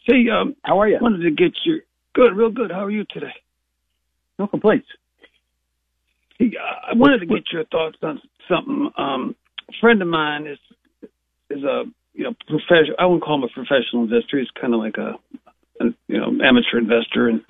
Say, 0.09 0.25
um, 0.29 0.55
how 0.63 0.79
are 0.79 0.87
you? 0.87 0.97
Wanted 1.01 1.23
to 1.23 1.31
get 1.31 1.53
your 1.65 1.79
good, 2.13 2.35
real 2.35 2.49
good. 2.49 2.71
How 2.71 2.85
are 2.85 2.91
you 2.91 3.05
today? 3.09 3.33
No 4.39 4.47
complaints. 4.47 4.87
Uh, 6.39 6.45
I 6.91 6.93
wanted 6.93 7.19
to 7.19 7.25
get 7.25 7.51
your 7.51 7.65
thoughts 7.65 7.97
on 8.03 8.21
something. 8.47 8.89
Um, 8.97 9.35
a 9.69 9.73
friend 9.81 10.01
of 10.01 10.07
mine 10.07 10.47
is 10.47 10.59
is 11.49 11.63
a 11.63 11.83
you 12.13 12.23
know 12.23 12.33
professional. 12.47 12.95
I 12.99 13.05
wouldn't 13.05 13.23
call 13.23 13.35
him 13.35 13.43
a 13.43 13.53
professional 13.53 14.03
investor. 14.03 14.39
He's 14.39 14.51
kind 14.59 14.73
of 14.73 14.79
like 14.79 14.97
a, 14.97 15.15
a 15.81 15.85
you 16.07 16.19
know 16.19 16.27
amateur 16.43 16.77
investor, 16.77 17.27
and 17.27 17.41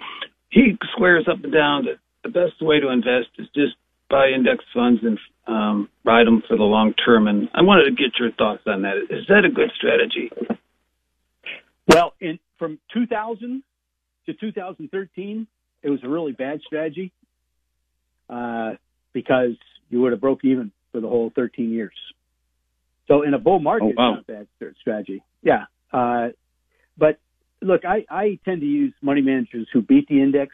he 0.50 0.78
swears 0.96 1.28
up 1.30 1.44
and 1.44 1.54
down 1.54 1.86
that 1.86 1.98
the 2.24 2.30
best 2.30 2.62
way 2.62 2.80
to 2.80 2.90
invest 2.90 3.30
is 3.38 3.48
just 3.56 3.76
buy 4.10 4.30
index 4.30 4.64
funds 4.74 5.02
and 5.04 5.20
um, 5.48 5.90
ride 6.06 6.28
them 6.28 6.42
for 6.48 6.58
the 6.58 6.64
long 6.64 6.94
term. 6.94 7.28
And 7.28 7.50
I 7.54 7.62
wanted 7.62 7.86
to 7.86 7.92
get 7.92 8.18
your 8.20 8.32
thoughts 8.32 8.64
on 8.66 8.82
that. 8.84 8.98
Is 9.10 9.26
that 9.28 9.46
a 9.46 9.50
good 9.50 9.72
strategy? 9.76 10.32
Well, 11.88 12.14
in 12.20 12.40
from 12.58 12.80
2000 12.94 13.64
to 14.26 14.34
2013, 14.34 15.48
it 15.84 15.90
was 15.90 16.00
a 16.04 16.10
really 16.10 16.32
bad 16.32 16.62
strategy 16.66 17.12
uh, 18.30 18.72
because 19.14 19.56
you 19.90 20.02
would 20.02 20.12
have 20.12 20.22
broke 20.22 20.44
even 20.44 20.72
for 20.92 21.02
the 21.02 21.08
whole 21.08 21.32
13 21.36 21.72
years. 21.72 21.94
So 23.08 23.22
in 23.24 23.34
a 23.34 23.40
bull 23.40 23.60
market, 23.60 23.94
oh, 23.98 24.02
wow. 24.02 24.18
it's 24.20 24.28
not 24.28 24.36
a 24.36 24.46
bad 24.66 24.76
strategy. 24.82 25.24
Yeah. 25.42 25.66
Uh, 25.92 26.30
but 26.98 27.20
look, 27.62 27.86
I, 27.86 28.06
I 28.10 28.40
tend 28.44 28.62
to 28.62 28.68
use 28.68 28.94
money 29.02 29.22
managers 29.22 29.68
who 29.72 29.82
beat 29.82 30.08
the 30.08 30.22
index 30.22 30.54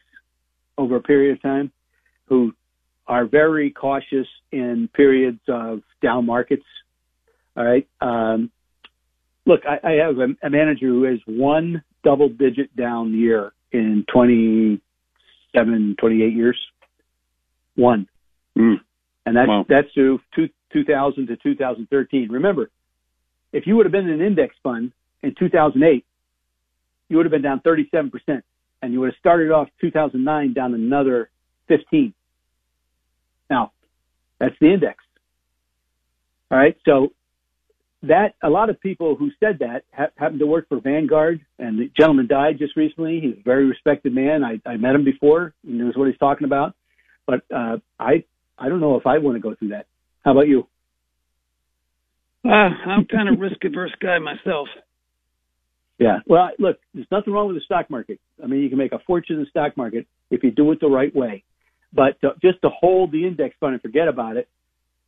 over 0.78 0.96
a 0.96 1.02
period 1.02 1.38
of 1.38 1.42
time, 1.42 1.72
who 2.26 2.54
are 3.08 3.26
very 3.26 3.72
cautious 3.72 4.28
in 4.52 4.90
periods 4.94 5.42
of 5.48 5.82
down 6.02 6.26
markets. 6.26 6.66
All 7.56 7.64
right. 7.66 7.88
Um, 8.02 8.52
look, 9.46 9.62
I, 9.68 9.80
I 9.88 9.92
have 10.06 10.18
a, 10.18 10.28
a, 10.46 10.50
manager 10.50 10.88
who 10.88 11.04
has 11.04 11.20
one 11.26 11.84
double 12.04 12.30
digit 12.30 12.76
down 12.76 13.14
year 13.14 13.54
in 13.72 14.06
27, 14.12 15.96
28 16.00 16.34
years. 16.34 16.58
One. 17.76 18.08
Mm. 18.58 18.76
And 19.26 19.38
that's, 19.38 19.48
wow. 19.48 19.66
that's 19.68 19.88
through 19.94 20.20
two, 20.36 20.50
2000 20.74 21.28
to 21.28 21.38
2013. 21.38 22.30
Remember, 22.32 22.70
if 23.52 23.68
you 23.68 23.76
would 23.76 23.86
have 23.86 23.92
been 23.92 24.08
in 24.08 24.22
an 24.22 24.26
index 24.26 24.56
fund 24.64 24.92
in 25.22 25.36
2008, 25.38 26.06
you 27.10 27.18
would 27.18 27.26
have 27.26 27.32
been 27.32 27.42
down 27.42 27.62
37%, 27.62 28.42
and 28.82 28.94
you 28.94 29.00
would 29.00 29.08
have 29.08 29.20
started 29.20 29.52
off 29.52 29.70
2009 29.82 30.54
down 30.54 30.74
another 30.74 31.30
15. 31.68 32.14
Now, 33.50 33.72
that's 34.40 34.56
the 34.60 34.74
index. 34.74 35.04
All 36.52 36.58
right, 36.58 36.76
so 36.86 37.14
that 38.04 38.36
a 38.44 38.50
lot 38.50 38.70
of 38.70 38.80
people 38.80 39.16
who 39.16 39.32
said 39.40 39.60
that 39.60 39.84
ha- 39.94 40.12
happened 40.16 40.40
to 40.40 40.48
work 40.48 40.68
for 40.68 40.80
Vanguard, 40.80 41.42
and 41.58 41.80
the 41.80 41.90
gentleman 41.98 42.28
died 42.28 42.60
just 42.60 42.76
recently. 42.76 43.20
He's 43.22 43.38
a 43.40 43.44
very 43.44 43.66
respected 43.66 44.14
man. 44.14 44.44
I, 44.44 44.60
I 44.70 44.78
met 44.78 44.96
him 44.96 45.06
before. 45.06 45.54
He 45.66 45.74
knows 45.74 45.96
what 45.96 46.08
he's 46.08 46.18
talking 46.18 46.46
about. 46.46 46.76
But 47.26 47.42
uh, 47.54 47.78
I 48.00 48.24
I 48.58 48.70
don't 48.70 48.80
know 48.80 48.98
if 48.98 49.08
I 49.08 49.18
want 49.20 49.36
to 49.36 49.42
go 49.42 49.56
through 49.56 49.70
that. 49.70 49.88
How 50.24 50.32
about 50.32 50.48
you? 50.48 50.68
Uh, 52.46 52.50
I'm 52.50 53.06
kind 53.06 53.30
of 53.30 53.40
risk 53.40 53.64
averse 53.64 53.94
guy 54.02 54.20
myself. 54.20 54.68
Yeah. 55.98 56.20
Well, 56.26 56.50
look, 56.60 56.80
there's 56.94 57.08
nothing 57.12 57.34
wrong 57.34 57.48
with 57.48 57.56
the 57.56 57.62
stock 57.62 57.90
market. 57.90 58.20
I 58.44 58.48
mean, 58.48 58.62
you 58.62 58.70
can 58.70 58.78
make 58.78 58.92
a 58.92 59.00
fortune 59.00 59.38
in 59.38 59.44
the 59.44 59.50
stock 59.50 59.78
market 59.78 60.08
if 60.30 60.44
you 60.44 60.52
do 60.52 60.72
it 60.72 60.80
the 60.82 60.88
right 60.88 61.16
way. 61.16 61.44
But 61.94 62.20
to, 62.22 62.32
just 62.42 62.62
to 62.64 62.70
hold 62.70 63.12
the 63.12 63.26
index 63.26 63.56
fund 63.60 63.74
and 63.74 63.82
forget 63.82 64.08
about 64.08 64.36
it, 64.36 64.50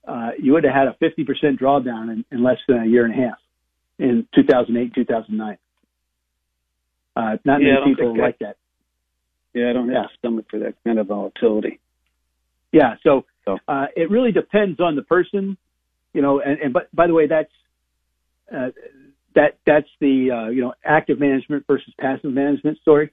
uh, 0.07 0.31
you 0.39 0.53
would 0.53 0.63
have 0.63 0.73
had 0.73 0.87
a 0.87 0.95
50% 1.03 1.59
drawdown 1.59 2.13
in, 2.13 2.25
in 2.31 2.43
less 2.43 2.59
than 2.67 2.83
a 2.83 2.85
year 2.85 3.05
and 3.05 3.13
a 3.13 3.27
half 3.27 3.37
in 3.97 4.27
2008, 4.35 4.93
2009. 4.93 5.57
Uh, 7.15 7.37
not 7.43 7.61
yeah, 7.61 7.79
many 7.79 7.95
people 7.95 8.17
like 8.17 8.35
I, 8.41 8.45
that. 8.45 8.57
Yeah, 9.53 9.69
I 9.69 9.73
don't 9.73 9.89
have 9.89 10.05
a 10.05 10.17
stomach 10.19 10.45
for 10.49 10.59
that 10.59 10.75
kind 10.83 10.99
of 10.99 11.07
volatility. 11.07 11.79
Yeah, 12.71 12.95
so 13.03 13.25
So. 13.45 13.57
uh, 13.67 13.87
it 13.95 14.09
really 14.09 14.31
depends 14.31 14.79
on 14.79 14.95
the 14.95 15.01
person, 15.03 15.57
you 16.13 16.21
know. 16.21 16.39
And, 16.41 16.59
and 16.59 16.73
but 16.73 16.93
by 16.95 17.07
the 17.07 17.13
way, 17.13 17.27
that's 17.27 17.51
uh, 18.53 18.69
that 19.35 19.57
that's 19.65 19.89
the 19.99 20.31
uh, 20.31 20.49
you 20.49 20.61
know 20.61 20.73
active 20.83 21.19
management 21.19 21.65
versus 21.67 21.93
passive 21.99 22.31
management 22.31 22.77
story. 22.79 23.11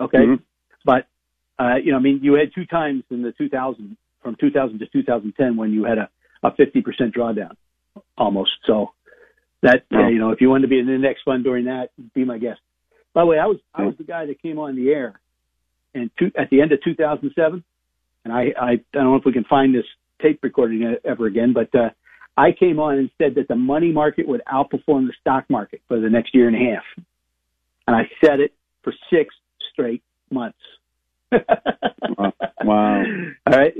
Okay, 0.00 0.18
Mhm. 0.18 0.40
but 0.84 1.06
uh, 1.58 1.76
you 1.82 1.90
know, 1.90 1.98
I 1.98 2.00
mean, 2.00 2.20
you 2.22 2.34
had 2.34 2.54
two 2.54 2.66
times 2.66 3.02
in 3.10 3.22
the 3.22 3.32
2000 3.32 3.96
from 4.22 4.36
2000 4.36 4.78
to 4.78 4.86
2010 4.86 5.56
when 5.56 5.72
you 5.72 5.84
had 5.84 5.98
a 5.98 6.08
a 6.44 6.52
50% 6.52 6.84
drawdown 7.12 7.56
almost. 8.16 8.52
So 8.64 8.92
that 9.62 9.84
uh, 9.92 10.06
you 10.06 10.18
know, 10.18 10.30
if 10.30 10.40
you 10.40 10.50
wanted 10.50 10.62
to 10.62 10.68
be 10.68 10.78
in 10.78 10.86
the 10.86 10.98
next 10.98 11.22
fund 11.24 11.42
during 11.42 11.64
that, 11.64 11.90
be 12.14 12.24
my 12.24 12.38
guest. 12.38 12.60
By 13.12 13.22
the 13.22 13.26
way, 13.26 13.38
I 13.38 13.46
was 13.46 13.58
I 13.74 13.84
was 13.84 13.96
the 13.96 14.04
guy 14.04 14.26
that 14.26 14.40
came 14.40 14.58
on 14.58 14.76
the 14.76 14.90
air 14.90 15.20
and 15.94 16.10
two, 16.18 16.30
at 16.36 16.50
the 16.50 16.60
end 16.60 16.72
of 16.72 16.82
2007 16.84 17.64
and 18.24 18.32
I, 18.32 18.52
I, 18.60 18.70
I 18.72 18.78
don't 18.92 19.04
know 19.04 19.16
if 19.16 19.24
we 19.24 19.32
can 19.32 19.44
find 19.44 19.74
this 19.74 19.84
tape 20.20 20.40
recording 20.42 20.96
ever 21.04 21.26
again, 21.26 21.52
but 21.52 21.74
uh, 21.74 21.90
I 22.36 22.52
came 22.52 22.78
on 22.78 22.98
and 22.98 23.10
said 23.18 23.34
that 23.36 23.48
the 23.48 23.56
money 23.56 23.92
market 23.92 24.28
would 24.28 24.42
outperform 24.50 25.06
the 25.06 25.14
stock 25.20 25.44
market 25.48 25.82
for 25.88 26.00
the 26.00 26.10
next 26.10 26.34
year 26.34 26.48
and 26.48 26.56
a 26.56 26.74
half, 26.74 27.04
and 27.86 27.96
I 27.96 28.02
said 28.24 28.40
it 28.40 28.52
for 28.82 28.92
six 29.10 29.34
straight 29.72 30.02
months. 30.30 30.58
Wow. 31.32 32.32
Wow. 32.64 33.02
All 33.46 33.58
right, 33.58 33.74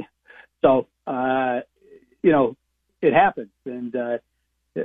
so 0.62 0.86
uh, 1.06 1.60
you 2.22 2.32
know 2.32 2.56
it 3.00 3.12
happens, 3.12 3.50
and 3.64 3.94
uh, 3.94 4.18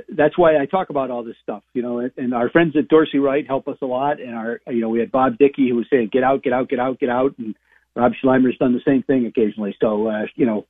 that's 0.08 0.38
why 0.38 0.56
I 0.56 0.66
talk 0.66 0.90
about 0.90 1.10
all 1.10 1.24
this 1.24 1.36
stuff. 1.42 1.62
You 1.72 1.82
know, 1.82 1.98
and, 1.98 2.12
and 2.16 2.34
our 2.34 2.48
friends 2.50 2.74
at 2.76 2.88
Dorsey 2.88 3.18
Wright 3.18 3.46
help 3.46 3.68
us 3.68 3.78
a 3.82 3.86
lot, 3.86 4.20
and 4.20 4.34
our 4.34 4.60
you 4.68 4.80
know 4.80 4.88
we 4.88 5.00
had 5.00 5.10
Bob 5.10 5.38
Dickey 5.38 5.68
who 5.68 5.76
was 5.76 5.86
saying 5.90 6.10
get 6.12 6.22
out, 6.22 6.42
get 6.42 6.52
out, 6.52 6.68
get 6.68 6.78
out, 6.78 6.98
get 7.00 7.08
out, 7.08 7.34
and 7.38 7.54
Rob 7.96 8.12
Sluymer's 8.22 8.56
done 8.58 8.72
the 8.72 8.80
same 8.86 9.02
thing 9.02 9.26
occasionally. 9.26 9.76
So, 9.80 10.08
uh, 10.08 10.22
you 10.34 10.46
know, 10.46 10.66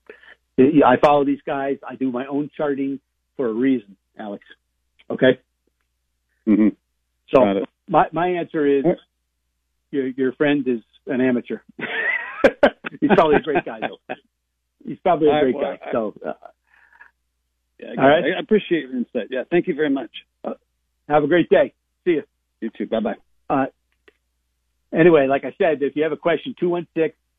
I 0.59 0.97
follow 1.03 1.25
these 1.25 1.41
guys. 1.47 1.79
I 1.89 1.97
do 1.97 2.13
my 2.13 2.27
own 2.27 2.51
charting 2.57 3.01
for 3.37 3.49
a 3.49 3.53
reason, 3.53 3.97
Alex. 4.19 4.45
Okay. 5.11 5.39
hmm 6.47 6.69
So 7.33 7.65
my, 7.89 8.07
my 8.13 8.29
answer 8.29 8.67
is 8.67 8.85
your, 9.91 10.09
your 10.09 10.33
friend 10.33 10.67
is 10.67 10.81
an 11.07 11.21
amateur. 11.21 11.59
He's 13.01 13.11
probably 13.15 13.37
a 13.37 13.43
great 13.43 13.65
guy 13.65 13.81
though. 13.81 14.15
He's 14.85 14.99
probably 14.99 15.29
a 15.29 15.41
great 15.41 15.55
well, 15.55 15.77
guy. 15.77 15.87
I- 15.87 15.93
So, 15.93 16.15
uh, 16.27 16.33
Yeah, 17.79 17.89
I, 17.99 18.03
All 18.03 18.09
right. 18.09 18.25
I 18.37 18.41
appreciate 18.41 18.83
your 18.83 18.97
insight. 18.97 19.29
Yeah, 19.31 19.45
thank 19.51 19.67
you 19.67 19.75
very 19.75 19.91
much. 19.91 20.11
have 21.09 21.25
a 21.25 21.27
great 21.27 21.49
day. 21.49 21.73
See 22.05 22.13
you. 22.13 22.23
You 22.61 22.71
too. 22.77 22.87
Bye 22.87 23.01
bye. 23.01 23.15
Anyway, 24.95 25.27
like 25.27 25.45
I 25.45 25.55
said, 25.59 25.83
if 25.83 25.97
you 25.97 26.05
have 26.05 26.13
a 26.13 26.17
question, 26.17 26.55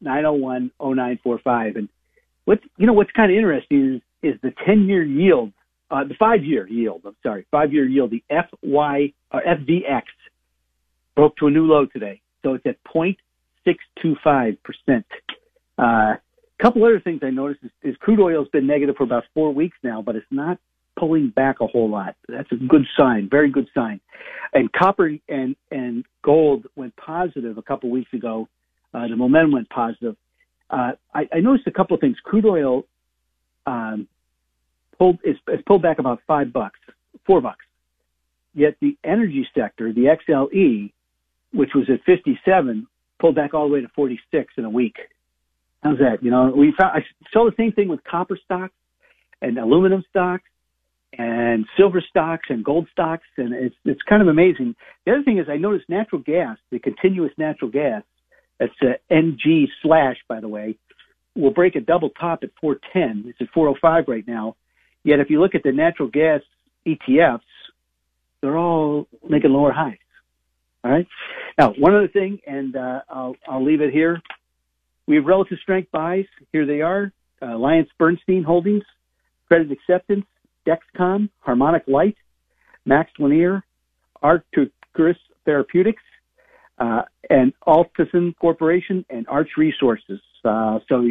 216-901-0945. 0.04 1.78
And 1.78 1.90
what's, 2.46 2.64
you 2.78 2.86
know, 2.86 2.94
what's 2.94 3.12
kind 3.12 3.32
of 3.32 3.38
interesting 3.38 3.96
is, 3.96 4.02
is 4.34 4.42
the 4.42 4.54
10 4.66 4.88
year 4.88 5.04
yield, 5.04 5.54
uh, 5.90 6.04
the 6.04 6.16
five 6.16 6.44
year 6.44 6.68
yield, 6.68 7.04
I'm 7.06 7.16
sorry, 7.24 7.46
five 7.52 7.72
year 7.72 7.86
yield, 7.86 8.12
the 8.12 8.24
FY, 8.30 9.14
or 9.32 9.42
FVX 9.42 10.04
broke 11.16 11.38
to 11.38 11.48
a 11.48 11.52
new 11.52 11.66
low 11.66 11.86
today. 11.86 12.20
So 12.44 12.56
it's 12.56 12.66
at 12.66 12.84
0.625%. 12.84 15.04
Uh, 15.78 15.82
A 15.82 16.20
couple 16.62 16.84
other 16.84 17.00
things 17.00 17.22
I 17.24 17.30
noticed 17.30 17.64
is, 17.64 17.72
is 17.84 17.96
crude 17.98 18.20
oil 18.20 18.44
has 18.44 18.50
been 18.50 18.68
negative 18.68 18.98
for 18.98 19.04
about 19.04 19.24
four 19.34 19.54
weeks 19.54 19.78
now, 19.84 20.02
but 20.02 20.16
it's 20.16 20.26
not 20.32 20.58
pulling 20.98 21.30
back 21.30 21.58
a 21.62 21.68
whole 21.68 21.90
lot. 21.90 22.16
That's 22.28 22.52
a 22.52 22.56
good 22.56 22.86
sign, 22.98 23.30
very 23.30 23.50
good 23.50 23.68
sign. 23.74 24.00
And 24.54 24.72
copper 24.72 25.12
and 25.28 25.56
and 25.72 26.06
gold 26.24 26.66
went 26.76 26.96
positive 26.96 27.58
a 27.58 27.62
couple 27.62 27.90
weeks 27.90 28.14
ago. 28.14 28.48
Uh, 28.94 29.08
the 29.08 29.16
momentum 29.16 29.52
went 29.52 29.70
positive. 29.70 30.16
Uh, 30.70 30.94
I, 31.14 31.28
I 31.34 31.40
noticed 31.42 31.68
a 31.68 31.72
couple 31.72 31.96
of 31.96 32.02
things. 32.02 32.18
Crude 32.24 32.46
oil 32.46 32.86
um, 33.66 34.08
pulled 34.98 35.20
is, 35.24 35.36
pulled 35.66 35.82
back 35.82 36.00
about 36.00 36.22
five 36.26 36.54
bucks, 36.54 36.80
four 37.26 37.42
bucks. 37.42 37.66
Yet 38.54 38.78
the 38.80 38.98
energy 39.04 39.46
sector, 39.54 39.92
the 39.92 40.16
XLE, 40.30 40.92
which 41.52 41.72
was 41.76 41.90
at 41.90 42.04
57, 42.06 42.88
pulled 43.20 43.36
back 43.36 43.54
all 43.54 43.68
the 43.68 43.74
way 43.74 43.82
to 43.82 43.90
46 43.90 44.54
in 44.58 44.64
a 44.64 44.70
week. 44.70 44.96
How's 45.84 46.00
that? 46.00 46.24
You 46.24 46.32
know, 46.32 46.52
we 46.56 46.74
found 46.80 46.98
I 46.98 47.06
saw 47.32 47.46
the 47.46 47.56
same 47.58 47.74
thing 47.74 47.90
with 47.90 48.04
copper 48.04 48.40
stocks 48.44 48.74
and 49.42 49.58
aluminum 49.58 50.04
stocks 50.10 50.46
and 51.18 51.66
silver 51.78 52.04
stocks 52.10 52.48
and 52.50 52.64
gold 52.64 52.88
stocks, 52.92 53.26
and 53.38 53.54
it's 53.54 53.76
it's 53.86 54.02
kind 54.04 54.22
of 54.22 54.28
amazing. 54.28 54.76
The 55.06 55.14
other 55.14 55.24
thing 55.24 55.38
is 55.38 55.48
I 55.50 55.58
noticed 55.58 55.90
natural 55.90 56.22
gas, 56.22 56.58
the 56.72 56.80
continuous 56.80 57.32
natural 57.38 57.72
gas, 57.72 58.04
that's 58.60 58.74
uh, 58.82 58.94
NG 59.10 59.68
slash 59.82 60.18
by 60.28 60.40
the 60.40 60.48
way, 60.48 60.78
will 61.36 61.52
break 61.52 61.76
a 61.76 61.82
double 61.82 62.10
top 62.10 62.40
at 62.44 62.50
410. 62.60 63.30
It's 63.30 63.42
at 63.42 63.54
405 63.54 64.06
right 64.08 64.28
now. 64.28 64.56
Yet 65.04 65.20
if 65.20 65.30
you 65.30 65.40
look 65.40 65.56
at 65.56 65.64
the 65.64 65.72
natural 65.72 66.10
gas 66.10 66.42
ETFs, 66.88 67.40
they're 68.42 68.58
all 68.58 69.08
making 69.28 69.52
lower 69.52 69.72
highs. 69.72 69.98
All 70.84 70.92
right. 70.92 71.08
Now, 71.58 71.74
one 71.80 71.96
other 71.96 72.08
thing, 72.08 72.40
and 72.46 72.76
uh, 72.76 73.02
I'll 73.10 73.36
I'll 73.48 73.64
leave 73.64 73.82
it 73.82 73.92
here. 73.92 74.22
We 75.08 75.16
have 75.16 75.26
relative 75.26 75.58
strength 75.62 75.92
buys. 75.92 76.26
Here 76.52 76.66
they 76.66 76.82
are: 76.82 77.12
uh, 77.42 77.56
Alliance 77.56 77.90
Bernstein 77.98 78.44
Holdings, 78.44 78.84
Credit 79.48 79.72
Acceptance, 79.72 80.26
Dexcom, 80.66 81.30
Harmonic 81.40 81.84
Light, 81.88 82.18
MaxLinear, 82.88 83.64
Arcturus 84.22 85.18
Therapeutics, 85.46 86.04
uh, 86.78 87.04
and 87.30 87.54
Altison 87.68 88.36
Corporation 88.38 89.06
and 89.10 89.28
Arch 89.28 89.50
Resources. 89.58 90.20
Uh, 90.44 90.80
so 90.90 91.08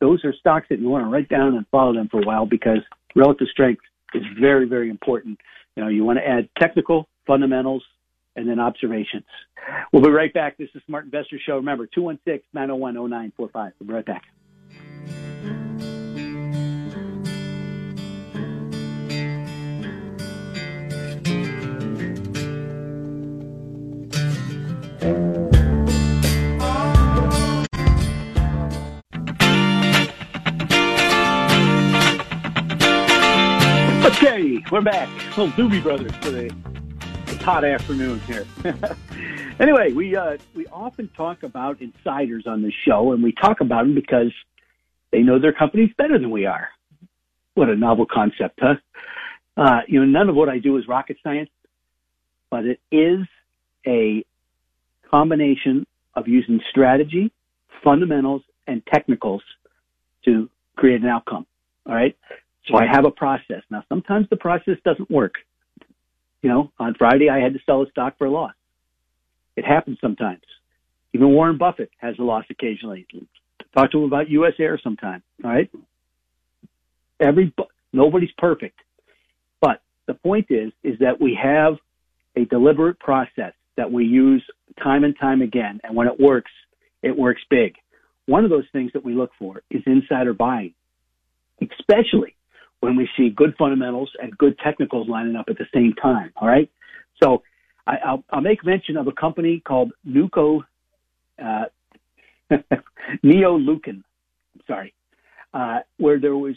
those 0.00 0.24
are 0.24 0.34
stocks 0.34 0.66
that 0.70 0.78
you 0.78 0.88
want 0.88 1.04
to 1.04 1.10
write 1.10 1.28
down 1.28 1.54
and 1.54 1.66
follow 1.70 1.94
them 1.94 2.08
for 2.08 2.20
a 2.20 2.26
while 2.26 2.46
because 2.46 2.80
relative 3.14 3.48
strength 3.50 3.82
is 4.14 4.22
very, 4.40 4.68
very 4.68 4.90
important. 4.90 5.38
You 5.74 5.84
know, 5.84 5.88
you 5.88 6.04
want 6.04 6.18
to 6.18 6.26
add 6.26 6.48
technical 6.58 7.08
fundamentals 7.26 7.82
and 8.36 8.48
then 8.48 8.60
observations. 8.60 9.24
We'll 9.92 10.02
be 10.02 10.10
right 10.10 10.32
back. 10.32 10.58
This 10.58 10.68
is 10.74 10.82
Smart 10.86 11.06
Investor 11.06 11.38
Show. 11.44 11.56
Remember, 11.56 11.86
216 11.86 12.42
901 12.52 12.94
0945. 12.94 13.72
We'll 13.80 13.86
be 13.88 13.94
right 13.94 14.06
back. 14.06 14.22
Okay, 34.06 34.62
we're 34.70 34.82
back. 34.82 35.08
Little 35.36 35.48
Doobie 35.48 35.82
Brothers 35.82 36.14
for 36.20 36.30
the, 36.30 36.54
the 37.26 37.36
hot 37.38 37.64
afternoon 37.64 38.20
here. 38.20 38.46
anyway, 39.58 39.90
we 39.92 40.14
uh, 40.14 40.36
we 40.54 40.64
often 40.68 41.08
talk 41.16 41.42
about 41.42 41.80
insiders 41.80 42.44
on 42.46 42.62
the 42.62 42.70
show, 42.84 43.10
and 43.10 43.20
we 43.20 43.32
talk 43.32 43.60
about 43.60 43.82
them 43.82 43.96
because 43.96 44.32
they 45.10 45.22
know 45.22 45.40
their 45.40 45.52
companies 45.52 45.90
better 45.98 46.20
than 46.20 46.30
we 46.30 46.46
are. 46.46 46.68
What 47.54 47.68
a 47.68 47.74
novel 47.74 48.06
concept, 48.06 48.60
huh? 48.62 48.74
Uh, 49.56 49.80
you 49.88 49.98
know, 49.98 50.06
none 50.06 50.28
of 50.28 50.36
what 50.36 50.48
I 50.48 50.60
do 50.60 50.76
is 50.76 50.86
rocket 50.86 51.16
science, 51.24 51.50
but 52.48 52.64
it 52.64 52.78
is 52.92 53.26
a 53.88 54.24
combination 55.10 55.84
of 56.14 56.28
using 56.28 56.60
strategy, 56.70 57.32
fundamentals, 57.82 58.42
and 58.68 58.86
technicals 58.86 59.42
to 60.26 60.48
create 60.76 61.02
an 61.02 61.08
outcome. 61.08 61.44
All 61.86 61.94
right. 61.94 62.16
So 62.68 62.76
I 62.76 62.86
have 62.90 63.04
a 63.04 63.10
process. 63.10 63.62
Now, 63.70 63.84
sometimes 63.88 64.26
the 64.28 64.36
process 64.36 64.76
doesn't 64.84 65.10
work. 65.10 65.34
You 66.42 66.50
know, 66.50 66.72
on 66.78 66.94
Friday, 66.98 67.28
I 67.28 67.38
had 67.38 67.54
to 67.54 67.60
sell 67.64 67.82
a 67.82 67.90
stock 67.90 68.18
for 68.18 68.26
a 68.26 68.30
loss. 68.30 68.54
It 69.56 69.64
happens 69.64 69.98
sometimes. 70.00 70.42
Even 71.12 71.30
Warren 71.30 71.58
Buffett 71.58 71.90
has 71.98 72.14
a 72.18 72.22
loss 72.22 72.44
occasionally. 72.50 73.06
Talk 73.74 73.92
to 73.92 73.98
him 73.98 74.04
about 74.04 74.28
US 74.30 74.52
Air 74.58 74.78
sometime. 74.82 75.22
All 75.44 75.50
right. 75.50 75.70
Every, 77.20 77.54
nobody's 77.92 78.32
perfect. 78.36 78.78
But 79.60 79.80
the 80.06 80.14
point 80.14 80.46
is, 80.50 80.72
is 80.82 80.98
that 81.00 81.20
we 81.20 81.38
have 81.42 81.78
a 82.36 82.44
deliberate 82.44 82.98
process 83.00 83.54
that 83.76 83.90
we 83.90 84.04
use 84.04 84.44
time 84.82 85.04
and 85.04 85.18
time 85.18 85.42
again. 85.42 85.80
And 85.82 85.96
when 85.96 86.06
it 86.06 86.20
works, 86.20 86.50
it 87.02 87.16
works 87.16 87.42
big. 87.48 87.74
One 88.26 88.44
of 88.44 88.50
those 88.50 88.66
things 88.72 88.92
that 88.92 89.04
we 89.04 89.14
look 89.14 89.30
for 89.38 89.62
is 89.70 89.82
insider 89.86 90.34
buying, 90.34 90.74
especially 91.62 92.35
when 92.86 92.94
we 92.94 93.08
see 93.16 93.30
good 93.30 93.52
fundamentals 93.58 94.12
and 94.22 94.38
good 94.38 94.56
technicals 94.60 95.08
lining 95.08 95.34
up 95.34 95.46
at 95.48 95.58
the 95.58 95.66
same 95.74 95.92
time. 96.00 96.30
All 96.36 96.46
right. 96.46 96.70
So 97.20 97.42
I, 97.84 98.12
will 98.12 98.24
I'll 98.30 98.40
make 98.40 98.64
mention 98.64 98.96
of 98.96 99.08
a 99.08 99.12
company 99.12 99.58
called 99.58 99.90
Nuco, 100.08 100.60
uh, 101.42 101.64
Neoleukin. 103.24 104.04
Sorry, 104.68 104.94
uh, 105.52 105.80
where 105.96 106.20
there 106.20 106.36
was 106.36 106.54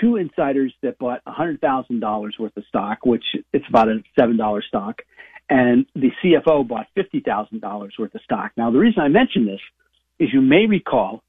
two 0.00 0.16
insiders 0.16 0.74
that 0.82 0.98
bought 0.98 1.24
$100,000 1.26 2.30
worth 2.40 2.56
of 2.56 2.64
stock, 2.68 2.98
which 3.04 3.24
it's 3.52 3.64
about 3.68 3.88
a 3.88 4.02
$7 4.18 4.62
stock, 4.64 5.02
and 5.48 5.86
the 5.94 6.10
CFO 6.22 6.66
bought 6.66 6.86
$50,000 6.96 7.88
worth 7.98 8.14
of 8.14 8.20
stock. 8.22 8.50
Now, 8.56 8.72
the 8.72 8.78
reason 8.78 9.00
I 9.00 9.08
mention 9.08 9.46
this 9.46 9.60
is 10.18 10.28
you 10.32 10.40
may 10.40 10.66
recall 10.66 11.22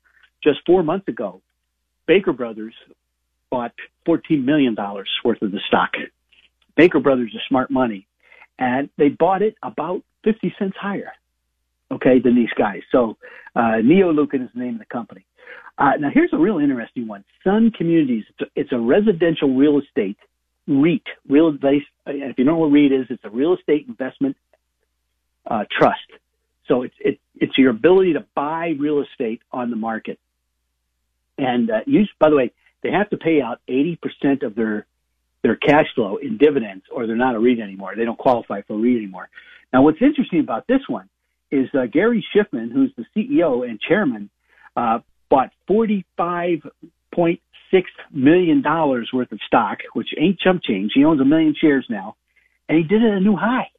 just 0.44 0.60
four 0.66 0.82
months 0.82 1.08
ago, 1.08 1.42
Baker 2.08 2.34
Brothers 2.34 2.74
bought 3.50 3.74
$14 4.08 4.44
million 4.44 4.76
worth 5.24 5.42
of 5.42 5.52
the 5.52 5.60
stock. 5.68 5.92
Baker 6.76 7.00
Brothers 7.00 7.32
is 7.34 7.42
smart 7.48 7.70
money. 7.72 8.08
And 8.58 8.90
they 8.98 9.10
bought 9.10 9.42
it 9.42 9.56
about 9.64 10.04
50 10.26 10.54
cents 10.60 10.76
higher, 10.80 11.14
okay, 11.92 12.20
than 12.20 12.36
these 12.36 12.52
guys. 12.58 12.82
So, 12.92 13.18
uh, 13.56 13.80
Neoleukin 13.82 14.44
is 14.44 14.50
the 14.54 14.60
name 14.60 14.74
of 14.74 14.80
the 14.80 14.86
company. 14.86 15.26
Uh, 15.78 15.92
now 15.98 16.10
here's 16.14 16.32
a 16.34 16.38
real 16.38 16.60
interesting 16.60 17.08
one. 17.08 17.24
Sun 17.44 17.72
Communities. 17.72 18.26
It's 18.30 18.42
a, 18.42 18.60
it's 18.60 18.72
a 18.74 18.78
residential 18.78 19.56
real 19.56 19.80
estate 19.80 20.18
REIT. 20.68 21.04
Real 21.30 21.54
estate. 21.54 21.84
If 22.06 22.38
you 22.38 22.44
know 22.44 22.58
what 22.58 22.68
REIT 22.68 22.92
is, 22.92 23.06
it's 23.10 23.24
a 23.24 23.30
real 23.30 23.56
estate 23.56 23.86
investment 23.88 24.36
uh, 25.48 25.64
trust. 25.72 26.02
So 26.68 26.84
it's 26.84 26.96
it, 27.00 27.20
it's 27.36 27.58
your 27.58 27.72
ability 27.72 28.14
to 28.14 28.26
buy 28.36 28.76
real 28.78 29.02
estate 29.02 29.42
on 29.54 29.70
the 29.70 29.78
market. 29.78 30.20
And 31.38 31.72
uh, 31.72 31.80
you, 31.88 32.04
by 32.20 32.30
the 32.30 32.36
way, 32.36 32.52
they 32.82 32.92
have 32.92 33.10
to 33.10 33.18
pay 33.18 33.42
out 33.42 33.60
80% 33.68 34.44
of 34.44 34.56
their 34.56 34.86
their 35.42 35.56
cash 35.56 35.86
flow 35.96 36.18
in 36.18 36.38
dividends 36.38 36.84
or 36.92 37.08
they're 37.08 37.16
not 37.16 37.36
a 37.36 37.40
REIT 37.40 37.60
anymore. 37.60 37.94
They 37.96 38.04
don't 38.04 38.18
qualify 38.18 38.62
for 38.64 38.74
a 38.74 38.78
REIT 38.78 38.98
anymore. 38.98 39.30
Now, 39.72 39.84
what's 39.84 40.02
interesting 40.02 40.42
about 40.42 40.68
this 40.68 40.82
one 40.88 41.08
is 41.52 41.70
uh, 41.74 41.86
Gary 41.86 42.26
Shiffman, 42.36 42.72
who's 42.72 42.92
the 42.98 43.06
CEO 43.16 43.68
and 43.68 43.80
chairman, 43.80 44.30
uh, 44.76 45.00
bought 45.30 45.52
$45.6 45.70 46.72
million 48.12 48.64
worth 49.14 49.32
of 49.32 49.40
stock, 49.48 49.80
which 49.94 50.10
ain't 50.18 50.40
chump 50.40 50.62
change. 50.64 50.92
He 50.94 51.06
owns 51.06 51.22
a 51.22 51.26
million 51.26 51.56
shares 51.60 51.86
now, 51.90 52.16
and 52.68 52.78
he 52.78 52.84
did 52.84 53.02
it 53.02 53.12
at 53.12 53.18
a 53.18 53.22
new 53.22 53.36
high. 53.36 53.70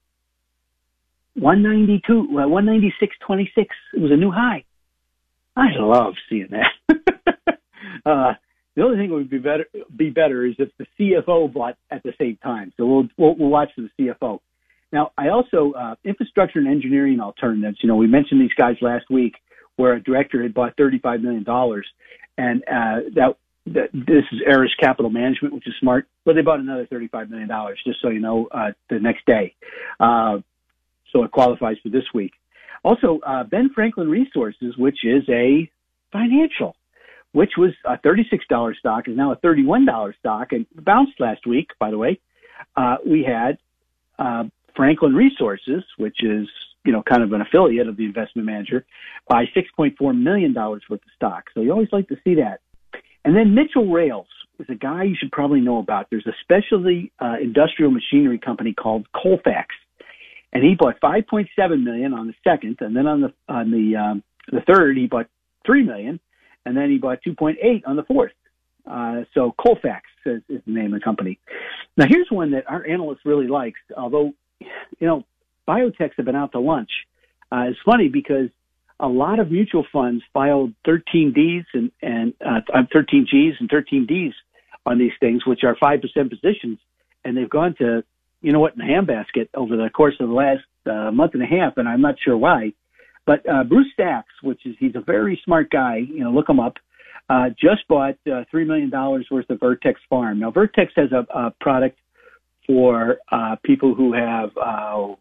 192, 1.34 2.38
uh, 2.38 2.46
196.26. 2.46 3.48
It 3.94 4.00
was 4.00 4.10
a 4.10 4.16
new 4.16 4.30
high. 4.30 4.64
I 5.56 5.68
love 5.78 6.14
seeing 6.28 6.48
that. 6.50 7.58
uh, 8.06 8.34
the 8.80 8.86
only 8.86 8.96
thing 8.96 9.10
that 9.10 9.14
would 9.14 9.28
be 9.28 9.38
better 9.38 9.66
be 9.94 10.08
better 10.08 10.46
is 10.46 10.54
if 10.58 10.70
the 10.78 10.86
CFO 10.98 11.52
bought 11.52 11.76
at 11.90 12.02
the 12.02 12.14
same 12.18 12.38
time. 12.42 12.72
So 12.78 12.86
we'll 12.86 13.08
we'll, 13.18 13.34
we'll 13.36 13.50
watch 13.50 13.68
the 13.76 13.90
CFO. 13.98 14.40
Now, 14.90 15.12
I 15.18 15.28
also 15.28 15.72
uh, 15.72 15.96
infrastructure 16.02 16.60
and 16.60 16.66
engineering 16.66 17.20
alternatives. 17.20 17.76
You 17.82 17.88
know, 17.88 17.96
we 17.96 18.06
mentioned 18.06 18.40
these 18.40 18.54
guys 18.56 18.76
last 18.80 19.10
week, 19.10 19.34
where 19.76 19.92
a 19.92 20.02
director 20.02 20.42
had 20.42 20.54
bought 20.54 20.78
thirty-five 20.78 21.20
million 21.20 21.42
dollars, 21.42 21.86
and 22.38 22.62
uh, 22.62 23.10
that, 23.16 23.36
that 23.66 23.90
this 23.92 24.24
is 24.32 24.40
Ares 24.50 24.74
Capital 24.80 25.10
Management, 25.10 25.52
which 25.52 25.66
is 25.66 25.74
smart. 25.78 26.06
But 26.24 26.36
they 26.36 26.40
bought 26.40 26.60
another 26.60 26.86
thirty-five 26.86 27.28
million 27.28 27.48
dollars, 27.48 27.78
just 27.86 28.00
so 28.00 28.08
you 28.08 28.20
know, 28.20 28.48
uh, 28.50 28.72
the 28.88 28.98
next 28.98 29.26
day. 29.26 29.56
Uh, 30.00 30.38
so 31.12 31.24
it 31.24 31.32
qualifies 31.32 31.76
for 31.82 31.90
this 31.90 32.04
week. 32.14 32.32
Also, 32.82 33.20
uh, 33.26 33.44
Ben 33.44 33.68
Franklin 33.74 34.08
Resources, 34.08 34.74
which 34.78 35.04
is 35.04 35.28
a 35.28 35.70
Financial, 36.12 36.74
which 37.32 37.52
was 37.56 37.72
a 37.84 37.96
$36 37.98 38.76
stock, 38.76 39.08
is 39.08 39.16
now 39.16 39.32
a 39.32 39.36
$31 39.36 40.14
stock 40.18 40.52
and 40.52 40.66
bounced 40.74 41.18
last 41.20 41.46
week, 41.46 41.68
by 41.78 41.90
the 41.90 41.98
way. 41.98 42.20
Uh, 42.76 42.96
we 43.06 43.22
had 43.24 43.58
uh, 44.18 44.44
Franklin 44.76 45.14
Resources, 45.14 45.82
which 45.96 46.22
is 46.22 46.48
you 46.84 46.92
know 46.92 47.02
kind 47.02 47.22
of 47.22 47.32
an 47.32 47.40
affiliate 47.40 47.88
of 47.88 47.96
the 47.96 48.04
investment 48.04 48.46
manager, 48.46 48.84
buy 49.28 49.44
6.4 49.56 50.18
million 50.18 50.52
dollars 50.52 50.82
worth 50.88 51.02
of 51.02 51.10
stock. 51.14 51.44
So 51.54 51.60
you 51.60 51.72
always 51.72 51.88
like 51.92 52.08
to 52.08 52.16
see 52.24 52.36
that. 52.36 52.60
And 53.24 53.36
then 53.36 53.54
Mitchell 53.54 53.90
Rales 53.90 54.26
is 54.58 54.66
a 54.70 54.74
guy 54.74 55.04
you 55.04 55.16
should 55.18 55.32
probably 55.32 55.60
know 55.60 55.78
about. 55.78 56.06
There's 56.10 56.26
a 56.26 56.34
specialty 56.42 57.12
uh, 57.20 57.36
industrial 57.40 57.90
machinery 57.90 58.38
company 58.38 58.72
called 58.72 59.06
Colfax, 59.12 59.74
and 60.52 60.62
he 60.62 60.74
bought 60.74 61.00
5.7 61.00 61.48
million 61.82 62.14
on 62.14 62.26
the 62.26 62.34
second, 62.44 62.78
and 62.80 62.96
then 62.96 63.06
on 63.06 63.20
the 63.20 63.32
on 63.48 63.70
the 63.70 63.96
um, 63.96 64.22
the 64.50 64.60
third 64.62 64.96
he 64.96 65.06
bought 65.06 65.26
three 65.66 65.82
million, 65.82 66.20
and 66.64 66.76
then 66.76 66.90
he 66.90 66.98
bought 66.98 67.18
2.8 67.26 67.82
on 67.86 67.96
the 67.96 68.02
fourth. 68.04 68.32
Uh, 68.90 69.22
so 69.34 69.54
Colfax 69.60 70.04
is, 70.26 70.42
is 70.48 70.60
the 70.66 70.72
name 70.72 70.92
of 70.94 71.00
the 71.00 71.04
company. 71.04 71.38
Now 71.96 72.06
here's 72.08 72.30
one 72.30 72.52
that 72.52 72.64
our 72.68 72.86
analyst 72.86 73.22
really 73.24 73.46
likes, 73.46 73.80
although 73.96 74.32
you 74.60 75.06
know 75.06 75.24
biotechs 75.68 76.12
have 76.16 76.26
been 76.26 76.36
out 76.36 76.52
to 76.52 76.60
lunch. 76.60 76.90
Uh, 77.52 77.66
it's 77.68 77.78
funny 77.84 78.08
because 78.08 78.48
a 79.00 79.08
lot 79.08 79.38
of 79.38 79.50
mutual 79.50 79.84
funds 79.92 80.22
filed 80.32 80.72
13Ds 80.86 81.64
and, 81.72 81.90
and 82.02 82.34
uh, 82.44 82.60
13Gs 82.94 83.52
and 83.58 83.70
13Ds 83.70 84.32
on 84.86 84.98
these 84.98 85.12
things, 85.20 85.44
which 85.46 85.60
are 85.64 85.76
5% 85.76 86.00
positions. 86.28 86.78
And 87.24 87.36
they've 87.36 87.50
gone 87.50 87.74
to, 87.78 88.04
you 88.40 88.52
know 88.52 88.60
what, 88.60 88.74
in 88.74 88.78
the 88.78 88.84
handbasket 88.84 89.48
over 89.54 89.76
the 89.76 89.90
course 89.90 90.14
of 90.20 90.28
the 90.28 90.34
last 90.34 90.64
uh, 90.86 91.10
month 91.10 91.34
and 91.34 91.42
a 91.42 91.46
half. 91.46 91.76
And 91.76 91.88
I'm 91.88 92.00
not 92.00 92.16
sure 92.22 92.36
why. 92.36 92.72
But 93.26 93.48
uh, 93.48 93.64
Bruce 93.64 93.92
Sachs, 93.96 94.32
which 94.42 94.64
is, 94.66 94.74
he's 94.78 94.94
a 94.94 95.00
very 95.00 95.40
smart 95.44 95.70
guy, 95.70 95.98
you 95.98 96.24
know, 96.24 96.30
look 96.30 96.48
him 96.48 96.60
up, 96.60 96.74
uh, 97.28 97.50
just 97.50 97.86
bought 97.88 98.16
uh, 98.26 98.44
$3 98.52 98.66
million 98.66 98.90
worth 99.30 99.48
of 99.50 99.60
Vertex 99.60 100.00
Pharm. 100.10 100.38
Now, 100.38 100.50
Vertex 100.50 100.92
has 100.96 101.12
a, 101.12 101.26
a 101.32 101.54
product 101.60 101.98
for 102.66 103.18
uh, 103.30 103.56
people 103.64 103.94
who 103.94 104.12
have 104.12 104.50
uh, 104.56 105.14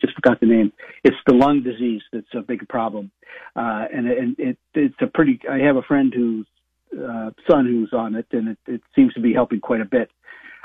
just 0.00 0.14
forgot 0.14 0.40
the 0.40 0.46
name. 0.46 0.72
It's 1.04 1.16
the 1.26 1.34
lung 1.34 1.62
disease 1.62 2.02
that's 2.12 2.26
a 2.34 2.42
big 2.42 2.66
problem, 2.68 3.10
uh, 3.54 3.84
and, 3.92 4.06
and 4.06 4.36
it, 4.38 4.58
it's 4.74 4.94
a 5.00 5.06
pretty. 5.06 5.40
I 5.50 5.58
have 5.58 5.76
a 5.76 5.82
friend 5.82 6.12
whose 6.14 6.46
uh, 6.92 7.30
son 7.48 7.66
who's 7.66 7.90
on 7.92 8.14
it, 8.14 8.26
and 8.32 8.48
it, 8.48 8.58
it 8.66 8.80
seems 8.94 9.12
to 9.14 9.20
be 9.20 9.32
helping 9.32 9.60
quite 9.60 9.80
a 9.80 9.86
bit. 9.86 10.10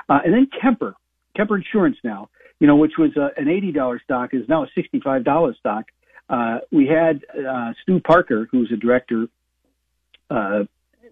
Uh, 0.10 0.20
and 0.26 0.34
then 0.34 0.48
Kemper, 0.62 0.96
Kemper 1.36 1.58
Insurance 1.58 1.98
now, 2.04 2.30
you 2.60 2.68
know, 2.68 2.76
which 2.76 2.94
was 2.98 3.12
uh, 3.18 3.30
an 3.38 3.48
eighty 3.48 3.72
dollar 3.72 4.00
stock, 4.04 4.32
is 4.34 4.48
now 4.50 4.64
a 4.64 4.68
sixty 4.76 5.00
five 5.00 5.24
dollar 5.24 5.56
stock. 5.60 5.86
Uh, 6.32 6.60
we 6.72 6.88
had 6.88 7.26
uh, 7.38 7.74
Stu 7.84 8.00
Parker, 8.00 8.48
who's 8.50 8.72
a 8.74 8.78
director, 8.78 9.28
uh, 10.30 10.64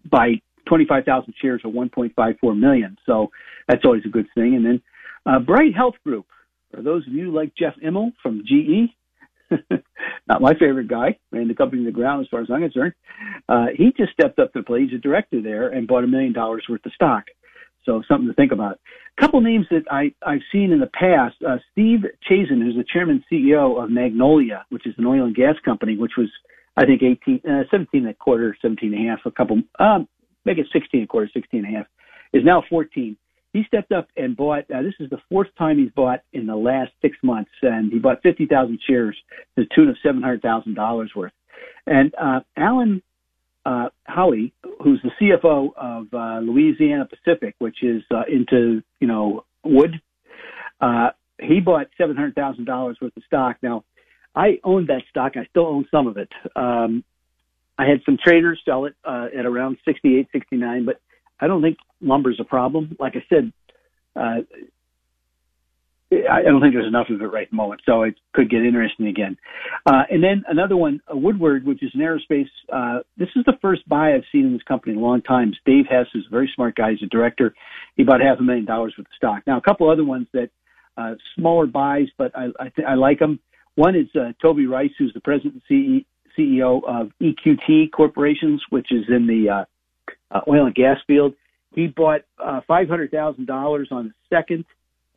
by 0.10 0.42
25,000 0.68 1.34
shares 1.42 1.62
of 1.66 1.74
1.54 1.74 2.58
million. 2.58 2.98
So 3.06 3.30
that's 3.68 3.84
always 3.84 4.04
a 4.06 4.10
good 4.10 4.28
thing. 4.34 4.56
And 4.56 4.66
then 4.66 4.82
uh, 5.26 5.40
Bright 5.40 5.76
Health 5.76 5.96
Group, 6.06 6.26
for 6.72 6.82
those 6.82 7.06
of 7.06 7.14
you 7.14 7.34
like 7.34 7.54
Jeff 7.56 7.74
Immelt 7.84 8.14
from 8.24 8.44
GE, 8.46 8.96
not 10.28 10.42
my 10.42 10.54
favorite 10.54 10.88
guy, 10.88 11.18
ran 11.32 11.48
the 11.50 11.56
company 11.56 11.82
to 11.84 11.88
the 11.88 11.92
ground 11.92 12.22
as 12.22 12.30
far 12.30 12.42
as 12.42 12.48
I'm 12.50 12.62
concerned. 12.62 12.94
Uh, 13.50 13.66
he 13.76 13.92
just 13.98 14.14
stepped 14.14 14.40
up 14.40 14.54
to 14.54 14.60
the 14.60 14.64
plate. 14.64 14.90
He's 14.90 15.00
a 15.00 15.02
director 15.02 15.42
there 15.42 15.68
and 15.68 15.88
bought 15.88 16.04
a 16.06 16.08
million 16.08 16.32
dollars 16.32 16.66
worth 16.70 16.86
of 16.86 16.94
stock. 16.94 17.26
So 17.90 18.04
something 18.08 18.28
to 18.28 18.36
think 18.36 18.52
about. 18.52 18.80
A 19.18 19.22
couple 19.22 19.42
names 19.42 19.66
that 19.72 19.84
I, 19.90 20.14
I've 20.24 20.44
seen 20.52 20.72
in 20.72 20.80
the 20.80 20.92
past. 20.94 21.38
Uh, 21.42 21.58
Steve 21.72 22.02
Chazen, 22.30 22.62
who's 22.62 22.76
the 22.76 22.86
chairman 22.88 23.24
and 23.32 23.42
CEO 23.42 23.84
of 23.84 23.90
Magnolia, 23.90 24.64
which 24.70 24.86
is 24.86 24.94
an 25.00 25.08
oil 25.08 25.26
and 25.26 25.36
gas 25.36 25.56
company, 25.66 25.98
which 25.98 26.12
was, 26.16 26.30
I 26.78 26.86
think, 26.86 27.02
18, 27.02 27.42
uh, 27.50 27.64
17 27.72 28.02
and 28.02 28.10
a 28.10 28.14
quarter, 28.14 28.56
17 28.62 28.94
and 28.94 29.08
a 29.08 29.10
half, 29.10 29.20
a 29.26 29.32
couple, 29.32 29.64
um, 29.80 30.08
make 30.46 30.60
it 30.60 30.68
16 30.72 31.00
and 31.00 31.04
a 31.06 31.08
quarter, 31.08 31.32
16 31.34 31.66
and 31.66 31.76
a 31.76 31.78
half, 31.80 31.88
is 32.32 32.46
now 32.46 32.64
14 32.70 33.18
he 33.52 33.64
stepped 33.64 33.92
up 33.92 34.08
and 34.16 34.38
bought. 34.38 34.70
Uh, 34.70 34.84
this 34.84 34.94
is 35.00 35.10
the 35.10 35.18
fourth 35.28 35.48
time 35.58 35.80
he's 35.80 35.90
bought 35.96 36.20
in 36.34 36.46
the 36.46 36.56
last 36.56 36.92
six 37.02 37.18
months, 37.24 37.50
and 37.64 37.92
he 37.92 37.98
bought 37.98 38.22
fifty 38.22 38.46
thousand 38.46 38.80
shares 38.88 39.18
to 39.56 39.64
the 39.64 39.70
tune 39.74 39.90
of 39.90 39.98
seven 40.04 40.22
hundred 40.22 40.44
thousand 40.44 40.76
dollars 40.76 41.12
worth. 41.16 41.32
And 41.88 42.14
uh, 42.14 42.42
Alan 42.56 43.02
uh, 43.70 43.90
Haughie, 44.08 44.52
who's 44.84 45.00
the 45.04 45.12
CFO 45.22 45.70
of 45.78 46.08
uh, 46.12 46.40
Louisiana 46.40 47.08
Pacific, 47.08 47.54
which 47.60 47.84
is 47.84 48.02
uh, 48.10 48.24
into 48.28 48.82
you 49.00 49.08
know 49.08 49.46
wood, 49.64 50.02
uh, 50.82 51.10
he 51.40 51.60
bought 51.60 51.88
seven 51.96 52.16
hundred 52.16 52.34
thousand 52.34 52.66
dollars 52.66 52.98
worth 53.00 53.16
of 53.16 53.24
stock. 53.26 53.58
Now, 53.62 53.84
I 54.36 54.60
owned 54.64 54.88
that 54.88 55.04
stock. 55.10 55.34
I 55.36 55.46
still 55.52 55.68
own 55.68 55.86
some 55.92 56.08
of 56.08 56.18
it. 56.18 56.30
Um, 56.56 57.04
I 57.78 57.86
had 57.86 58.02
some 58.06 58.18
traders 58.22 58.60
sell 58.66 58.86
it 58.86 58.96
uh, 59.06 59.28
at 59.38 59.46
around 59.46 59.78
sixty 59.86 60.18
eight, 60.18 60.30
sixty 60.32 60.58
nine, 60.58 60.86
but 60.86 61.00
I 61.40 61.46
don't 61.46 61.62
think 61.62 61.78
lumber's 62.02 62.40
a 62.42 62.46
problem. 62.46 62.98
Like 63.00 63.14
I 63.16 63.24
said, 63.30 63.54
uh, 64.16 64.42
I 66.12 66.42
don't 66.42 66.60
think 66.60 66.74
there's 66.74 66.88
enough 66.88 67.08
of 67.10 67.22
it 67.22 67.26
right 67.26 67.44
at 67.44 67.52
the 67.52 67.56
moment, 67.56 67.82
so 67.86 68.02
it 68.02 68.16
could 68.34 68.50
get 68.50 68.66
interesting 68.66 69.08
again. 69.08 69.38
Uh, 69.86 70.04
and 70.10 70.24
then 70.24 70.44
another 70.48 70.76
one, 70.76 71.02
uh, 71.12 71.16
Woodward, 71.16 71.66
which 71.66 71.84
is 71.84 71.92
an 71.94 72.02
aerospace. 72.02 72.50
Uh, 72.74 73.04
this 73.18 73.30
is 73.36 73.46
the 73.46 73.54
first 73.62 73.88
buy 73.88 74.16
I've 74.16 74.24
seen 74.32 74.46
in 74.46 74.54
this 74.54 74.64
company 74.64 74.94
in 74.94 75.00
a 75.00 75.04
long 75.04 75.22
time. 75.22 75.54
Dave 75.68 75.86
Hess 75.88 76.08
is 76.16 76.24
a 76.28 76.32
very 76.32 76.52
smart 76.56 76.76
guy. 76.76 76.92
He's 76.92 77.04
a 77.04 77.10
director. 77.10 77.54
He 77.96 78.04
bought 78.04 78.22
half 78.22 78.40
a 78.40 78.44
million 78.44 78.66
dollars 78.66 78.96
worth 78.98 79.06
of 79.06 79.14
stock. 79.16 79.44
Now, 79.46 79.58
a 79.58 79.62
couple 79.62 79.88
other 79.88 80.04
ones 80.04 80.26
that 80.34 80.50
uh, 80.98 81.14
smaller 81.36 81.68
buys, 81.68 82.08
but 82.18 82.36
I 82.36 82.48
I, 82.60 82.70
th- 82.70 82.88
I 82.88 82.96
like 82.96 83.20
them. 83.20 83.40
One 83.76 83.96
is 83.96 84.08
uh, 84.16 84.34
Toby 84.42 84.66
Rice, 84.66 84.92
who's 84.98 85.14
the 85.14 85.22
president 85.22 85.62
and 85.70 86.04
CEO 86.38 86.84
of 86.84 87.12
EQT 87.22 87.92
Corporations, 87.92 88.62
which 88.72 88.92
is 88.92 89.06
in 89.10 89.28
the 89.28 89.50
uh, 89.50 89.66
uh, 90.32 90.42
oil 90.50 90.66
and 90.66 90.76
gas 90.76 90.98
field. 91.06 91.34
He 91.76 91.88
bought 91.88 92.22
uh, 92.44 92.62
five 92.68 92.90
hundred 92.90 93.12
thousand 93.12 93.46
dollars 93.46 93.90
on 93.92 94.08
the 94.08 94.36
second, 94.36 94.66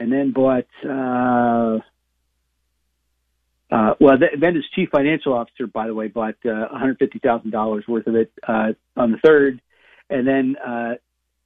and 0.03 0.13
then 0.13 0.33
bought. 0.33 0.67
Uh, 0.85 1.79
uh, 3.75 3.95
well, 4.01 4.19
th- 4.19 4.39
then 4.41 4.55
his 4.55 4.65
chief 4.75 4.89
financial 4.91 5.33
officer, 5.33 5.67
by 5.67 5.87
the 5.87 5.95
way, 5.95 6.09
bought 6.09 6.35
uh, 6.45 6.67
one 6.71 6.81
hundred 6.81 6.99
fifty 6.99 7.21
thousand 7.21 7.51
dollars 7.53 7.85
worth 7.87 8.07
of 8.07 8.17
it 8.17 8.31
uh, 8.47 8.71
on 8.97 9.13
the 9.13 9.19
third, 9.25 9.61
and 10.11 10.27
then 10.27 10.57
uh, 10.57 10.95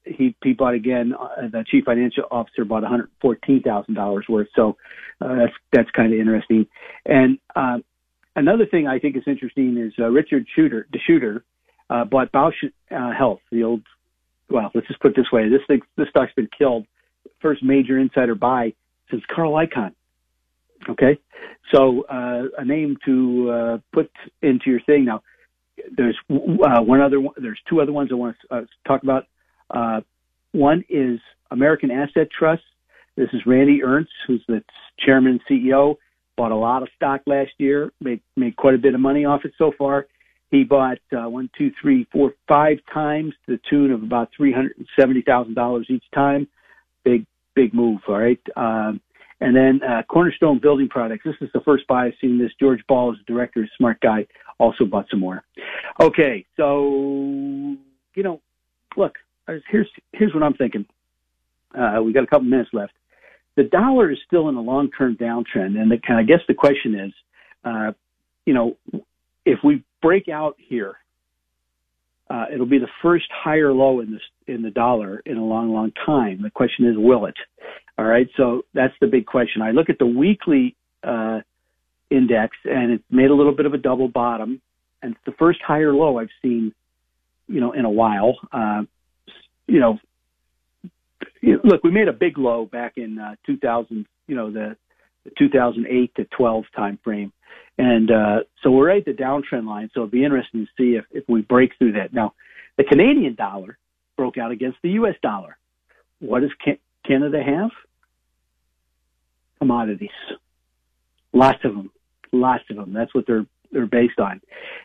he 0.05 0.35
he 0.43 0.53
bought 0.53 0.75
again. 0.75 1.15
Uh, 1.15 1.49
the 1.53 1.65
chief 1.71 1.85
financial 1.85 2.25
officer 2.31 2.65
bought 2.65 2.83
one 2.83 2.91
hundred 2.91 3.11
fourteen 3.21 3.63
thousand 3.63 3.95
dollars 3.95 4.25
worth. 4.29 4.49
So 4.57 4.77
uh, 5.21 5.35
that's 5.37 5.57
that's 5.73 5.91
kind 5.91 6.13
of 6.13 6.19
interesting. 6.19 6.67
And 7.05 7.39
uh, 7.55 7.79
another 8.35 8.67
thing 8.67 8.87
I 8.89 8.99
think 8.99 9.17
is 9.17 9.25
interesting 9.27 9.77
is 9.77 9.93
uh, 9.99 10.09
Richard 10.09 10.47
Schutter, 10.55 10.87
the 10.93 11.01
shooter, 11.07 11.45
uh, 11.91 12.05
bought 12.05 12.33
Bausch 12.33 12.59
uh, 12.91 13.13
Health, 13.17 13.41
the 13.53 13.63
old, 13.63 13.83
well, 14.51 14.71
let's 14.75 14.89
just 14.89 15.01
put 15.01 15.13
it 15.13 15.17
this 15.17 15.31
way. 15.33 15.49
This 15.49 15.65
thing, 15.69 15.81
this 15.97 16.09
stock's 16.11 16.35
been 16.35 16.49
killed. 16.57 16.87
First 17.41 17.63
major 17.63 17.99
insider 17.99 18.35
buy 18.35 18.75
since 19.11 19.23
Carl 19.35 19.53
Icahn. 19.53 19.93
Okay. 20.89 21.19
So, 21.75 22.03
uh, 22.03 22.45
a 22.59 22.65
name 22.65 22.97
to, 23.05 23.51
uh, 23.51 23.79
put 23.93 24.11
into 24.43 24.71
your 24.71 24.81
thing. 24.81 25.05
Now, 25.05 25.23
there's, 25.97 26.17
uh, 26.31 26.83
one 26.83 27.01
other 27.01 27.21
there's 27.37 27.61
two 27.69 27.81
other 27.81 27.93
ones 27.93 28.11
I 28.13 28.15
want 28.15 28.37
to 28.49 28.57
uh, 28.57 28.65
talk 28.87 29.03
about. 29.03 29.27
Uh, 29.71 30.01
one 30.53 30.85
is 30.89 31.21
American 31.51 31.91
Asset 31.91 32.29
Trust. 32.37 32.63
This 33.17 33.29
is 33.33 33.41
Randy 33.47 33.83
Ernst, 33.83 34.11
who's 34.27 34.45
the 34.47 34.63
chairman 34.99 35.41
and 35.49 35.63
CEO. 35.63 35.97
Bought 36.37 36.53
a 36.53 36.57
lot 36.57 36.83
of 36.83 36.89
stock 36.95 37.23
last 37.27 37.53
year, 37.59 37.93
made 38.01 38.21
made 38.37 38.57
quite 38.57 38.75
a 38.75 38.79
bit 38.79 38.95
of 38.95 39.01
money 39.01 39.25
off 39.25 39.45
it 39.45 39.53
so 39.57 39.73
far. 39.77 40.07
He 40.51 40.65
bought 40.65 40.99
uh, 41.13 41.29
one, 41.29 41.51
two, 41.57 41.73
three, 41.81 42.07
four, 42.13 42.35
five 42.47 42.79
times 42.93 43.33
to 43.47 43.53
the 43.53 43.61
tune 43.69 43.91
of 43.91 44.03
about 44.03 44.31
three 44.37 44.53
hundred 44.53 44.77
and 44.77 44.87
seventy 44.99 45.23
thousand 45.23 45.55
dollars 45.55 45.87
each 45.89 46.05
time. 46.15 46.47
Big, 47.07 47.25
big 47.55 47.73
move. 47.73 48.01
All 48.09 48.19
right. 48.19 48.41
Um, 48.57 49.01
and 49.41 49.55
then 49.55 49.81
uh, 49.89 50.03
Cornerstone 50.09 50.59
Building 50.59 50.89
Products. 50.89 51.23
This 51.25 51.37
is 51.41 51.51
the 51.55 51.61
first 51.61 51.87
buy 51.87 52.07
I've 52.07 52.15
seen 52.21 52.37
this. 52.37 52.51
George 52.59 52.81
Ball 52.89 53.13
is 53.13 53.19
the 53.19 53.33
director, 53.33 53.69
smart 53.77 54.01
guy. 54.01 54.27
Also 54.59 54.85
bought 54.85 55.07
some 55.11 55.21
more. 55.21 55.45
Okay, 56.01 56.47
so 56.57 57.77
you 58.15 58.23
know, 58.23 58.41
look, 58.97 59.15
here's 59.71 59.89
here's 60.13 60.35
what 60.35 60.43
I'm 60.43 60.55
thinking. 60.55 60.87
Uh, 61.79 62.01
we 62.03 62.13
got 62.13 62.25
a 62.25 62.27
couple 62.27 62.47
minutes 62.47 62.71
left. 62.73 62.95
The 63.57 63.65
dollar 63.65 64.11
is 64.11 64.19
still 64.27 64.49
in 64.49 64.55
a 64.57 64.61
long-term 64.61 65.17
downtrend, 65.17 65.79
and 65.79 65.91
the, 65.91 65.99
I 66.09 66.23
guess 66.23 66.41
the 66.49 66.55
question 66.55 66.95
is, 66.99 67.13
uh, 67.65 67.93
you 68.47 68.55
know, 68.55 68.77
if 69.45 69.59
we 69.63 69.83
break 70.03 70.29
out 70.29 70.57
here, 70.59 70.97
uh, 72.29 72.47
it'll 72.53 72.67
be 72.67 72.79
the 72.79 72.89
first 73.03 73.27
higher 73.33 73.73
low 73.73 74.01
in 74.01 74.13
this 74.13 74.23
in 74.47 74.63
the 74.63 74.71
dollar 74.71 75.23
in 75.25 75.37
a 75.37 75.45
long, 75.45 75.73
long 75.73 75.93
time. 76.05 76.43
The 76.43 76.51
question 76.51 76.87
is, 76.87 76.95
will 76.97 77.27
it? 77.27 77.37
All 77.99 78.05
right, 78.05 78.29
so 78.37 78.63
that's 78.75 78.95
the 79.01 79.07
big 79.07 79.27
question. 79.27 79.63
I 79.63 79.71
look 79.71 79.89
at 79.89 79.99
the 79.99 80.07
weekly 80.07 80.77
uh, 81.03 81.41
index, 82.11 82.57
and 82.65 82.93
it 82.93 83.03
made 83.11 83.31
a 83.31 83.35
little 83.35 83.55
bit 83.55 83.67
of 83.67 83.75
a 83.75 83.79
double 83.79 84.09
bottom, 84.09 84.61
and 85.03 85.13
it's 85.13 85.25
the 85.25 85.33
first 85.39 85.61
higher 85.67 85.95
low 85.95 86.19
I've 86.19 86.29
seen, 86.43 86.75
you 87.49 87.61
know, 87.61 87.73
in 87.73 87.85
a 87.85 87.91
while. 87.91 88.37
Uh, 88.53 88.83
you 89.67 89.81
know, 89.81 89.99
look, 91.65 91.83
we 91.83 91.91
made 91.91 92.09
a 92.09 92.13
big 92.13 92.39
low 92.39 92.67
back 92.67 92.95
in 92.97 93.19
uh, 93.19 93.37
2000. 93.47 94.07
You 94.27 94.35
know, 94.35 94.51
the, 94.51 94.77
the 95.27 95.33
2008 95.39 96.15
to 96.17 96.25
12 96.25 96.65
time 96.75 96.99
frame 97.05 97.33
And 97.79 98.11
uh, 98.11 98.39
so 98.63 98.71
we're 98.71 98.91
at 98.91 99.05
the 99.05 99.13
downtrend 99.13 99.67
line. 99.67 99.91
So 99.93 100.01
it'll 100.01 100.11
be 100.11 100.25
interesting 100.25 100.67
to 100.67 100.71
see 100.77 100.97
if, 100.97 101.05
if 101.11 101.25
we 101.29 101.43
break 101.43 101.73
through 101.79 101.93
that. 101.93 102.13
Now, 102.13 102.35
the 102.77 102.85
Canadian 102.85 103.35
dollar 103.35 103.79
broke 104.17 104.39
out 104.39 104.51
against 104.51 104.79
the 104.83 104.91
U.S. 104.91 105.15
dollar. 105.23 105.59
What 106.21 106.41
does 106.41 106.51
Canada 107.07 107.43
have? 107.43 107.71
Commodities. 109.59 110.11
Lots 111.33 111.59
of 111.65 111.75
them. 111.75 111.91
Lots 112.33 112.65
of 112.71 112.77
them. 112.77 112.93
That's 112.93 113.15
what 113.15 113.27
they're 113.27 113.47
they're 113.73 113.87
based 113.87 114.19
on. 114.19 114.41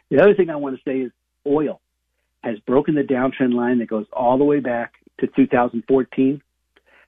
The 0.10 0.22
other 0.22 0.34
thing 0.34 0.50
I 0.50 0.56
want 0.56 0.76
to 0.76 0.82
say 0.84 1.00
is 1.00 1.12
oil 1.46 1.80
has 2.44 2.58
broken 2.60 2.96
the 2.96 3.04
downtrend 3.04 3.54
line 3.54 3.80
that 3.80 3.88
goes 3.88 4.08
all 4.12 4.38
the 4.38 4.44
way 4.44 4.60
back 4.60 4.94
to 5.20 5.28
2014. 5.28 6.42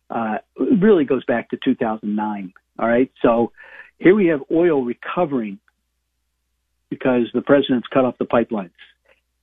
Uh, 0.09 0.37
it 0.57 0.81
really 0.81 1.05
goes 1.05 1.25
back 1.25 1.49
to 1.49 1.57
2009. 1.63 2.53
All 2.79 2.87
right. 2.87 3.11
So 3.21 3.51
here 3.99 4.15
we 4.15 4.27
have 4.27 4.41
oil 4.51 4.83
recovering 4.83 5.59
because 6.89 7.27
the 7.33 7.41
president's 7.41 7.87
cut 7.93 8.05
off 8.05 8.17
the 8.17 8.25
pipelines. 8.25 8.71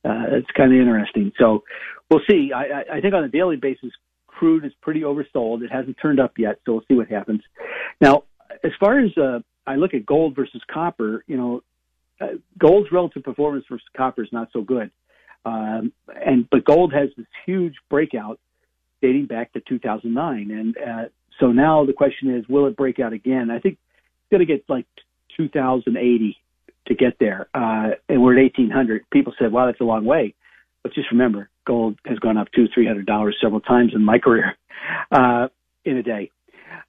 Uh, 0.03 0.37
it's 0.37 0.49
kind 0.55 0.73
of 0.73 0.79
interesting. 0.79 1.31
So 1.37 1.63
we'll 2.09 2.21
see. 2.29 2.51
I, 2.53 2.97
I 2.97 3.01
think 3.01 3.13
on 3.13 3.23
a 3.23 3.29
daily 3.29 3.57
basis, 3.57 3.91
crude 4.27 4.65
is 4.65 4.71
pretty 4.81 5.01
oversold. 5.01 5.61
It 5.61 5.71
hasn't 5.71 5.97
turned 6.01 6.19
up 6.19 6.33
yet, 6.37 6.59
so 6.65 6.73
we'll 6.73 6.83
see 6.87 6.95
what 6.95 7.09
happens. 7.09 7.41
Now, 7.99 8.23
as 8.63 8.71
far 8.79 8.99
as 8.99 9.11
uh, 9.17 9.39
I 9.67 9.75
look 9.75 9.93
at 9.93 10.05
gold 10.05 10.35
versus 10.35 10.61
copper, 10.71 11.23
you 11.27 11.37
know, 11.37 11.63
uh, 12.19 12.37
gold's 12.57 12.91
relative 12.91 13.23
performance 13.23 13.65
versus 13.69 13.85
copper 13.95 14.23
is 14.23 14.29
not 14.31 14.49
so 14.53 14.61
good. 14.61 14.91
Um, 15.45 15.91
and 16.07 16.47
but 16.49 16.65
gold 16.65 16.93
has 16.93 17.09
this 17.17 17.25
huge 17.45 17.75
breakout 17.89 18.39
dating 19.01 19.25
back 19.25 19.53
to 19.53 19.61
2009, 19.61 20.51
and 20.51 20.77
uh, 20.77 21.09
so 21.41 21.51
now 21.51 21.85
the 21.85 21.93
question 21.93 22.33
is, 22.33 22.47
will 22.47 22.67
it 22.67 22.77
break 22.77 22.99
out 22.99 23.11
again? 23.11 23.49
I 23.49 23.59
think 23.59 23.73
it's 23.73 24.31
going 24.31 24.39
to 24.39 24.45
get 24.45 24.63
like 24.69 24.85
2080 25.35 26.37
to 26.87 26.95
get 26.95 27.17
there, 27.19 27.47
uh, 27.53 27.89
and 28.07 28.21
we're 28.21 28.37
at 28.37 28.43
1800. 28.43 29.09
People 29.11 29.33
said, 29.37 29.51
"Wow, 29.51 29.65
that's 29.65 29.81
a 29.81 29.83
long 29.83 30.05
way," 30.05 30.33
but 30.83 30.93
just 30.93 31.11
remember, 31.11 31.49
gold 31.65 31.97
has 32.05 32.19
gone 32.19 32.37
up 32.37 32.47
two, 32.55 32.67
three 32.73 32.87
hundred 32.87 33.05
dollars 33.05 33.37
several 33.41 33.59
times 33.59 33.93
in 33.93 34.03
my 34.03 34.19
career 34.23 34.55
uh, 35.11 35.47
in 35.83 35.97
a 35.97 36.03
day. 36.03 36.31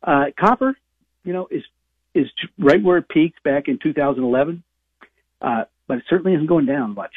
Uh, 0.03 0.27
copper, 0.39 0.77
you 1.25 1.33
know, 1.33 1.49
is 1.51 1.63
is 2.15 2.27
right 2.59 2.83
where 2.83 2.99
it 2.99 3.09
peaked 3.09 3.43
back 3.43 3.69
in 3.69 3.79
2011, 3.83 4.63
uh, 5.41 5.65
but 5.87 5.99
it 5.99 6.05
certainly 6.09 6.35
isn't 6.35 6.47
going 6.47 6.67
down 6.67 6.95
much. 6.95 7.15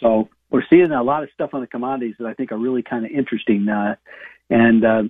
So 0.00 0.28
we're 0.50 0.62
seeing 0.70 0.92
a 0.92 1.02
lot 1.02 1.24
of 1.24 1.30
stuff 1.34 1.50
on 1.54 1.60
the 1.60 1.66
commodities 1.66 2.14
that 2.18 2.26
I 2.26 2.34
think 2.34 2.52
are 2.52 2.58
really 2.58 2.82
kind 2.82 3.04
of 3.04 3.10
interesting, 3.10 3.68
uh, 3.68 3.96
and 4.48 4.84
uh, 4.84 5.02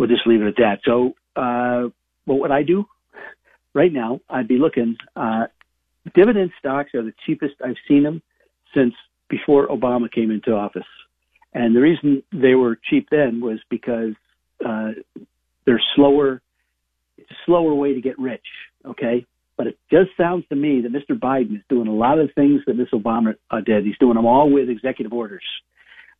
we'll 0.00 0.08
just 0.08 0.26
leave 0.26 0.40
it 0.40 0.48
at 0.48 0.56
that. 0.56 0.80
So, 0.84 1.14
uh, 1.36 1.90
what 2.24 2.40
would 2.40 2.50
I 2.50 2.62
do 2.62 2.86
right 3.74 3.92
now? 3.92 4.20
I'd 4.28 4.48
be 4.48 4.58
looking. 4.58 4.96
Uh, 5.14 5.46
dividend 6.14 6.52
stocks 6.58 6.94
are 6.94 7.02
the 7.02 7.12
cheapest 7.26 7.54
I've 7.64 7.76
seen 7.86 8.02
them 8.02 8.22
since 8.74 8.94
before 9.28 9.68
Obama 9.68 10.10
came 10.10 10.30
into 10.30 10.52
office, 10.52 10.82
and 11.52 11.76
the 11.76 11.80
reason 11.80 12.22
they 12.32 12.54
were 12.54 12.78
cheap 12.88 13.08
then 13.10 13.40
was 13.40 13.60
because 13.68 14.14
uh, 14.64 14.92
they're 15.66 15.82
slower. 15.94 16.40
It's 17.18 17.30
a 17.30 17.36
slower 17.44 17.74
way 17.74 17.94
to 17.94 18.00
get 18.00 18.18
rich. 18.18 18.46
Okay, 18.86 19.26
but 19.58 19.66
it 19.66 19.78
just 19.90 20.10
sounds 20.16 20.46
to 20.48 20.56
me 20.56 20.80
that 20.80 20.92
Mr. 20.92 21.18
Biden 21.18 21.56
is 21.56 21.62
doing 21.68 21.88
a 21.88 21.92
lot 21.92 22.18
of 22.18 22.30
things 22.34 22.62
that 22.66 22.78
Mr. 22.78 22.94
Obama 22.94 23.34
uh, 23.50 23.60
did. 23.60 23.84
He's 23.84 23.98
doing 23.98 24.14
them 24.14 24.24
all 24.24 24.50
with 24.50 24.70
executive 24.70 25.12
orders. 25.12 25.44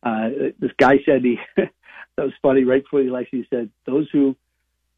Uh, 0.03 0.29
this 0.59 0.71
guy 0.77 0.99
said 1.05 1.23
he, 1.23 1.39
that 2.17 2.23
was 2.23 2.33
funny, 2.41 2.63
right 2.63 2.83
before 2.83 3.01
the 3.01 3.09
election, 3.09 3.39
he 3.39 3.55
said, 3.55 3.69
those 3.85 4.07
who 4.11 4.35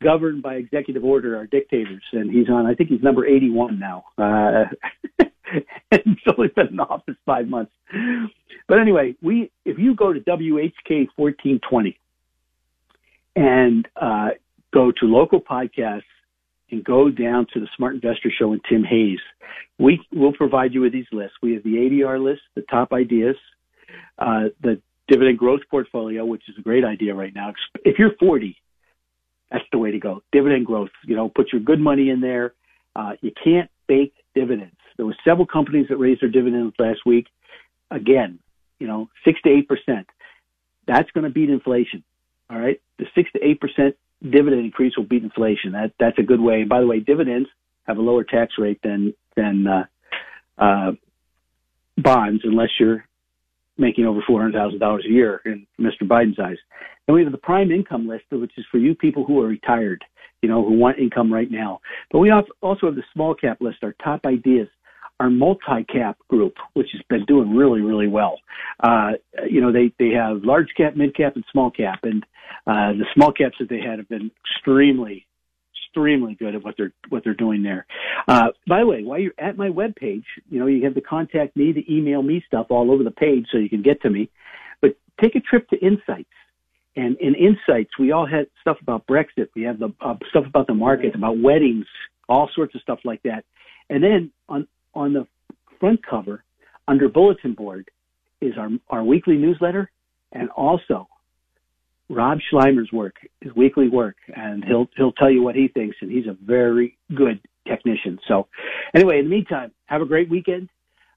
govern 0.01 0.41
by 0.41 0.55
executive 0.55 1.03
order 1.03 1.37
are 1.37 1.47
dictators. 1.47 2.03
And 2.11 2.31
he's 2.31 2.49
on, 2.49 2.65
I 2.65 2.73
think 2.73 2.89
he's 2.89 3.01
number 3.01 3.25
81 3.25 3.79
now. 3.79 4.05
Uh, 4.17 4.65
and 5.91 6.01
he's 6.03 6.33
only 6.37 6.49
been 6.49 6.67
in 6.67 6.79
office 6.79 7.15
five 7.25 7.47
months. 7.47 7.71
But 8.67 8.79
anyway, 8.79 9.15
we, 9.21 9.51
if 9.65 9.77
you 9.77 9.95
go 9.95 10.11
to 10.13 10.19
WHK 10.19 11.07
1420 11.15 11.99
and, 13.35 13.87
uh, 13.95 14.29
go 14.73 14.91
to 14.91 15.05
local 15.05 15.39
podcasts 15.39 16.01
and 16.71 16.83
go 16.83 17.09
down 17.09 17.47
to 17.53 17.59
the 17.59 17.67
Smart 17.77 17.93
Investor 17.95 18.31
Show 18.37 18.51
and 18.51 18.61
Tim 18.67 18.83
Hayes. 18.83 19.19
We 19.77 20.01
will 20.11 20.33
provide 20.33 20.73
you 20.73 20.81
with 20.81 20.91
these 20.91 21.05
lists. 21.11 21.37
We 21.41 21.53
have 21.53 21.63
the 21.63 21.75
ADR 21.75 22.21
list, 22.21 22.41
the 22.55 22.63
top 22.63 22.91
ideas, 22.91 23.35
uh, 24.17 24.45
the 24.61 24.81
dividend 25.07 25.37
growth 25.37 25.61
portfolio, 25.69 26.25
which 26.25 26.43
is 26.47 26.55
a 26.57 26.61
great 26.61 26.83
idea 26.83 27.13
right 27.13 27.33
now. 27.33 27.53
If 27.83 27.99
you're 27.99 28.15
40, 28.19 28.55
that's 29.51 29.65
the 29.71 29.77
way 29.77 29.91
to 29.91 29.99
go. 29.99 30.21
Dividend 30.31 30.65
growth, 30.65 30.89
you 31.05 31.15
know, 31.15 31.29
put 31.29 31.51
your 31.51 31.61
good 31.61 31.79
money 31.79 32.09
in 32.09 32.21
there. 32.21 32.53
Uh, 32.95 33.13
you 33.21 33.31
can't 33.43 33.69
bake 33.87 34.13
dividends. 34.35 34.75
There 34.97 35.05
were 35.05 35.15
several 35.25 35.45
companies 35.45 35.87
that 35.89 35.97
raised 35.97 36.21
their 36.21 36.29
dividends 36.29 36.75
last 36.79 36.99
week. 37.05 37.27
Again, 37.91 38.39
you 38.79 38.87
know, 38.87 39.09
six 39.25 39.41
to 39.41 39.49
eight 39.49 39.67
percent. 39.67 40.07
That's 40.87 41.09
going 41.11 41.23
to 41.23 41.29
beat 41.29 41.49
inflation. 41.49 42.03
All 42.49 42.59
right, 42.59 42.81
the 42.97 43.05
six 43.15 43.31
to 43.33 43.43
eight 43.43 43.59
percent 43.59 43.95
dividend 44.21 44.65
increase 44.65 44.95
will 44.97 45.05
beat 45.05 45.23
inflation. 45.23 45.71
That 45.73 45.93
that's 45.99 46.19
a 46.19 46.23
good 46.23 46.41
way. 46.41 46.61
And 46.61 46.69
by 46.69 46.79
the 46.81 46.87
way, 46.87 46.99
dividends 46.99 47.49
have 47.83 47.97
a 47.97 48.01
lower 48.01 48.23
tax 48.23 48.53
rate 48.57 48.79
than 48.83 49.13
than 49.35 49.65
uh, 49.67 49.85
uh, 50.57 50.91
bonds, 51.97 52.41
unless 52.43 52.69
you're 52.79 53.05
making 53.77 54.05
over 54.05 54.21
four 54.25 54.39
hundred 54.41 54.53
thousand 54.53 54.79
dollars 54.79 55.05
a 55.07 55.11
year 55.11 55.41
in 55.45 55.65
Mr. 55.79 56.03
Biden's 56.03 56.39
eyes. 56.39 56.57
And 57.07 57.15
we 57.15 57.23
have 57.23 57.31
the 57.31 57.37
prime 57.37 57.71
income 57.71 58.07
list, 58.07 58.25
which 58.31 58.53
is 58.57 58.65
for 58.71 58.77
you 58.77 58.95
people 58.95 59.25
who 59.25 59.41
are 59.41 59.47
retired, 59.47 60.03
you 60.41 60.49
know, 60.49 60.63
who 60.63 60.73
want 60.73 60.99
income 60.99 61.33
right 61.33 61.49
now. 61.51 61.81
But 62.11 62.19
we 62.19 62.31
also 62.31 62.87
have 62.87 62.95
the 62.95 63.03
small 63.13 63.35
cap 63.35 63.57
list, 63.61 63.77
our 63.83 63.95
top 64.03 64.25
ideas 64.25 64.67
our 65.19 65.29
multi-cap 65.29 66.17
group, 66.27 66.55
which 66.73 66.89
has 66.91 67.01
been 67.09 67.25
doing 67.25 67.55
really, 67.55 67.81
really 67.81 68.07
well. 68.07 68.39
Uh, 68.83 69.11
you 69.49 69.61
know, 69.61 69.71
they, 69.71 69.93
they 69.99 70.09
have 70.09 70.43
large 70.43 70.67
cap, 70.75 70.95
mid 70.95 71.15
cap, 71.15 71.35
and 71.35 71.45
small 71.51 71.71
cap. 71.71 71.99
And, 72.03 72.23
uh, 72.67 72.93
the 72.93 73.05
small 73.13 73.31
caps 73.31 73.55
that 73.59 73.69
they 73.69 73.79
had 73.79 73.99
have 73.99 74.09
been 74.09 74.31
extremely, 74.45 75.25
extremely 75.93 76.35
good 76.35 76.55
at 76.55 76.63
what 76.63 76.75
they're, 76.77 76.91
what 77.09 77.23
they're 77.23 77.33
doing 77.33 77.63
there. 77.63 77.85
Uh, 78.27 78.47
by 78.67 78.79
the 78.79 78.87
way, 78.87 79.03
while 79.03 79.19
you're 79.19 79.33
at 79.37 79.57
my 79.57 79.69
web 79.69 79.95
page, 79.95 80.25
you 80.49 80.59
know, 80.59 80.65
you 80.65 80.83
have 80.83 80.95
to 80.95 81.01
contact 81.01 81.55
me, 81.55 81.73
to 81.73 81.93
email 81.93 82.21
me 82.21 82.43
stuff 82.47 82.67
all 82.69 82.91
over 82.91 83.03
the 83.03 83.11
page 83.11 83.45
so 83.51 83.57
you 83.57 83.69
can 83.69 83.81
get 83.81 84.01
to 84.01 84.09
me. 84.09 84.29
But 84.81 84.95
take 85.21 85.35
a 85.35 85.39
trip 85.39 85.69
to 85.69 85.77
Insights. 85.77 86.29
And 86.95 87.17
in 87.17 87.35
Insights, 87.35 87.91
we 87.99 88.11
all 88.11 88.25
had 88.25 88.47
stuff 88.61 88.77
about 88.81 89.05
Brexit. 89.07 89.49
We 89.55 89.63
have 89.63 89.79
the 89.79 89.93
uh, 90.01 90.15
stuff 90.29 90.45
about 90.45 90.67
the 90.67 90.75
market, 90.75 91.15
about 91.15 91.39
weddings, 91.39 91.85
all 92.29 92.49
sorts 92.55 92.75
of 92.75 92.81
stuff 92.81 92.99
like 93.03 93.23
that. 93.23 93.45
And 93.89 94.03
then 94.03 94.31
on 94.47 94.67
on 94.93 95.13
the 95.13 95.27
front 95.79 96.05
cover 96.05 96.43
under 96.87 97.09
bulletin 97.09 97.53
board 97.53 97.89
is 98.41 98.53
our, 98.57 98.69
our 98.89 99.03
weekly 99.03 99.37
newsletter 99.37 99.89
and 100.31 100.49
also 100.51 101.07
Rob 102.09 102.39
Sluymer's 102.51 102.91
work, 102.91 103.15
his 103.41 103.53
weekly 103.55 103.89
work, 103.89 104.15
and 104.35 104.63
he'll 104.65 104.87
he'll 104.97 105.13
tell 105.13 105.31
you 105.31 105.41
what 105.41 105.55
he 105.55 105.67
thinks, 105.67 105.97
and 106.01 106.11
he's 106.11 106.27
a 106.27 106.37
very 106.45 106.97
good 107.15 107.39
technician. 107.67 108.19
So, 108.27 108.47
anyway, 108.93 109.19
in 109.19 109.25
the 109.25 109.31
meantime, 109.31 109.71
have 109.85 110.01
a 110.01 110.05
great 110.05 110.29
weekend. 110.29 110.69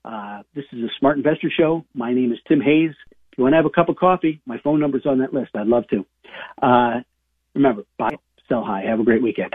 Uh, 0.05 0.43
this 0.55 0.64
is 0.72 0.84
a 0.84 0.89
Smart 0.99 1.16
Investor 1.16 1.51
Show. 1.57 1.84
My 1.95 2.14
name 2.14 2.32
is 2.32 2.39
Tim 2.47 2.61
Hayes. 2.61 2.93
If 3.11 3.39
you 3.39 3.45
want 3.45 3.53
to 3.55 3.57
have 3.57 3.66
a 3.66 3.70
cup 3.70 3.89
of 3.89 3.97
coffee, 3.97 4.41
my 4.47 4.59
phone 4.62 4.80
number's 4.80 5.05
on 5.05 5.18
that 5.18 5.34
list. 5.34 5.51
I'd 5.55 5.66
love 5.66 5.84
to. 5.89 6.07
Uh, 6.62 7.01
remember, 7.55 7.82
buy, 7.99 8.11
sell 8.49 8.64
high. 8.64 8.82
Have 8.89 9.01
a 9.01 9.05
great 9.05 9.22
weekend. 9.22 9.55